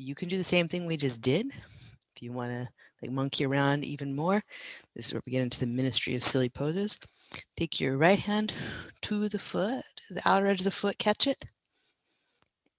You 0.00 0.14
can 0.14 0.28
do 0.28 0.38
the 0.38 0.44
same 0.44 0.66
thing 0.66 0.86
we 0.86 0.96
just 0.96 1.20
did. 1.20 1.46
If 1.48 2.22
you 2.22 2.32
want 2.32 2.52
to 2.52 2.66
like 3.02 3.10
monkey 3.10 3.44
around 3.44 3.84
even 3.84 4.16
more, 4.16 4.42
this 4.96 5.06
is 5.06 5.12
where 5.12 5.20
we 5.26 5.32
get 5.32 5.42
into 5.42 5.60
the 5.60 5.66
ministry 5.66 6.14
of 6.14 6.22
silly 6.22 6.48
poses. 6.48 6.98
Take 7.54 7.78
your 7.78 7.98
right 7.98 8.18
hand 8.18 8.54
to 9.02 9.28
the 9.28 9.38
foot, 9.38 9.84
the 10.08 10.22
outer 10.24 10.46
edge 10.46 10.60
of 10.60 10.64
the 10.64 10.70
foot, 10.70 10.96
catch 10.98 11.26
it. 11.26 11.44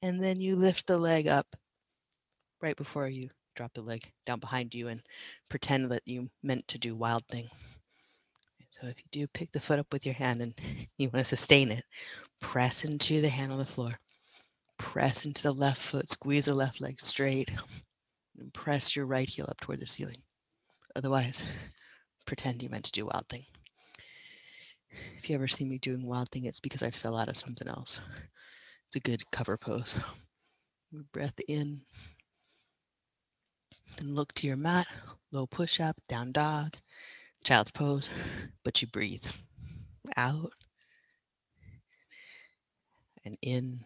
And 0.02 0.22
then 0.22 0.42
you 0.42 0.56
lift 0.56 0.88
the 0.88 0.98
leg 0.98 1.28
up 1.28 1.46
right 2.60 2.76
before 2.76 3.08
you 3.08 3.30
drop 3.56 3.72
the 3.76 3.84
leg 3.84 4.12
down 4.26 4.40
behind 4.40 4.74
you 4.74 4.88
and 4.88 5.02
pretend 5.48 5.92
that 5.92 6.02
you 6.06 6.28
meant 6.42 6.68
to 6.70 6.80
do 6.80 6.96
wild 6.96 7.28
thing. 7.28 7.48
So 8.72 8.88
if 8.88 8.98
you 8.98 9.06
do 9.12 9.28
pick 9.28 9.52
the 9.52 9.60
foot 9.60 9.78
up 9.78 9.94
with 9.94 10.08
your 10.08 10.16
hand 10.16 10.42
and 10.42 10.56
you 10.98 11.10
want 11.10 11.24
to 11.24 11.36
sustain 11.36 11.70
it, 11.72 11.86
press 12.42 12.84
into 12.84 13.22
the 13.22 13.30
hand 13.30 13.52
on 13.52 13.60
the 13.60 13.66
floor. 13.66 14.00
Press 14.82 15.26
into 15.26 15.44
the 15.44 15.54
left 15.54 15.80
foot, 15.80 16.10
squeeze 16.10 16.46
the 16.46 16.56
left 16.56 16.82
leg 16.82 17.00
straight, 17.00 17.52
and 18.40 18.52
press 18.52 18.96
your 18.96 19.06
right 19.06 19.30
heel 19.30 19.46
up 19.48 19.62
toward 19.62 19.80
the 19.80 19.86
ceiling. 19.86 20.24
Otherwise, 20.96 21.46
pretend 22.26 22.64
you 22.64 22.70
meant 22.70 22.86
to 22.86 22.92
do 22.92 23.06
wild 23.06 23.30
thing. 23.30 23.44
If 25.18 25.30
you 25.30 25.36
ever 25.36 25.48
see 25.48 25.66
me 25.66 25.78
doing 25.78 26.06
wild 26.06 26.30
thing, 26.30 26.46
it's 26.46 26.60
because 26.60 26.82
I 26.82 26.90
fell 26.90 27.16
out 27.16 27.30
of 27.30 27.38
something 27.38 27.68
else. 27.68 28.02
It's 28.88 28.96
a 28.96 29.00
good 29.00 29.22
cover 29.32 29.56
pose. 29.56 30.00
Breath 31.14 31.40
in, 31.48 31.82
then 33.98 34.16
look 34.16 34.34
to 34.34 34.48
your 34.48 34.58
mat, 34.58 34.88
low 35.32 35.46
push 35.46 35.80
up, 35.80 35.96
down 36.10 36.32
dog, 36.32 36.76
child's 37.44 37.72
pose, 37.72 38.10
but 38.64 38.82
you 38.82 38.88
breathe 38.88 39.30
out 40.18 40.52
and 43.24 43.38
in 43.42 43.82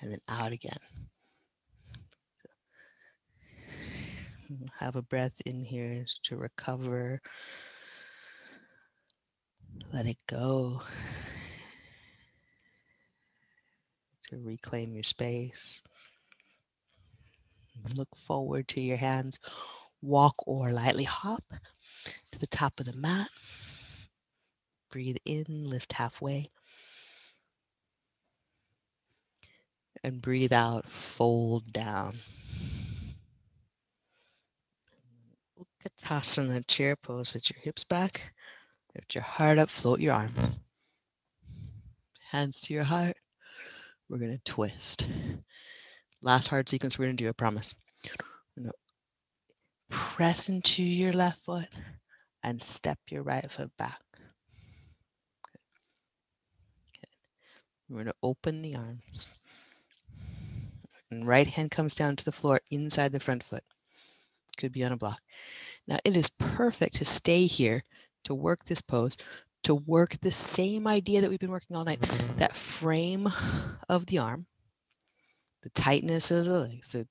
and 0.00 0.12
then 0.12 0.20
out 0.28 0.52
again. 0.52 0.78
Have 4.78 4.96
a 4.96 5.02
breath 5.02 5.40
in 5.44 5.62
here 5.62 6.06
to 6.24 6.36
recover. 6.36 7.20
Let 9.92 10.06
it 10.06 10.16
go. 10.26 10.80
To 14.28 14.38
reclaim 14.38 14.94
your 14.94 15.02
space. 15.02 15.82
Look 17.96 18.14
forward 18.16 18.68
to 18.68 18.82
your 18.82 18.96
hands. 18.96 19.38
Walk 20.02 20.34
or 20.46 20.70
lightly 20.72 21.04
hop 21.04 21.44
to 22.30 22.38
the 22.38 22.46
top 22.46 22.80
of 22.80 22.86
the 22.86 22.98
mat. 22.98 23.28
Breathe 24.90 25.18
in, 25.24 25.44
lift 25.48 25.92
halfway. 25.92 26.46
And 30.04 30.22
breathe 30.22 30.52
out, 30.52 30.88
fold 30.88 31.72
down. 31.72 32.14
Utkatasana 35.58 36.66
chair 36.66 36.96
pose. 36.96 37.30
Set 37.30 37.50
your 37.50 37.60
hips 37.60 37.84
back. 37.84 38.32
Lift 38.94 39.14
your 39.14 39.24
heart 39.24 39.58
up, 39.58 39.68
float 39.68 40.00
your 40.00 40.14
arms. 40.14 40.58
Hands 42.30 42.60
to 42.60 42.74
your 42.74 42.84
heart. 42.84 43.16
We're 44.08 44.18
going 44.18 44.36
to 44.36 44.52
twist. 44.52 45.06
Last 46.22 46.48
hard 46.48 46.68
sequence 46.68 46.98
we're 46.98 47.06
going 47.06 47.16
to 47.16 47.24
do, 47.24 47.28
I 47.28 47.32
promise. 47.32 47.74
Press 49.90 50.48
into 50.48 50.82
your 50.82 51.12
left 51.12 51.38
foot 51.38 51.68
and 52.42 52.60
step 52.60 52.98
your 53.10 53.22
right 53.22 53.50
foot 53.50 53.70
back. 53.78 54.00
We're 57.88 57.96
going 57.96 58.06
to 58.06 58.14
open 58.22 58.62
the 58.62 58.76
arms. 58.76 59.37
And 61.10 61.26
right 61.26 61.46
hand 61.46 61.70
comes 61.70 61.94
down 61.94 62.16
to 62.16 62.24
the 62.24 62.32
floor 62.32 62.60
inside 62.70 63.12
the 63.12 63.20
front 63.20 63.42
foot. 63.42 63.64
Could 64.56 64.72
be 64.72 64.84
on 64.84 64.92
a 64.92 64.96
block. 64.96 65.20
Now 65.86 65.98
it 66.04 66.16
is 66.16 66.30
perfect 66.30 66.96
to 66.96 67.04
stay 67.04 67.46
here 67.46 67.82
to 68.24 68.34
work 68.34 68.64
this 68.64 68.80
pose, 68.80 69.16
to 69.62 69.74
work 69.74 70.18
the 70.20 70.30
same 70.30 70.86
idea 70.86 71.20
that 71.20 71.30
we've 71.30 71.38
been 71.38 71.50
working 71.50 71.76
all 71.76 71.84
night, 71.84 72.00
that 72.36 72.54
frame 72.54 73.28
of 73.88 74.06
the 74.06 74.18
arm 74.18 74.46
the 75.62 75.70
tightness 75.70 76.30
of 76.30 76.44
the 76.46 76.60
legs, 76.60 76.92
the, 76.92 77.06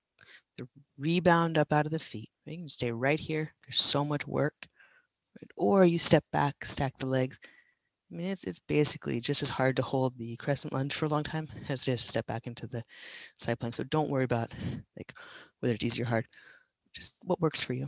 the 0.58 0.68
rebound 0.98 1.58
up 1.58 1.72
out 1.72 1.86
of 1.86 1.92
the 1.92 2.00
feet. 2.00 2.30
You 2.46 2.58
can 2.58 2.70
stay 2.70 2.92
right 2.92 3.20
here. 3.20 3.54
There's 3.66 3.82
so 3.82 4.06
much 4.06 4.28
work. 4.28 4.68
Or 5.56 5.86
you 5.86 6.00
step 6.00 6.24
back, 6.32 6.66
stack 6.66 6.98
the 6.98 7.06
legs. 7.06 7.40
I 8.12 8.16
mean, 8.16 8.28
it's, 8.28 8.46
it's 8.46 8.60
basically 8.60 9.20
just 9.20 9.44
as 9.44 9.50
hard 9.50 9.76
to 9.76 9.82
hold 9.82 10.18
the 10.18 10.38
crescent 10.38 10.74
lunge 10.74 10.94
for 10.94 11.06
a 11.06 11.10
long 11.10 11.24
time 11.24 11.50
as 11.68 11.88
it 11.88 11.92
is 11.92 12.04
to 12.04 12.08
step 12.08 12.26
back 12.26 12.48
into 12.48 12.66
the 12.66 12.82
side 13.38 13.60
plank. 13.60 13.74
So 13.74 13.84
don't 13.84 14.10
worry 14.10 14.24
about 14.24 14.54
like 14.96 15.14
whether 15.60 15.74
it's 15.74 15.84
easy 15.84 16.04
or 16.04 16.06
hard. 16.06 16.26
Just 16.94 17.16
what 17.24 17.42
works 17.42 17.62
for 17.62 17.74
you. 17.74 17.88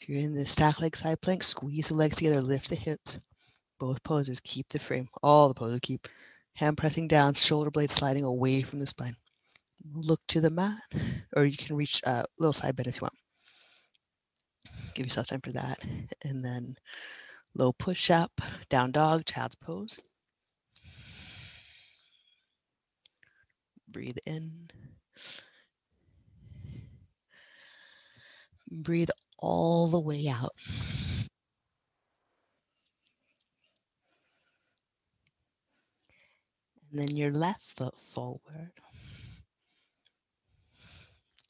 If 0.00 0.08
you're 0.08 0.20
in 0.20 0.34
the 0.34 0.46
stack 0.46 0.80
leg 0.80 0.94
side 0.94 1.20
plank, 1.22 1.42
squeeze 1.42 1.88
the 1.88 1.94
legs 1.94 2.18
together, 2.18 2.42
lift 2.42 2.68
the 2.68 2.76
hips. 2.76 3.18
Both 3.80 4.02
poses, 4.02 4.40
keep 4.40 4.68
the 4.68 4.78
frame. 4.78 5.08
All 5.22 5.48
the 5.48 5.54
poses, 5.54 5.80
keep 5.80 6.06
hand 6.54 6.76
pressing 6.76 7.08
down, 7.08 7.34
shoulder 7.34 7.70
blades 7.70 7.94
sliding 7.94 8.24
away 8.24 8.62
from 8.62 8.78
the 8.78 8.86
spine. 8.86 9.16
Look 9.94 10.20
to 10.28 10.40
the 10.40 10.50
mat, 10.50 10.78
or 11.34 11.44
you 11.44 11.56
can 11.56 11.76
reach 11.76 12.02
a 12.04 12.24
little 12.38 12.52
side 12.52 12.76
bend 12.76 12.88
if 12.88 12.96
you 12.96 13.02
want. 13.02 13.14
Give 14.94 15.06
yourself 15.06 15.28
time 15.28 15.40
for 15.40 15.52
that. 15.52 15.82
And 16.24 16.44
then 16.44 16.76
low 17.58 17.72
push 17.72 18.10
up, 18.10 18.40
down 18.70 18.92
dog, 18.92 19.24
child's 19.24 19.56
pose. 19.56 20.00
Breathe 23.90 24.18
in. 24.26 24.70
Breathe 28.70 29.10
all 29.38 29.88
the 29.88 30.00
way 30.00 30.28
out. 30.28 30.52
And 36.90 37.00
then 37.00 37.16
your 37.16 37.32
left 37.32 37.62
foot 37.62 37.98
forward. 37.98 38.72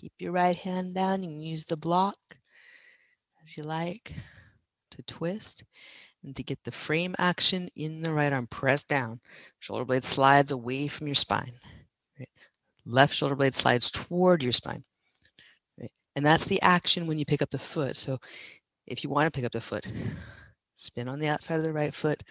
Keep 0.01 0.13
your 0.21 0.33
right 0.33 0.57
hand 0.57 0.95
down. 0.95 1.23
You 1.23 1.29
can 1.29 1.43
use 1.43 1.67
the 1.67 1.77
block 1.77 2.17
as 3.43 3.57
you 3.57 3.65
like 3.65 4.15
to 4.91 5.03
twist 5.03 5.65
and 6.25 6.35
to 6.37 6.43
get 6.43 6.63
the 6.65 6.71
frame 6.71 7.15
action 7.19 7.69
in 7.77 8.03
the 8.03 8.13
right 8.13 8.33
arm. 8.33 8.47
Press 8.49 8.85
down. 8.85 9.21
Shoulder 9.61 9.85
blade 9.85 10.05
slides 10.05 10.51
away 10.51 10.89
from 10.89 11.07
your 11.07 11.15
spine. 11.15 11.53
Right? 12.19 12.29
Left 12.85 13.15
shoulder 13.15 13.37
blade 13.37 13.55
slides 13.55 13.91
toward 13.91 14.43
your 14.43 14.53
spine. 14.53 14.85
Right? 15.81 15.93
And 16.17 16.25
that's 16.25 16.47
the 16.47 16.61
action 16.63 17.07
when 17.07 17.19
you 17.19 17.25
pick 17.25 17.43
up 17.43 17.51
the 17.51 17.59
foot. 17.59 17.97
So 17.97 18.19
if 18.87 19.05
you 19.05 19.11
want 19.11 19.33
to 19.33 19.37
pick 19.37 19.47
up 19.47 19.53
the 19.53 19.61
foot, 19.61 19.87
spin 20.75 21.09
on 21.09 21.19
the 21.19 21.29
outside 21.29 21.57
of 21.57 21.65
the 21.65 21.73
right 21.73 21.95
foot, 21.95 22.23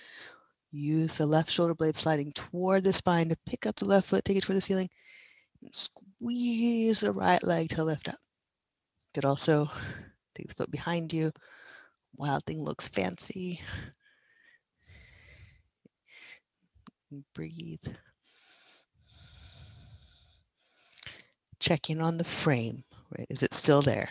Use 0.72 1.16
the 1.16 1.26
left 1.26 1.50
shoulder 1.50 1.74
blade 1.74 1.96
sliding 1.96 2.32
toward 2.34 2.84
the 2.84 2.92
spine 2.92 3.30
to 3.30 3.38
pick 3.46 3.66
up 3.66 3.76
the 3.78 3.88
left 3.88 4.10
foot, 4.10 4.26
take 4.26 4.38
it 4.38 4.44
toward 4.44 4.58
the 4.58 4.62
ceiling. 4.62 4.90
Squeeze 5.72 7.02
the 7.02 7.12
right 7.12 7.44
leg 7.44 7.70
to 7.70 7.84
lift 7.84 8.10
up. 8.10 8.16
You 9.08 9.22
could 9.22 9.26
also 9.26 9.72
take 10.36 10.48
the 10.48 10.56
foot 10.56 10.70
behind 10.70 11.14
you. 11.14 11.32
Wild 12.18 12.44
thing 12.46 12.64
looks 12.64 12.88
fancy. 12.88 13.62
Breathe. 17.34 17.86
Checking 21.60 22.02
on 22.02 22.18
the 22.18 22.24
frame, 22.24 22.84
right? 23.18 23.28
Is 23.30 23.44
it 23.44 23.54
still 23.54 23.82
there? 23.82 24.10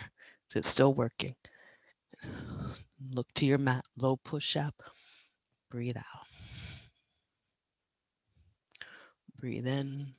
Is 0.49 0.55
it 0.55 0.65
still 0.65 0.93
working? 0.93 1.35
Look 3.11 3.27
to 3.35 3.45
your 3.45 3.57
mat, 3.57 3.85
low 3.97 4.17
push 4.17 4.55
up, 4.55 4.81
breathe 5.69 5.97
out. 5.97 6.27
Breathe 9.39 9.67
in. 9.67 10.13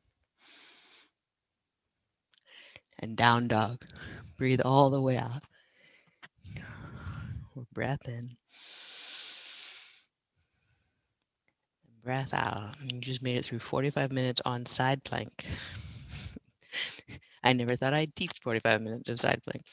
And 3.01 3.17
down 3.17 3.49
dog. 3.49 3.85
Breathe 4.37 4.61
all 4.65 4.91
the 4.91 5.01
way 5.01 5.17
out. 5.17 5.43
Breath 7.73 8.09
in. 8.09 8.37
Breath 12.03 12.33
out. 12.33 12.75
You 12.83 13.01
just 13.01 13.23
made 13.23 13.37
it 13.37 13.45
through 13.45 13.59
45 13.59 14.13
minutes 14.13 14.41
on 14.45 14.67
side 14.67 15.05
plank. 15.05 15.47
I 17.45 17.53
never 17.53 17.75
thought 17.77 17.95
I'd 17.95 18.15
teach 18.15 18.33
45 18.43 18.83
minutes 18.83 19.09
of 19.09 19.21
side 19.21 19.41
plank. 19.45 19.65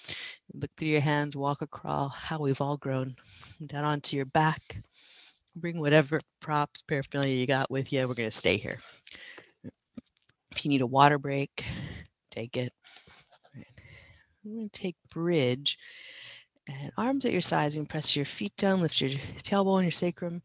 Look 0.54 0.72
through 0.78 0.90
your 0.90 1.02
hands, 1.02 1.36
walk 1.36 1.62
a 1.62 1.68
crawl, 1.68 2.10
how 2.10 2.40
we've 2.40 2.62
all 2.62 2.78
grown. 2.78 3.16
Down 3.66 3.84
onto 3.84 4.16
your 4.16 4.26
back. 4.26 4.62
Bring 5.56 5.80
whatever 5.80 6.20
props, 6.42 6.82
paraphernalia 6.82 7.36
you 7.36 7.48
got 7.48 7.72
with 7.72 7.92
you. 7.94 8.08
We're 8.08 8.14
going 8.14 8.30
to 8.30 8.36
stay 8.36 8.58
here. 8.58 8.80
If 10.52 10.64
you 10.64 10.70
need 10.70 10.82
a 10.82 10.88
water 10.88 11.18
break, 11.18 11.66
take 12.32 12.58
it. 12.58 12.72
I'm 14.46 14.56
going 14.56 14.70
to 14.70 14.82
take 14.82 14.96
bridge 15.10 15.78
and 16.68 16.92
arms 16.98 17.26
at 17.26 17.32
your 17.32 17.42
sides. 17.42 17.76
You 17.76 17.82
can 17.82 17.88
press 17.88 18.16
your 18.16 18.26
feet 18.26 18.56
down, 18.58 18.82
lift 18.82 19.02
your 19.02 19.12
tailbone, 19.12 19.84
your 19.84 19.92
sacrum, 19.92 20.42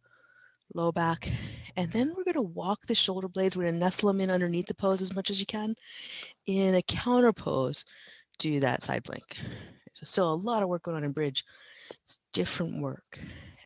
low 0.75 0.93
back. 0.93 1.31
And 1.77 1.91
then 1.93 2.13
we're 2.17 2.25
going 2.25 2.35
to 2.35 2.43
walk 2.43 2.81
the 2.83 2.95
shoulder 2.95 3.29
blades. 3.29 3.57
We're 3.57 3.65
going 3.65 3.75
to 3.75 3.81
nestle 3.81 4.13
them 4.13 4.21
in 4.21 4.31
underneath 4.31 4.67
the 4.67 4.75
pose 4.75 5.03
as 5.03 5.15
much 5.15 5.31
as 5.31 5.41
you 5.41 5.47
can. 5.47 5.75
In 6.47 6.75
a 6.75 6.83
counter 6.83 7.33
pose, 7.33 7.85
do 8.39 8.61
that 8.61 8.83
side 8.83 9.05
plank. 9.05 9.37
So 9.93 10.05
still 10.05 10.33
a 10.33 10.35
lot 10.35 10.63
of 10.63 10.69
work 10.69 10.83
going 10.83 10.97
on 10.97 11.05
in 11.05 11.13
bridge. 11.13 11.45
It's 12.03 12.21
different 12.33 12.83
work. 12.83 13.21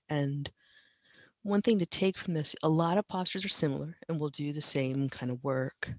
And 0.08 0.50
one 1.42 1.60
thing 1.60 1.78
to 1.78 1.86
take 1.86 2.16
from 2.16 2.34
this, 2.34 2.54
a 2.62 2.68
lot 2.68 2.98
of 2.98 3.06
postures 3.08 3.44
are 3.44 3.48
similar 3.48 3.96
and 4.08 4.18
we'll 4.18 4.30
do 4.30 4.52
the 4.52 4.60
same 4.60 5.08
kind 5.08 5.30
of 5.30 5.42
work. 5.44 5.92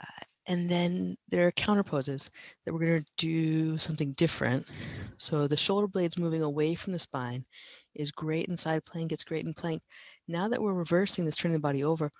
Uh, 0.00 0.24
and 0.46 0.68
then 0.68 1.16
there 1.28 1.46
are 1.46 1.52
counter 1.52 1.82
poses 1.82 2.30
that 2.64 2.72
we're 2.72 2.86
going 2.86 2.98
to 2.98 3.12
do 3.16 3.78
something 3.78 4.12
different. 4.12 4.70
So 5.18 5.48
the 5.48 5.56
shoulder 5.56 5.88
blades 5.88 6.18
moving 6.18 6.42
away 6.42 6.74
from 6.74 6.92
the 6.92 6.98
spine 6.98 7.44
is 7.94 8.12
great 8.12 8.46
in 8.46 8.56
side 8.56 8.84
plank, 8.84 9.10
it's 9.10 9.24
great 9.24 9.44
in 9.44 9.54
plank. 9.54 9.82
Now 10.28 10.48
that 10.48 10.62
we're 10.62 10.74
reversing 10.74 11.24
this, 11.24 11.36
turning 11.36 11.56
the 11.56 11.62
body 11.62 11.82
over, 11.82 12.10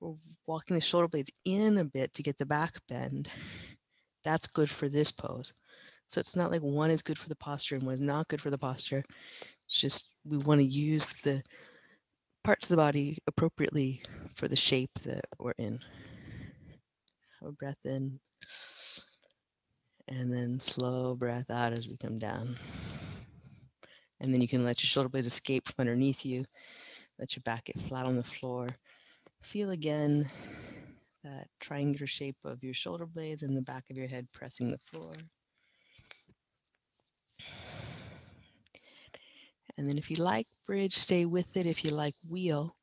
we're 0.00 0.14
walking 0.46 0.76
the 0.76 0.80
shoulder 0.80 1.08
blades 1.08 1.30
in 1.44 1.78
a 1.78 1.84
bit 1.84 2.12
to 2.14 2.22
get 2.22 2.38
the 2.38 2.46
back 2.46 2.74
bend. 2.88 3.28
That's 4.24 4.46
good 4.46 4.70
for 4.70 4.88
this 4.88 5.10
pose. 5.10 5.52
So 6.08 6.20
it's 6.20 6.36
not 6.36 6.52
like 6.52 6.60
one 6.60 6.90
is 6.90 7.02
good 7.02 7.18
for 7.18 7.28
the 7.28 7.36
posture 7.36 7.74
and 7.74 7.84
one 7.84 7.94
is 7.94 8.00
not 8.00 8.28
good 8.28 8.40
for 8.40 8.50
the 8.50 8.58
posture. 8.58 9.02
It's 9.66 9.80
just 9.80 10.16
we 10.24 10.38
want 10.38 10.60
to 10.60 10.66
use 10.66 11.06
the 11.22 11.42
parts 12.44 12.70
of 12.70 12.76
the 12.76 12.82
body 12.82 13.18
appropriately 13.26 14.02
for 14.36 14.46
the 14.46 14.54
shape 14.54 14.94
that 15.04 15.24
we're 15.40 15.54
in 15.58 15.80
a 17.46 17.52
breath 17.52 17.80
in. 17.84 18.18
And 20.08 20.32
then 20.32 20.60
slow 20.60 21.14
breath 21.16 21.50
out 21.50 21.72
as 21.72 21.88
we 21.88 21.96
come 21.96 22.18
down. 22.18 22.54
And 24.20 24.32
then 24.32 24.40
you 24.40 24.48
can 24.48 24.64
let 24.64 24.82
your 24.82 24.88
shoulder 24.88 25.08
blades 25.08 25.26
escape 25.26 25.66
from 25.66 25.82
underneath 25.82 26.24
you. 26.24 26.44
Let 27.18 27.34
your 27.34 27.42
back 27.44 27.64
get 27.64 27.80
flat 27.80 28.06
on 28.06 28.16
the 28.16 28.22
floor. 28.22 28.68
Feel 29.42 29.70
again 29.70 30.26
that 31.24 31.48
triangular 31.60 32.06
shape 32.06 32.36
of 32.44 32.62
your 32.62 32.74
shoulder 32.74 33.06
blades 33.06 33.42
and 33.42 33.56
the 33.56 33.62
back 33.62 33.84
of 33.90 33.96
your 33.96 34.08
head 34.08 34.28
pressing 34.32 34.70
the 34.70 34.78
floor. 34.84 35.12
And 39.76 39.88
then 39.90 39.98
if 39.98 40.10
you 40.10 40.16
like 40.16 40.46
bridge, 40.66 40.94
stay 40.94 41.26
with 41.26 41.56
it. 41.56 41.66
If 41.66 41.84
you 41.84 41.90
like 41.90 42.14
wheel, 42.28 42.76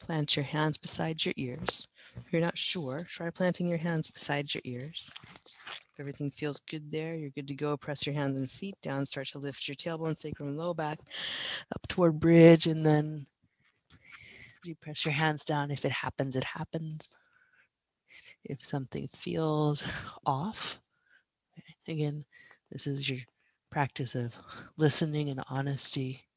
plant 0.00 0.36
your 0.36 0.44
hands 0.44 0.76
beside 0.76 1.24
your 1.24 1.34
ears. 1.36 1.88
If 2.26 2.32
you're 2.32 2.42
not 2.42 2.58
sure, 2.58 3.00
try 3.08 3.30
planting 3.30 3.68
your 3.68 3.78
hands 3.78 4.10
beside 4.10 4.52
your 4.52 4.62
ears. 4.64 5.10
If 5.34 6.00
everything 6.00 6.30
feels 6.30 6.60
good 6.60 6.92
there, 6.92 7.14
you're 7.14 7.30
good 7.30 7.48
to 7.48 7.54
go. 7.54 7.76
Press 7.76 8.06
your 8.06 8.14
hands 8.14 8.36
and 8.36 8.50
feet 8.50 8.76
down. 8.82 9.06
Start 9.06 9.28
to 9.28 9.38
lift 9.38 9.66
your 9.66 9.74
tailbone, 9.74 10.16
sacrum, 10.16 10.56
low 10.56 10.74
back 10.74 10.98
up 11.74 11.86
toward 11.88 12.20
bridge. 12.20 12.66
And 12.66 12.84
then 12.84 13.26
you 14.64 14.74
press 14.74 15.04
your 15.04 15.14
hands 15.14 15.44
down. 15.44 15.70
If 15.70 15.84
it 15.84 15.92
happens, 15.92 16.36
it 16.36 16.44
happens. 16.44 17.08
If 18.44 18.64
something 18.64 19.08
feels 19.08 19.86
off, 20.26 20.80
again, 21.86 22.24
this 22.70 22.86
is 22.86 23.08
your 23.08 23.20
practice 23.70 24.14
of 24.14 24.36
listening 24.76 25.30
and 25.30 25.40
honesty 25.50 26.27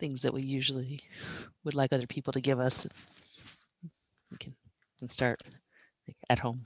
things 0.00 0.22
that 0.22 0.34
we 0.34 0.42
usually 0.42 1.00
would 1.64 1.74
like 1.74 1.92
other 1.92 2.06
people 2.06 2.32
to 2.32 2.40
give 2.40 2.58
us. 2.58 2.86
We 4.30 4.38
can, 4.38 4.54
can 4.98 5.08
start 5.08 5.40
at 6.28 6.38
home. 6.38 6.62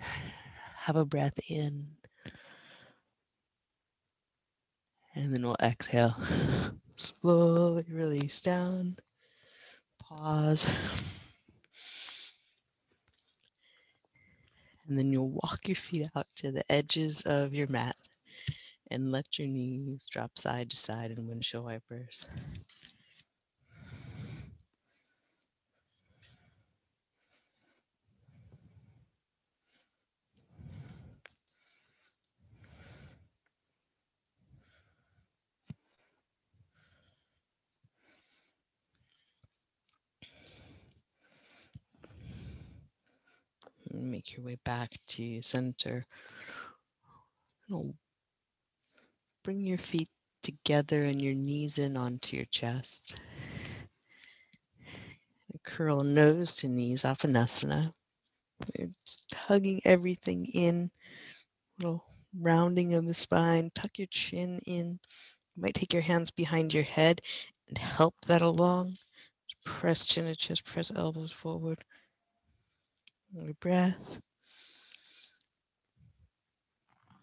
Have 0.78 0.96
a 0.96 1.04
breath 1.04 1.38
in. 1.48 1.84
And 5.14 5.34
then 5.34 5.42
we'll 5.42 5.56
exhale. 5.62 6.14
Slowly 6.96 7.84
release 7.90 8.40
down. 8.40 8.96
Pause. 10.02 10.70
And 14.88 14.96
then 14.96 15.10
you'll 15.10 15.32
walk 15.32 15.62
your 15.66 15.74
feet 15.74 16.06
out 16.14 16.28
to 16.36 16.52
the 16.52 16.62
edges 16.70 17.22
of 17.22 17.52
your 17.52 17.66
mat 17.66 17.96
and 18.90 19.10
let 19.10 19.38
your 19.38 19.48
knees 19.48 20.06
drop 20.10 20.38
side 20.38 20.70
to 20.70 20.76
side 20.76 21.10
in 21.10 21.26
windshield 21.26 21.64
wipers. 21.64 22.26
Make 43.92 44.36
your 44.36 44.44
way 44.44 44.56
back 44.64 44.92
to 45.08 45.42
center 45.42 46.04
bring 49.46 49.60
your 49.60 49.78
feet 49.78 50.08
together 50.42 51.02
and 51.02 51.22
your 51.22 51.32
knees 51.32 51.78
in 51.78 51.96
onto 51.96 52.36
your 52.36 52.46
chest. 52.46 53.14
And 55.52 55.62
curl 55.62 56.02
nose 56.02 56.56
to 56.56 56.68
knees, 56.68 57.04
Apanasana. 57.04 57.92
just 59.04 59.32
hugging 59.36 59.80
everything 59.84 60.46
in, 60.46 60.90
little 61.80 62.04
rounding 62.40 62.94
of 62.94 63.06
the 63.06 63.14
spine. 63.14 63.70
Tuck 63.72 63.96
your 63.98 64.08
chin 64.10 64.58
in. 64.66 64.98
You 65.54 65.62
might 65.62 65.74
take 65.74 65.92
your 65.92 66.02
hands 66.02 66.32
behind 66.32 66.74
your 66.74 66.82
head 66.82 67.20
and 67.68 67.78
help 67.78 68.16
that 68.26 68.42
along. 68.42 68.94
Press 69.64 70.06
chin 70.06 70.24
to 70.24 70.34
chest, 70.34 70.64
press 70.64 70.90
elbows 70.96 71.30
forward. 71.30 71.84
Your 73.32 73.54
breath. 73.60 74.20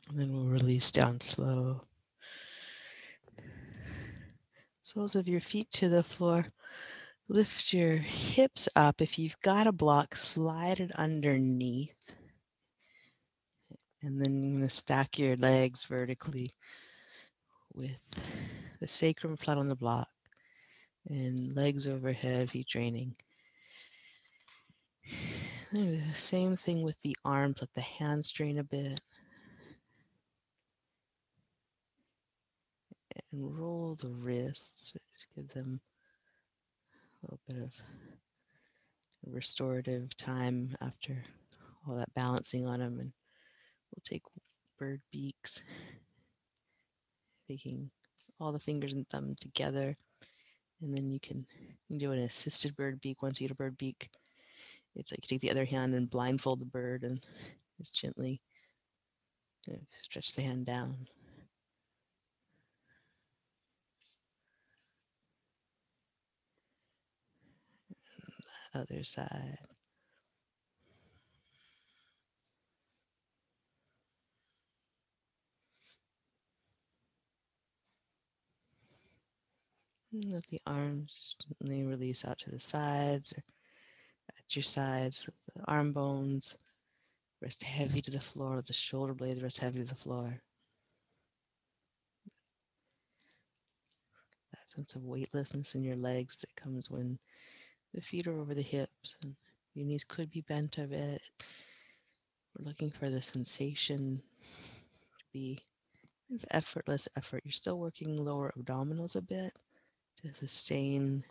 And 0.07 0.17
then 0.17 0.31
we'll 0.31 0.45
release 0.45 0.89
down 0.89 1.19
slow. 1.19 1.81
Soles 4.85 5.15
of 5.15 5.29
your 5.29 5.39
feet 5.39 5.71
to 5.71 5.87
the 5.87 6.03
floor. 6.03 6.47
Lift 7.29 7.71
your 7.71 7.95
hips 7.95 8.67
up. 8.75 8.99
If 8.99 9.17
you've 9.17 9.39
got 9.39 9.65
a 9.65 9.71
block, 9.71 10.13
slide 10.13 10.81
it 10.81 10.91
underneath. 10.95 11.95
And 14.01 14.21
then 14.21 14.35
you're 14.35 14.57
going 14.57 14.67
to 14.67 14.69
stack 14.69 15.17
your 15.17 15.37
legs 15.37 15.85
vertically 15.85 16.51
with 17.73 17.97
the 18.81 18.87
sacrum 18.89 19.37
flat 19.37 19.57
on 19.57 19.69
the 19.69 19.75
block 19.77 20.09
and 21.07 21.55
legs 21.55 21.87
overhead, 21.87 22.51
feet 22.51 22.67
draining. 22.67 23.15
Same 26.13 26.57
thing 26.57 26.83
with 26.83 26.99
the 27.01 27.15
arms, 27.23 27.61
let 27.61 27.73
the 27.73 27.81
hands 27.81 28.29
drain 28.33 28.59
a 28.59 28.65
bit. 28.65 28.99
And 33.33 33.59
roll 33.59 33.95
the 33.95 34.11
wrists. 34.11 34.93
Just 35.13 35.27
give 35.35 35.49
them 35.49 35.81
a 37.21 37.25
little 37.25 37.39
bit 37.49 37.63
of 37.63 37.73
restorative 39.25 40.15
time 40.15 40.69
after 40.81 41.21
all 41.87 41.95
that 41.95 42.13
balancing 42.13 42.65
on 42.65 42.79
them. 42.79 42.99
And 42.99 43.11
we'll 43.91 44.03
take 44.03 44.23
bird 44.77 45.01
beaks, 45.11 45.61
taking 47.49 47.89
all 48.39 48.51
the 48.51 48.59
fingers 48.59 48.93
and 48.93 49.07
thumb 49.09 49.35
together. 49.41 49.95
And 50.81 50.95
then 50.95 51.11
you 51.11 51.19
can, 51.19 51.45
you 51.59 51.75
can 51.87 51.97
do 51.97 52.11
an 52.11 52.19
assisted 52.19 52.75
bird 52.75 53.01
beak 53.01 53.21
once 53.21 53.39
you 53.39 53.47
get 53.47 53.53
a 53.53 53.55
bird 53.55 53.77
beak. 53.77 54.09
It's 54.95 55.11
like 55.11 55.19
you 55.23 55.27
take 55.27 55.41
the 55.41 55.51
other 55.51 55.65
hand 55.65 55.95
and 55.95 56.11
blindfold 56.11 56.61
the 56.61 56.65
bird 56.65 57.03
and 57.03 57.25
just 57.79 57.99
gently 57.99 58.41
stretch 59.91 60.33
the 60.33 60.41
hand 60.41 60.65
down. 60.65 61.07
Other 68.75 69.03
side. 69.03 69.59
let 80.13 80.45
the 80.47 80.61
arms 80.67 81.35
gently 81.59 81.83
release 81.85 82.23
out 82.23 82.37
to 82.37 82.51
the 82.51 82.59
sides 82.59 83.33
or 83.33 83.43
at 84.37 84.55
your 84.55 84.63
sides, 84.63 85.27
the 85.55 85.63
arm 85.67 85.91
bones 85.91 86.55
rest 87.41 87.63
heavy 87.63 87.99
to 87.99 88.11
the 88.11 88.19
floor, 88.19 88.61
the 88.61 88.73
shoulder 88.73 89.13
blades 89.13 89.41
rest 89.41 89.59
heavy 89.59 89.79
to 89.79 89.85
the 89.85 89.95
floor. 89.95 90.39
That 94.51 94.69
sense 94.69 94.95
of 94.95 95.03
weightlessness 95.03 95.75
in 95.75 95.83
your 95.83 95.95
legs 95.95 96.37
that 96.37 96.55
comes 96.55 96.91
when 96.91 97.17
the 97.93 98.01
feet 98.01 98.27
are 98.27 98.39
over 98.39 98.53
the 98.53 98.61
hips 98.61 99.17
and 99.23 99.35
your 99.75 99.85
knees 99.85 100.03
could 100.03 100.29
be 100.31 100.41
bent 100.41 100.77
a 100.77 100.87
bit. 100.87 101.21
We're 102.57 102.65
looking 102.65 102.91
for 102.91 103.09
the 103.09 103.21
sensation 103.21 104.21
to 105.19 105.25
be 105.31 105.59
effortless 106.51 107.07
effort. 107.17 107.41
You're 107.43 107.51
still 107.51 107.79
working 107.79 108.15
lower 108.23 108.53
abdominals 108.57 109.15
a 109.15 109.21
bit 109.21 109.57
to 110.21 110.33
sustain 110.33 111.23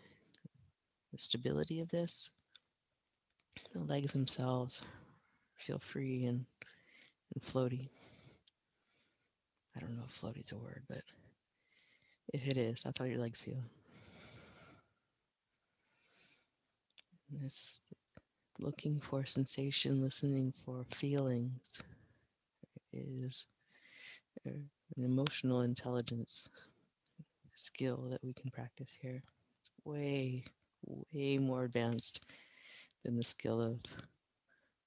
the 1.11 1.17
stability 1.17 1.79
of 1.79 1.89
this. 1.89 2.29
The 3.73 3.79
legs 3.79 4.13
themselves 4.13 4.83
feel 5.57 5.79
free 5.79 6.25
and, 6.25 6.45
and 7.33 7.43
floaty. 7.43 7.89
I 9.75 9.79
don't 9.79 9.95
know 9.95 10.03
if 10.05 10.21
floaty 10.21 10.41
is 10.41 10.51
a 10.51 10.57
word, 10.57 10.83
but 10.87 11.01
if 12.33 12.47
it 12.47 12.57
is, 12.57 12.81
that's 12.83 12.97
how 12.97 13.05
your 13.05 13.19
legs 13.19 13.41
feel. 13.41 13.61
This 17.43 17.81
looking 18.57 19.01
for 19.01 19.25
sensation, 19.25 19.99
listening 20.01 20.53
for 20.63 20.85
feelings 20.85 21.83
is 22.93 23.47
uh, 24.47 24.51
an 24.51 25.03
emotional 25.03 25.63
intelligence 25.63 26.47
skill 27.53 28.07
that 28.09 28.23
we 28.23 28.31
can 28.31 28.49
practice 28.49 28.95
here. 29.01 29.21
It's 29.59 29.69
way, 29.83 30.45
way 31.11 31.37
more 31.37 31.65
advanced 31.65 32.25
than 33.03 33.17
the 33.17 33.25
skill 33.25 33.61
of 33.61 33.79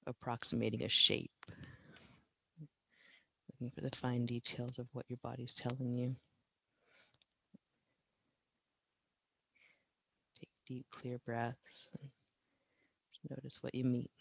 approximating 0.07 0.81
a 0.81 0.89
shape. 0.89 1.45
Looking 3.51 3.69
for 3.69 3.81
the 3.81 3.95
fine 3.95 4.25
details 4.25 4.79
of 4.79 4.87
what 4.93 5.05
your 5.09 5.19
body's 5.21 5.53
telling 5.53 5.91
you. 5.91 6.15
Take 10.39 10.49
deep, 10.65 10.87
clear 10.89 11.19
breaths 11.23 11.89
and 12.01 12.09
notice 13.29 13.61
what 13.61 13.75
you 13.75 13.83
meet. 13.85 14.11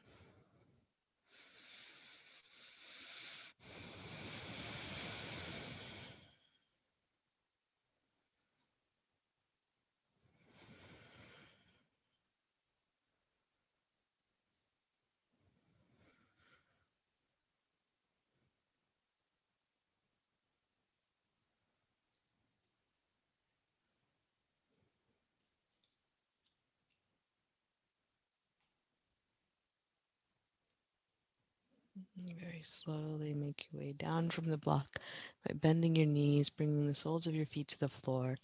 Very 32.24 32.62
slowly 32.62 33.34
make 33.34 33.66
your 33.70 33.82
way 33.82 33.92
down 33.92 34.30
from 34.30 34.46
the 34.46 34.56
block 34.56 34.98
by 35.46 35.54
bending 35.60 35.94
your 35.94 36.06
knees, 36.06 36.48
bringing 36.48 36.86
the 36.86 36.94
soles 36.94 37.26
of 37.26 37.34
your 37.34 37.44
feet 37.44 37.68
to 37.68 37.78
the 37.78 37.88
floor. 37.88 38.36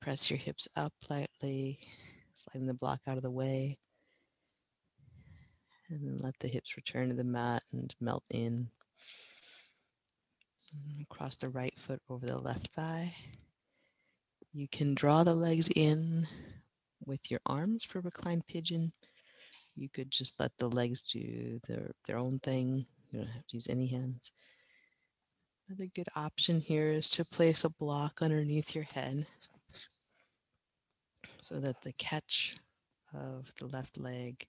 Press 0.00 0.28
your 0.28 0.38
hips 0.38 0.66
up 0.74 0.92
lightly, 1.08 1.78
sliding 2.34 2.66
the 2.66 2.74
block 2.74 3.00
out 3.06 3.16
of 3.16 3.22
the 3.22 3.30
way. 3.30 3.78
And 5.88 6.04
then 6.04 6.18
let 6.20 6.36
the 6.40 6.48
hips 6.48 6.76
return 6.76 7.08
to 7.08 7.14
the 7.14 7.22
mat 7.22 7.62
and 7.72 7.94
melt 8.00 8.24
in. 8.30 8.68
Cross 11.10 11.36
the 11.36 11.50
right 11.50 11.78
foot 11.78 12.00
over 12.08 12.26
the 12.26 12.38
left 12.38 12.68
thigh. 12.74 13.14
You 14.52 14.66
can 14.66 14.94
draw 14.94 15.22
the 15.22 15.34
legs 15.34 15.70
in 15.76 16.26
with 17.06 17.30
your 17.30 17.40
arms 17.46 17.84
for 17.84 18.00
reclined 18.00 18.46
pigeon 18.48 18.92
you 19.76 19.88
could 19.88 20.10
just 20.10 20.38
let 20.38 20.52
the 20.58 20.68
legs 20.68 21.00
do 21.00 21.60
their, 21.68 21.92
their 22.06 22.18
own 22.18 22.38
thing. 22.38 22.86
You 23.10 23.20
don't 23.20 23.28
have 23.28 23.46
to 23.46 23.56
use 23.56 23.68
any 23.68 23.86
hands. 23.86 24.32
Another 25.68 25.88
good 25.94 26.08
option 26.16 26.60
here 26.60 26.86
is 26.86 27.08
to 27.10 27.24
place 27.24 27.64
a 27.64 27.70
block 27.70 28.20
underneath 28.20 28.74
your 28.74 28.84
head 28.84 29.26
so 31.40 31.60
that 31.60 31.80
the 31.82 31.92
catch 31.94 32.56
of 33.14 33.52
the 33.58 33.66
left 33.66 33.96
leg 33.98 34.46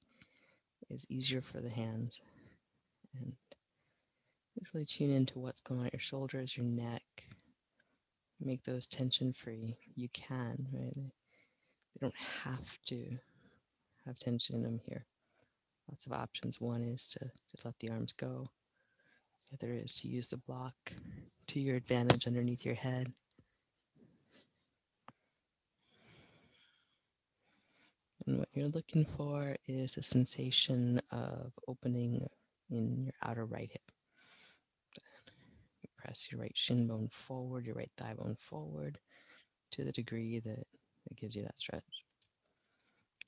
is 0.89 1.05
easier 1.09 1.41
for 1.41 1.61
the 1.61 1.69
hands. 1.69 2.21
And 3.19 3.33
really 4.73 4.85
tune 4.85 5.11
into 5.11 5.39
what's 5.39 5.61
going 5.61 5.81
on 5.81 5.87
at 5.87 5.93
your 5.93 5.99
shoulders, 5.99 6.57
your 6.57 6.65
neck. 6.65 7.03
Make 8.39 8.63
those 8.63 8.87
tension 8.87 9.31
free. 9.31 9.77
You 9.95 10.09
can, 10.13 10.67
right? 10.73 10.95
They 10.95 11.99
don't 12.01 12.15
have 12.43 12.77
to 12.87 13.17
have 14.05 14.17
tension 14.19 14.55
in 14.55 14.63
them 14.63 14.79
here 14.85 15.05
lots 15.93 16.07
of 16.07 16.13
options. 16.13 16.59
One 16.59 16.81
is 16.81 17.07
to 17.09 17.19
just 17.51 17.65
let 17.65 17.75
the 17.79 17.91
arms 17.91 18.13
go. 18.13 18.47
The 19.51 19.57
other 19.61 19.73
is 19.75 19.93
to 20.01 20.07
use 20.07 20.27
the 20.27 20.41
block 20.47 20.73
to 21.49 21.59
your 21.59 21.75
advantage 21.75 22.25
underneath 22.25 22.65
your 22.65 22.73
head. 22.73 23.09
And 28.25 28.39
what 28.39 28.47
you're 28.55 28.69
looking 28.69 29.05
for 29.05 29.55
is 29.67 29.95
a 29.95 30.01
sensation 30.01 30.99
of 31.11 31.53
opening 31.67 32.25
in 32.71 33.03
your 33.03 33.13
outer 33.21 33.45
right 33.45 33.69
hip. 33.71 33.91
Press 35.99 36.29
your 36.31 36.41
right 36.41 36.57
shin 36.57 36.87
bone 36.87 37.07
forward, 37.11 37.67
your 37.67 37.75
right 37.75 37.91
thigh 37.97 38.15
bone 38.17 38.35
forward 38.39 38.97
to 39.73 39.83
the 39.83 39.91
degree 39.91 40.39
that 40.39 40.65
it 41.11 41.17
gives 41.17 41.35
you 41.35 41.43
that 41.43 41.59
stretch. 41.59 42.03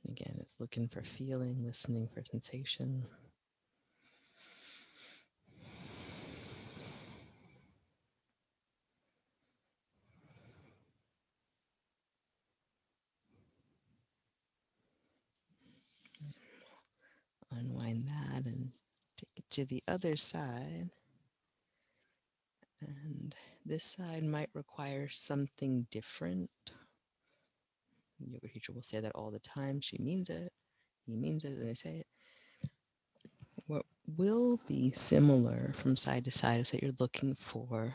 Again, 0.07 0.37
it's 0.39 0.59
looking 0.59 0.87
for 0.87 1.01
feeling, 1.01 1.63
listening 1.65 2.07
for 2.07 2.21
sensation. 2.23 3.03
Unwind 17.51 18.07
that 18.07 18.45
and 18.45 18.71
take 19.17 19.29
it 19.37 19.49
to 19.51 19.65
the 19.65 19.83
other 19.87 20.15
side. 20.15 20.89
And 22.81 23.33
this 23.65 23.85
side 23.85 24.23
might 24.23 24.49
require 24.53 25.07
something 25.09 25.87
different 25.89 26.49
yoga 28.19 28.47
teacher 28.47 28.73
will 28.73 28.83
say 28.83 28.99
that 28.99 29.13
all 29.15 29.31
the 29.31 29.39
time. 29.39 29.81
She 29.81 29.97
means 29.99 30.29
it. 30.29 30.51
He 31.05 31.15
means 31.15 31.43
it, 31.43 31.53
and 31.53 31.67
they 31.67 31.73
say 31.73 31.97
it. 31.97 32.07
What 33.67 33.85
will 34.17 34.59
be 34.67 34.91
similar 34.91 35.73
from 35.73 35.95
side 35.95 36.25
to 36.25 36.31
side 36.31 36.59
is 36.59 36.71
that 36.71 36.83
you're 36.83 36.93
looking 36.99 37.33
for 37.35 37.93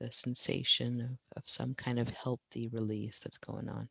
the 0.00 0.10
sensation 0.12 1.00
of, 1.00 1.18
of 1.36 1.42
some 1.46 1.74
kind 1.74 1.98
of 1.98 2.10
healthy 2.10 2.68
release 2.72 3.20
that's 3.20 3.38
going 3.38 3.68
on. 3.68 3.88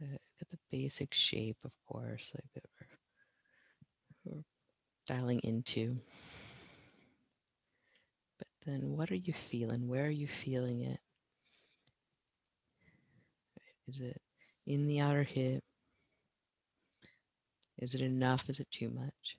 The 0.00 0.58
basic 0.70 1.14
shape, 1.14 1.56
of 1.64 1.72
course, 1.88 2.32
like 2.34 2.44
that 2.54 2.64
we're, 4.24 4.34
we're 4.36 4.42
dialing 5.06 5.40
into 5.42 5.96
then 8.66 8.96
what 8.96 9.10
are 9.10 9.16
you 9.16 9.32
feeling? 9.32 9.86
Where 9.88 10.06
are 10.06 10.10
you 10.10 10.26
feeling 10.26 10.82
it? 10.82 10.98
Is 13.88 14.00
it 14.00 14.20
in 14.66 14.86
the 14.86 15.00
outer 15.00 15.22
hip? 15.22 15.62
Is 17.78 17.94
it 17.94 18.00
enough? 18.00 18.48
Is 18.50 18.58
it 18.58 18.70
too 18.70 18.90
much? 18.90 19.38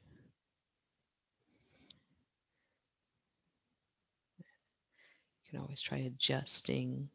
You 4.39 5.51
can 5.51 5.59
always 5.59 5.81
try 5.81 5.97
adjusting 5.99 7.09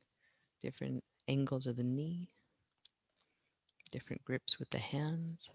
different 0.62 1.04
angles 1.28 1.66
of 1.66 1.76
the 1.76 1.84
knee, 1.84 2.28
different 3.90 4.24
grips 4.24 4.58
with 4.58 4.70
the 4.70 4.78
hands. 4.78 5.50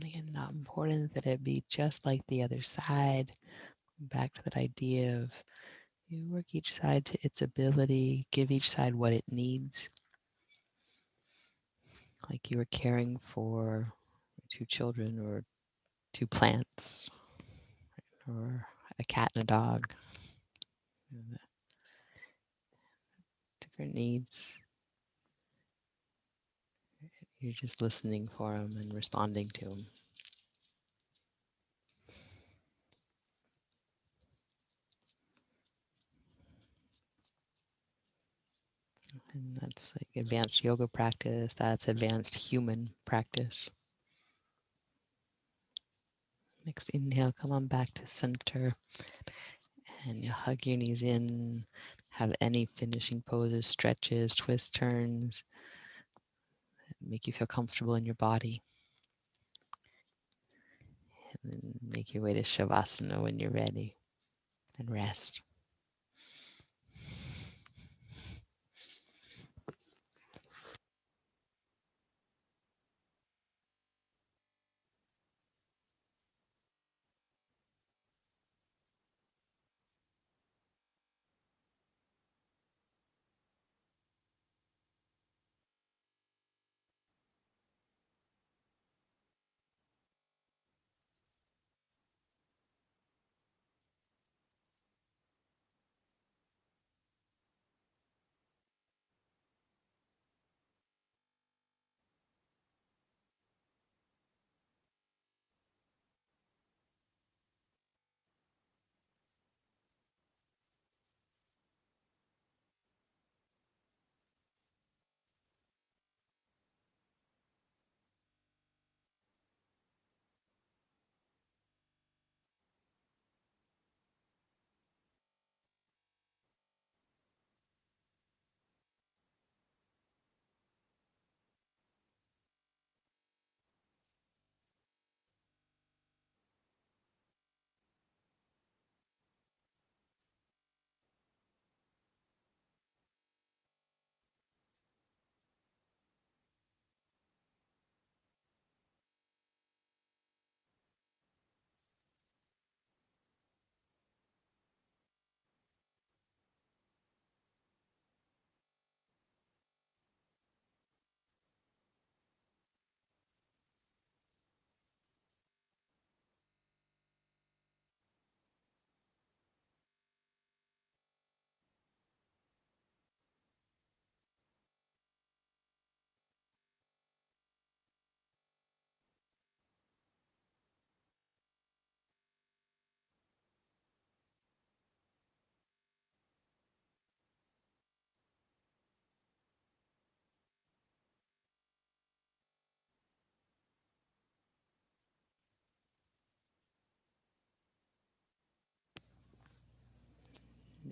And 0.00 0.08
again, 0.08 0.28
not 0.32 0.52
important 0.52 1.12
that 1.14 1.26
it 1.26 1.42
be 1.42 1.64
just 1.68 2.06
like 2.06 2.20
the 2.28 2.44
other 2.44 2.62
side. 2.62 3.32
Back 3.98 4.32
to 4.34 4.44
that 4.44 4.56
idea 4.56 5.16
of 5.16 5.42
you 6.06 6.24
work 6.30 6.46
each 6.52 6.72
side 6.72 7.04
to 7.06 7.18
its 7.22 7.42
ability, 7.42 8.28
give 8.30 8.52
each 8.52 8.70
side 8.70 8.94
what 8.94 9.12
it 9.12 9.24
needs. 9.28 9.88
Like 12.30 12.48
you 12.48 12.60
are 12.60 12.66
caring 12.66 13.16
for 13.16 13.86
two 14.48 14.64
children 14.64 15.18
or 15.18 15.44
two 16.12 16.28
plants 16.28 17.10
or 18.28 18.64
a 19.00 19.04
cat 19.04 19.32
and 19.34 19.42
a 19.42 19.46
dog. 19.46 19.92
Different 23.60 23.94
needs. 23.94 24.60
You're 27.40 27.52
just 27.52 27.82
listening 27.82 28.28
for 28.28 28.52
them 28.52 28.76
and 28.76 28.94
responding 28.94 29.48
to 29.54 29.64
them. 29.68 29.86
And 39.32 39.56
that's 39.60 39.94
like 39.96 40.08
advanced 40.16 40.62
yoga 40.64 40.86
practice, 40.88 41.54
that's 41.54 41.88
advanced 41.88 42.34
human 42.34 42.94
practice. 43.04 43.70
Next 46.64 46.90
inhale, 46.90 47.32
come 47.32 47.50
on 47.52 47.66
back 47.66 47.92
to 47.94 48.06
center. 48.06 48.72
And 50.06 50.24
you 50.24 50.30
hug 50.30 50.66
your 50.66 50.76
knees 50.76 51.02
in, 51.02 51.66
have 52.10 52.32
any 52.40 52.64
finishing 52.64 53.22
poses, 53.22 53.66
stretches, 53.66 54.34
twists, 54.34 54.70
turns, 54.70 55.44
make 57.00 57.26
you 57.26 57.32
feel 57.32 57.46
comfortable 57.46 57.94
in 57.94 58.04
your 58.04 58.14
body. 58.14 58.62
And 61.42 61.52
then 61.52 61.72
make 61.94 62.14
your 62.14 62.22
way 62.22 62.32
to 62.34 62.42
Shavasana 62.42 63.22
when 63.22 63.38
you're 63.38 63.50
ready 63.50 63.96
and 64.78 64.90
rest. 64.90 65.42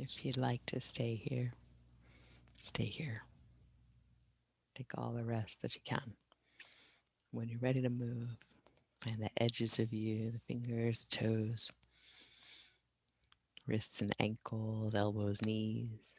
If 0.09 0.25
you'd 0.25 0.37
like 0.37 0.65
to 0.67 0.79
stay 0.81 1.17
here, 1.17 1.53
stay 2.57 2.85
here. 2.85 3.25
Take 4.77 4.97
all 4.97 5.11
the 5.11 5.25
rest 5.25 5.63
that 5.63 5.75
you 5.75 5.81
can. 5.85 6.15
When 7.33 7.49
you're 7.49 7.59
ready 7.59 7.83
to 7.83 7.91
move, 7.91 8.37
find 9.01 9.21
the 9.21 9.43
edges 9.43 9.81
of 9.81 9.93
you, 9.93 10.31
the 10.31 10.39
fingers, 10.39 11.05
toes, 11.11 11.73
wrists 13.67 14.01
and 14.01 14.15
ankles, 14.21 14.95
elbows, 14.95 15.43
knees. 15.45 16.15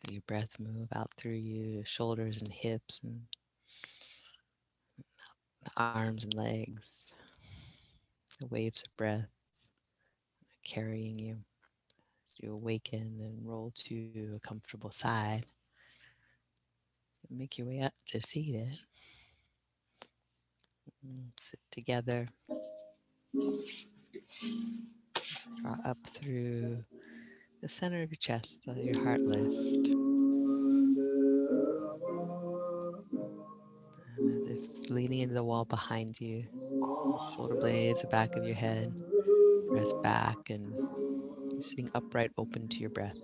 Feel 0.00 0.14
your 0.14 0.22
breath 0.28 0.60
move 0.60 0.88
out 0.94 1.12
through 1.18 1.32
you, 1.32 1.82
shoulders 1.84 2.40
and 2.40 2.52
hips, 2.52 3.00
and 3.02 3.22
the 5.64 5.70
arms 5.76 6.22
and 6.22 6.34
legs. 6.34 7.16
The 8.38 8.46
waves 8.46 8.84
of 8.86 8.96
breath 8.96 9.26
carrying 10.62 11.18
you 11.18 11.38
you 12.40 12.52
awaken 12.52 13.20
and 13.20 13.46
roll 13.46 13.72
to 13.74 14.34
a 14.36 14.40
comfortable 14.40 14.90
side. 14.90 15.46
Make 17.30 17.58
your 17.58 17.66
way 17.66 17.80
up 17.80 17.94
to 18.08 18.20
seated. 18.20 18.82
Sit 21.40 21.60
together. 21.70 22.26
Draw 25.62 25.76
up 25.84 25.98
through 26.06 26.84
the 27.62 27.68
center 27.68 28.02
of 28.02 28.10
your 28.10 28.18
chest, 28.20 28.62
let 28.66 28.76
your 28.76 29.02
heart 29.02 29.20
lift. 29.20 29.88
And 34.18 34.42
as 34.42 34.48
if 34.48 34.90
leaning 34.90 35.20
into 35.20 35.34
the 35.34 35.44
wall 35.44 35.64
behind 35.64 36.20
you, 36.20 36.44
shoulder 37.34 37.56
blades, 37.56 38.02
the 38.02 38.08
back 38.08 38.36
of 38.36 38.44
your 38.44 38.54
head, 38.54 38.92
rest 39.68 40.00
back 40.02 40.50
and 40.50 40.72
sitting 41.60 41.90
upright, 41.94 42.32
open 42.38 42.68
to 42.68 42.78
your 42.78 42.90
breath. 42.90 43.16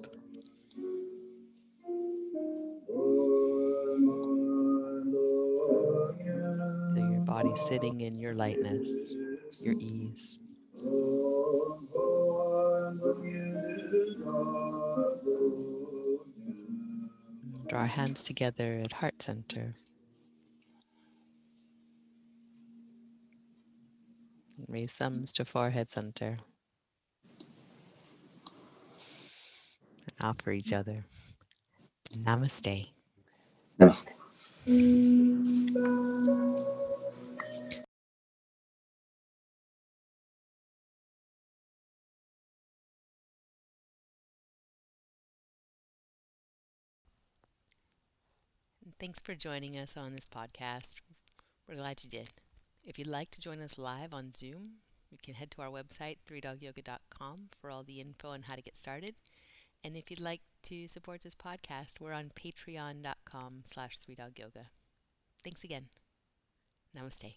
Your 6.96 7.20
body 7.26 7.54
sitting 7.56 8.00
in 8.00 8.18
your 8.18 8.34
lightness, 8.34 9.14
your 9.60 9.74
ease. 9.74 10.38
Draw 17.68 17.80
our 17.80 17.86
hands 17.86 18.24
together 18.24 18.80
at 18.84 18.92
heart 18.92 19.22
center. 19.22 19.74
Raise 24.68 24.92
thumbs 24.92 25.32
to 25.32 25.44
forehead 25.44 25.90
center. 25.90 26.36
Offer 30.22 30.52
each 30.52 30.72
other. 30.72 31.04
Namaste. 32.18 32.88
Namaste. 33.78 34.08
Thanks 49.00 49.20
for 49.20 49.34
joining 49.34 49.76
us 49.76 49.96
on 49.96 50.12
this 50.12 50.24
podcast. 50.24 51.00
We're 51.68 51.74
glad 51.74 52.04
you 52.04 52.08
did. 52.08 52.28
If 52.86 52.98
you'd 52.98 53.08
like 53.08 53.32
to 53.32 53.40
join 53.40 53.60
us 53.60 53.76
live 53.76 54.14
on 54.14 54.30
Zoom, 54.32 54.62
you 55.10 55.18
can 55.20 55.34
head 55.34 55.50
to 55.52 55.62
our 55.62 55.70
website, 55.70 56.18
3dogyoga.com, 56.30 57.36
for 57.60 57.68
all 57.68 57.82
the 57.82 58.00
info 58.00 58.28
on 58.28 58.42
how 58.42 58.54
to 58.54 58.62
get 58.62 58.76
started. 58.76 59.16
And 59.84 59.96
if 59.96 60.10
you'd 60.10 60.20
like 60.20 60.42
to 60.64 60.86
support 60.86 61.22
this 61.22 61.34
podcast, 61.34 62.00
we're 62.00 62.12
on 62.12 62.30
patreon.com 62.30 63.62
slash 63.64 63.98
3dogyoga. 63.98 64.66
Thanks 65.42 65.64
again. 65.64 65.86
Namaste. 66.96 67.34